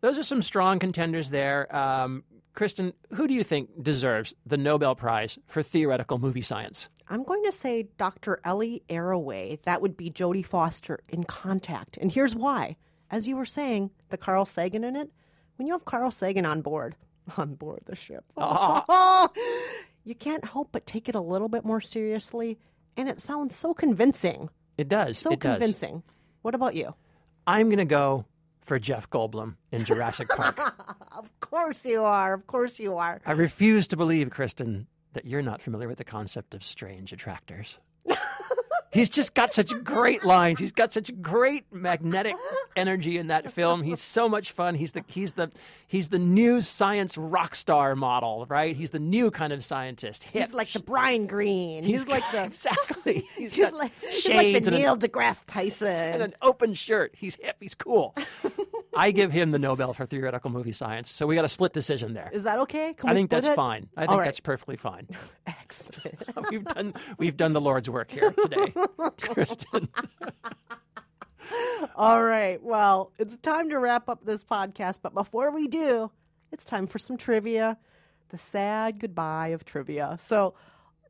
those 0.00 0.18
are 0.18 0.22
some 0.22 0.42
strong 0.42 0.78
contenders 0.78 1.30
there. 1.30 1.74
Um, 1.74 2.24
Kristen, 2.54 2.92
who 3.14 3.28
do 3.28 3.34
you 3.34 3.44
think 3.44 3.70
deserves 3.82 4.34
the 4.44 4.56
Nobel 4.56 4.94
Prize 4.96 5.38
for 5.46 5.62
theoretical 5.62 6.18
movie 6.18 6.42
science? 6.42 6.88
I'm 7.08 7.22
going 7.22 7.42
to 7.44 7.52
say 7.52 7.88
Dr. 7.98 8.40
Ellie 8.44 8.82
Arroway. 8.90 9.62
That 9.62 9.80
would 9.80 9.96
be 9.96 10.10
Jodie 10.10 10.44
Foster 10.44 10.98
in 11.08 11.24
Contact. 11.24 11.96
And 11.96 12.10
here's 12.12 12.34
why. 12.34 12.76
As 13.10 13.26
you 13.28 13.36
were 13.36 13.46
saying, 13.46 13.90
the 14.10 14.16
Carl 14.18 14.44
Sagan 14.44 14.84
in 14.84 14.94
it, 14.96 15.10
when 15.56 15.66
you 15.66 15.72
have 15.72 15.84
Carl 15.84 16.10
Sagan 16.10 16.44
on 16.44 16.60
board, 16.60 16.96
on 17.36 17.54
board 17.54 17.80
the 17.86 17.96
ship, 17.96 18.24
you 20.04 20.14
can't 20.14 20.44
help 20.44 20.68
but 20.72 20.86
take 20.86 21.08
it 21.08 21.14
a 21.14 21.20
little 21.20 21.48
bit 21.48 21.64
more 21.64 21.80
seriously. 21.80 22.58
And 22.96 23.08
it 23.08 23.20
sounds 23.20 23.54
so 23.54 23.74
convincing. 23.74 24.50
It 24.76 24.88
does. 24.88 25.18
So 25.18 25.32
it 25.32 25.40
does. 25.40 25.52
convincing. 25.52 26.02
What 26.42 26.54
about 26.54 26.74
you? 26.74 26.94
I'm 27.46 27.68
going 27.68 27.78
to 27.78 27.84
go 27.84 28.24
for 28.62 28.78
Jeff 28.78 29.08
Goldblum 29.10 29.54
in 29.72 29.84
Jurassic 29.84 30.28
Park. 30.28 30.60
Of 31.18 31.40
course 31.40 31.84
you 31.84 32.04
are. 32.04 32.32
Of 32.32 32.46
course 32.46 32.78
you 32.78 32.96
are. 32.96 33.20
I 33.26 33.32
refuse 33.32 33.88
to 33.88 33.96
believe, 33.96 34.30
Kristen, 34.30 34.86
that 35.14 35.24
you're 35.24 35.42
not 35.42 35.60
familiar 35.60 35.88
with 35.88 35.98
the 35.98 36.04
concept 36.04 36.54
of 36.54 36.62
strange 36.62 37.12
attractors. 37.12 37.78
He's 38.90 39.08
just 39.10 39.34
got 39.34 39.52
such 39.52 39.72
great 39.84 40.24
lines. 40.24 40.58
He's 40.58 40.72
got 40.72 40.92
such 40.92 41.10
great 41.20 41.64
magnetic 41.72 42.34
energy 42.76 43.18
in 43.18 43.26
that 43.28 43.52
film. 43.52 43.82
He's 43.82 44.00
so 44.00 44.28
much 44.28 44.52
fun. 44.52 44.74
He's 44.74 44.92
the 44.92 45.04
he's 45.08 45.32
the 45.34 45.50
he's 45.86 46.08
the 46.08 46.18
new 46.18 46.60
science 46.60 47.18
rock 47.18 47.54
star 47.54 47.94
model, 47.94 48.46
right? 48.48 48.74
He's 48.74 48.90
the 48.90 48.98
new 48.98 49.30
kind 49.30 49.52
of 49.52 49.62
scientist. 49.62 50.24
Hip. 50.24 50.42
He's 50.42 50.54
like 50.54 50.72
the 50.72 50.80
Brian 50.80 51.26
Greene. 51.26 51.84
He's, 51.84 52.04
He's- 52.04 52.08
like 52.08 52.24
the 52.32 52.44
exactly. 52.44 53.28
He's 53.36 53.52
He's, 53.52 53.72
like 53.72 53.92
he's 54.00 54.28
like 54.28 54.64
the 54.64 54.70
Neil 54.70 54.96
deGrasse 54.96 55.42
Tyson. 55.46 55.88
and 55.88 56.22
an 56.22 56.34
open 56.40 56.74
shirt. 56.74 57.14
He's 57.16 57.36
hip. 57.36 57.56
He's 57.60 57.74
cool. 57.74 58.14
I 58.96 59.12
give 59.12 59.30
him 59.30 59.52
the 59.52 59.58
Nobel 59.60 59.92
for 59.92 60.06
theoretical 60.06 60.50
movie 60.50 60.72
science. 60.72 61.10
So 61.12 61.26
we 61.26 61.36
got 61.36 61.44
a 61.44 61.48
split 61.48 61.72
decision 61.72 62.14
there. 62.14 62.30
Is 62.32 62.42
that 62.44 62.58
okay? 62.60 62.94
I 63.04 63.14
think 63.14 63.30
that's 63.30 63.46
it? 63.46 63.54
fine. 63.54 63.88
I 63.96 64.06
think 64.06 64.18
right. 64.18 64.24
that's 64.24 64.40
perfectly 64.40 64.76
fine. 64.76 65.06
Excellent. 65.46 66.16
we've 66.50 66.64
done 66.64 66.94
we've 67.18 67.36
done 67.36 67.52
the 67.52 67.60
Lord's 67.60 67.88
work 67.88 68.10
here 68.10 68.32
today, 68.32 68.72
Kristen. 69.20 69.88
All 71.96 72.22
right. 72.22 72.62
Well, 72.62 73.12
it's 73.18 73.36
time 73.38 73.70
to 73.70 73.78
wrap 73.78 74.08
up 74.08 74.24
this 74.24 74.44
podcast. 74.44 75.00
But 75.02 75.14
before 75.14 75.52
we 75.52 75.66
do, 75.66 76.10
it's 76.52 76.64
time 76.64 76.86
for 76.86 76.98
some 76.98 77.16
trivia. 77.16 77.78
The 78.30 78.38
sad 78.38 78.98
goodbye 78.98 79.48
of 79.48 79.64
trivia. 79.64 80.16
So, 80.20 80.54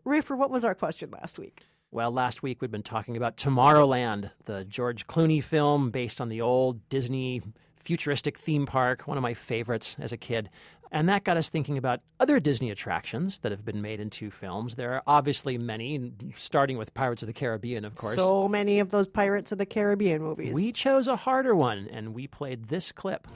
Rafer, 0.06 0.36
what 0.36 0.50
was 0.50 0.64
our 0.64 0.74
question 0.74 1.10
last 1.10 1.38
week? 1.38 1.64
Well, 1.90 2.10
last 2.10 2.42
week 2.42 2.60
we'd 2.60 2.70
been 2.70 2.82
talking 2.82 3.16
about 3.16 3.36
Tomorrowland, 3.36 4.30
the 4.44 4.64
George 4.64 5.06
Clooney 5.06 5.42
film 5.42 5.90
based 5.90 6.20
on 6.20 6.28
the 6.28 6.42
old 6.42 6.86
Disney 6.88 7.42
futuristic 7.79 8.39
theme 8.39 8.66
park, 8.66 9.03
one 9.07 9.16
of 9.16 9.22
my 9.22 9.35
favorites 9.35 9.97
as 9.99 10.12
a 10.12 10.16
kid. 10.16 10.51
And 10.91 11.09
that 11.09 11.24
got 11.24 11.37
us 11.37 11.49
thinking 11.49 11.76
about 11.76 12.01
other 12.18 12.41
Disney 12.41 12.70
attractions 12.70 13.41
that 13.41 13.53
have 13.53 13.64
been 13.64 13.83
made 13.83 14.01
into 14.01 14.31
films. 14.31 14.74
There 14.74 14.95
are 14.95 15.03
obviously 15.07 15.59
many, 15.59 16.12
starting 16.39 16.79
with 16.79 16.95
Pirates 16.95 17.22
of 17.22 17.26
the 17.26 17.35
Caribbean, 17.35 17.85
of 17.85 17.95
course. 17.95 18.16
So 18.16 18.49
many 18.49 18.79
of 18.81 18.91
those 18.91 19.07
Pirates 19.07 19.53
of 19.53 19.59
the 19.59 19.66
Caribbean 19.66 20.22
movies. 20.22 20.55
we 20.55 20.72
chose 20.72 21.07
a 21.07 21.16
harder 21.16 21.55
one, 21.55 21.89
and 21.93 22.14
we 22.14 22.26
played 22.26 22.68
this 22.68 22.91
clip. 22.91 23.29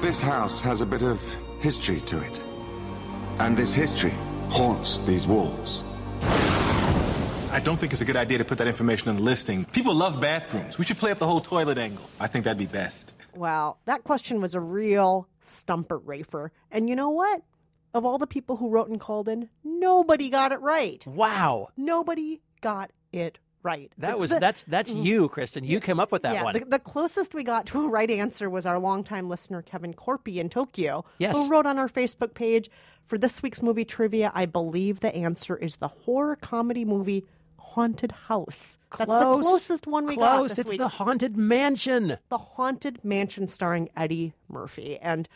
This 0.00 0.20
house 0.20 0.60
has 0.60 0.80
a 0.82 0.86
bit 0.86 1.02
of 1.02 1.20
history 1.58 2.00
to 2.02 2.20
it. 2.20 2.40
And 3.40 3.56
this 3.56 3.74
history 3.74 4.14
haunts 4.50 5.00
these 5.00 5.26
walls. 5.26 5.82
I 7.52 7.58
don't 7.58 7.78
think 7.78 7.92
it's 7.92 8.00
a 8.00 8.04
good 8.04 8.16
idea 8.16 8.38
to 8.38 8.44
put 8.44 8.58
that 8.58 8.68
information 8.68 9.08
on 9.08 9.16
the 9.16 9.22
listing. 9.22 9.64
People 9.66 9.92
love 9.92 10.20
bathrooms. 10.20 10.78
We 10.78 10.84
should 10.84 10.98
play 10.98 11.10
up 11.10 11.18
the 11.18 11.26
whole 11.26 11.40
toilet 11.40 11.78
angle. 11.78 12.08
I 12.20 12.28
think 12.28 12.44
that'd 12.44 12.58
be 12.58 12.66
best. 12.66 13.12
Wow, 13.34 13.76
that 13.86 14.04
question 14.04 14.40
was 14.40 14.54
a 14.54 14.60
real 14.60 15.26
stumper, 15.40 15.98
Rafer. 15.98 16.50
And 16.70 16.88
you 16.88 16.94
know 16.94 17.10
what? 17.10 17.42
Of 17.92 18.04
all 18.04 18.18
the 18.18 18.26
people 18.26 18.56
who 18.56 18.68
wrote 18.68 18.88
and 18.88 19.00
called 19.00 19.28
in, 19.28 19.48
nobody 19.64 20.28
got 20.30 20.52
it 20.52 20.60
right. 20.60 21.04
Wow. 21.06 21.70
Nobody 21.76 22.40
got 22.60 22.92
it 23.12 23.38
right. 23.64 23.90
That 23.98 24.18
was 24.18 24.30
the- 24.30 24.38
that's 24.38 24.62
that's 24.64 24.90
mm. 24.90 25.04
you, 25.04 25.28
Kristen. 25.28 25.64
You 25.64 25.80
came 25.80 25.98
up 25.98 26.12
with 26.12 26.22
that 26.22 26.34
yeah, 26.34 26.44
one. 26.44 26.54
The, 26.54 26.64
the 26.64 26.78
closest 26.78 27.34
we 27.34 27.42
got 27.42 27.66
to 27.66 27.84
a 27.84 27.88
right 27.88 28.10
answer 28.10 28.48
was 28.48 28.64
our 28.64 28.78
longtime 28.78 29.28
listener 29.28 29.60
Kevin 29.60 29.92
Corpy 29.92 30.36
in 30.36 30.50
Tokyo, 30.50 31.04
Yes. 31.18 31.36
who 31.36 31.48
wrote 31.48 31.66
on 31.66 31.78
our 31.78 31.88
Facebook 31.88 32.34
page 32.34 32.70
for 33.06 33.18
this 33.18 33.42
week's 33.42 33.60
movie 33.60 33.84
trivia. 33.84 34.30
I 34.36 34.46
believe 34.46 35.00
the 35.00 35.14
answer 35.14 35.56
is 35.56 35.76
the 35.76 35.88
horror 35.88 36.36
comedy 36.36 36.84
movie 36.84 37.24
Haunted 37.74 38.12
House. 38.12 38.76
That's 38.98 39.10
the 39.10 39.38
closest 39.40 39.86
one 39.86 40.06
we 40.06 40.16
got. 40.16 40.36
Close. 40.38 40.50
this 40.50 40.58
It's 40.58 40.70
week. 40.70 40.78
the 40.80 40.88
Haunted 40.88 41.36
Mansion. 41.36 42.18
The 42.28 42.38
Haunted 42.38 43.04
Mansion 43.04 43.48
starring 43.48 43.88
Eddie 43.96 44.32
Murphy. 44.48 44.98
And 44.98 45.28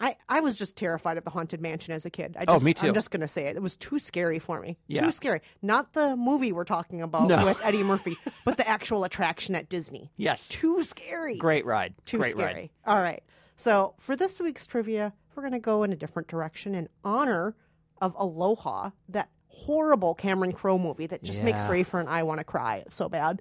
I, 0.00 0.16
I 0.28 0.40
was 0.40 0.56
just 0.56 0.76
terrified 0.76 1.16
of 1.16 1.24
the 1.24 1.30
Haunted 1.30 1.60
Mansion 1.60 1.94
as 1.94 2.04
a 2.04 2.10
kid. 2.10 2.36
I 2.38 2.42
Oh, 2.48 2.54
just, 2.54 2.64
me 2.64 2.74
too. 2.74 2.88
I'm 2.88 2.94
just 2.94 3.10
going 3.10 3.20
to 3.22 3.28
say 3.28 3.46
it. 3.46 3.56
It 3.56 3.62
was 3.62 3.76
too 3.76 3.98
scary 3.98 4.38
for 4.38 4.60
me. 4.60 4.76
Yeah. 4.88 5.02
Too 5.06 5.12
scary. 5.12 5.40
Not 5.62 5.92
the 5.94 6.16
movie 6.16 6.52
we're 6.52 6.64
talking 6.64 7.00
about 7.02 7.28
No. 7.28 7.44
with 7.46 7.58
Eddie 7.64 7.82
Murphy, 7.82 8.16
but 8.44 8.56
the 8.58 8.68
actual 8.68 9.04
attraction 9.04 9.54
at 9.54 9.68
Disney. 9.68 10.10
Yes. 10.16 10.48
Too 10.48 10.82
scary. 10.82 11.38
Great 11.38 11.64
ride. 11.64 11.94
Too 12.04 12.18
Great 12.18 12.32
scary. 12.32 12.54
ride. 12.54 12.70
All 12.86 13.00
right. 13.00 13.22
So 13.56 13.94
for 13.98 14.16
this 14.16 14.38
week's 14.38 14.66
trivia, 14.66 15.14
we're 15.34 15.42
going 15.42 15.52
to 15.54 15.58
go 15.60 15.82
in 15.82 15.92
a 15.92 15.96
different 15.96 16.28
direction 16.28 16.74
in 16.74 16.88
honor 17.04 17.54
of 18.02 18.14
Aloha, 18.18 18.90
that 19.08 19.30
horrible 19.48 20.14
Cameron 20.14 20.52
Crowe 20.52 20.78
movie 20.78 21.06
that 21.06 21.22
just 21.22 21.42
makes 21.42 21.64
Yeah. 21.64 21.70
Rafer 21.70 22.00
and 22.00 22.08
I 22.08 22.22
want 22.22 22.38
to 22.38 22.44
cry. 22.44 22.76
It's 22.86 22.96
so 22.96 23.08
bad. 23.08 23.40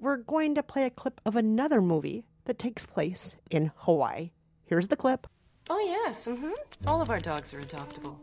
We're 0.00 0.16
going 0.18 0.54
to 0.56 0.62
play 0.62 0.84
a 0.84 0.90
clip 0.90 1.20
of 1.24 1.36
another 1.36 1.80
movie 1.80 2.24
that 2.44 2.58
takes 2.58 2.84
place 2.84 3.36
in 3.50 3.70
Hawaii. 3.76 4.30
Here's 4.66 4.88
the 4.88 4.96
clip. 4.96 5.26
Oh, 5.70 5.78
yes. 5.78 6.26
Mm-hmm. 6.28 6.52
All 6.86 7.00
of 7.00 7.10
our 7.10 7.20
dogs 7.20 7.54
are 7.54 7.60
adoptable. 7.60 8.16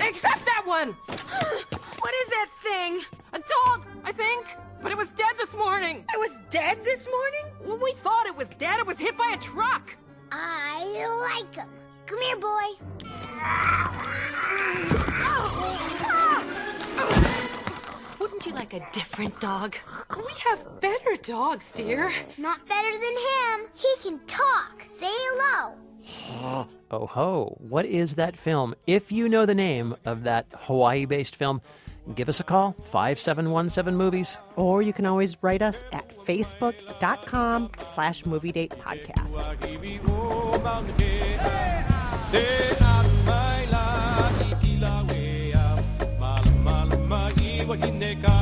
Except 0.00 0.44
that 0.44 0.62
one! 0.64 0.88
what 1.08 2.14
is 2.22 2.28
that 2.28 2.48
thing? 2.62 3.00
A 3.32 3.38
dog, 3.66 3.86
I 4.04 4.12
think. 4.12 4.46
But 4.82 4.92
it 4.92 4.98
was 4.98 5.08
dead 5.08 5.34
this 5.38 5.54
morning. 5.56 6.04
It 6.12 6.18
was 6.18 6.36
dead 6.50 6.84
this 6.84 7.06
morning? 7.08 7.44
Well, 7.64 7.78
we 7.82 7.92
thought 7.92 8.26
it 8.26 8.36
was 8.36 8.48
dead. 8.58 8.78
It 8.78 8.86
was 8.86 8.98
hit 8.98 9.16
by 9.16 9.32
a 9.34 9.38
truck. 9.40 9.96
I 10.32 11.40
like 11.40 11.54
him. 11.54 11.68
Come 12.06 12.20
here, 12.20 12.36
boy. 12.36 12.66
Wouldn't 18.18 18.46
you 18.46 18.52
like 18.52 18.74
a 18.74 18.86
different 18.92 19.38
dog? 19.40 19.76
We 20.16 20.32
have 20.48 20.80
better 20.80 21.16
dogs, 21.22 21.70
dear. 21.70 22.12
Not 22.38 22.66
better 22.68 22.92
than 22.92 23.02
him. 23.02 23.66
He 23.74 23.88
can 24.02 24.18
talk. 24.26 24.84
Say 24.88 25.06
hello. 25.08 25.74
Oh 26.92 27.06
ho, 27.06 27.56
what 27.60 27.86
is 27.86 28.16
that 28.16 28.36
film? 28.36 28.74
If 28.84 29.12
you 29.12 29.28
know 29.28 29.46
the 29.46 29.54
name 29.54 29.94
of 30.04 30.24
that 30.24 30.46
Hawaii 30.52 31.04
based 31.04 31.36
film, 31.36 31.60
give 32.16 32.28
us 32.28 32.40
a 32.40 32.42
call 32.42 32.72
5717 32.90 33.96
movies. 33.96 34.36
Or 34.56 34.82
you 34.82 34.92
can 34.92 35.06
always 35.06 35.40
write 35.40 35.62
us 35.62 35.84
at 35.92 36.08
facebook.com 36.26 37.70
slash 37.84 38.26
movie 38.26 38.50
date 38.50 38.72
podcast. 38.72 39.38
Ah. 42.32 42.99
Ineka 47.76 48.34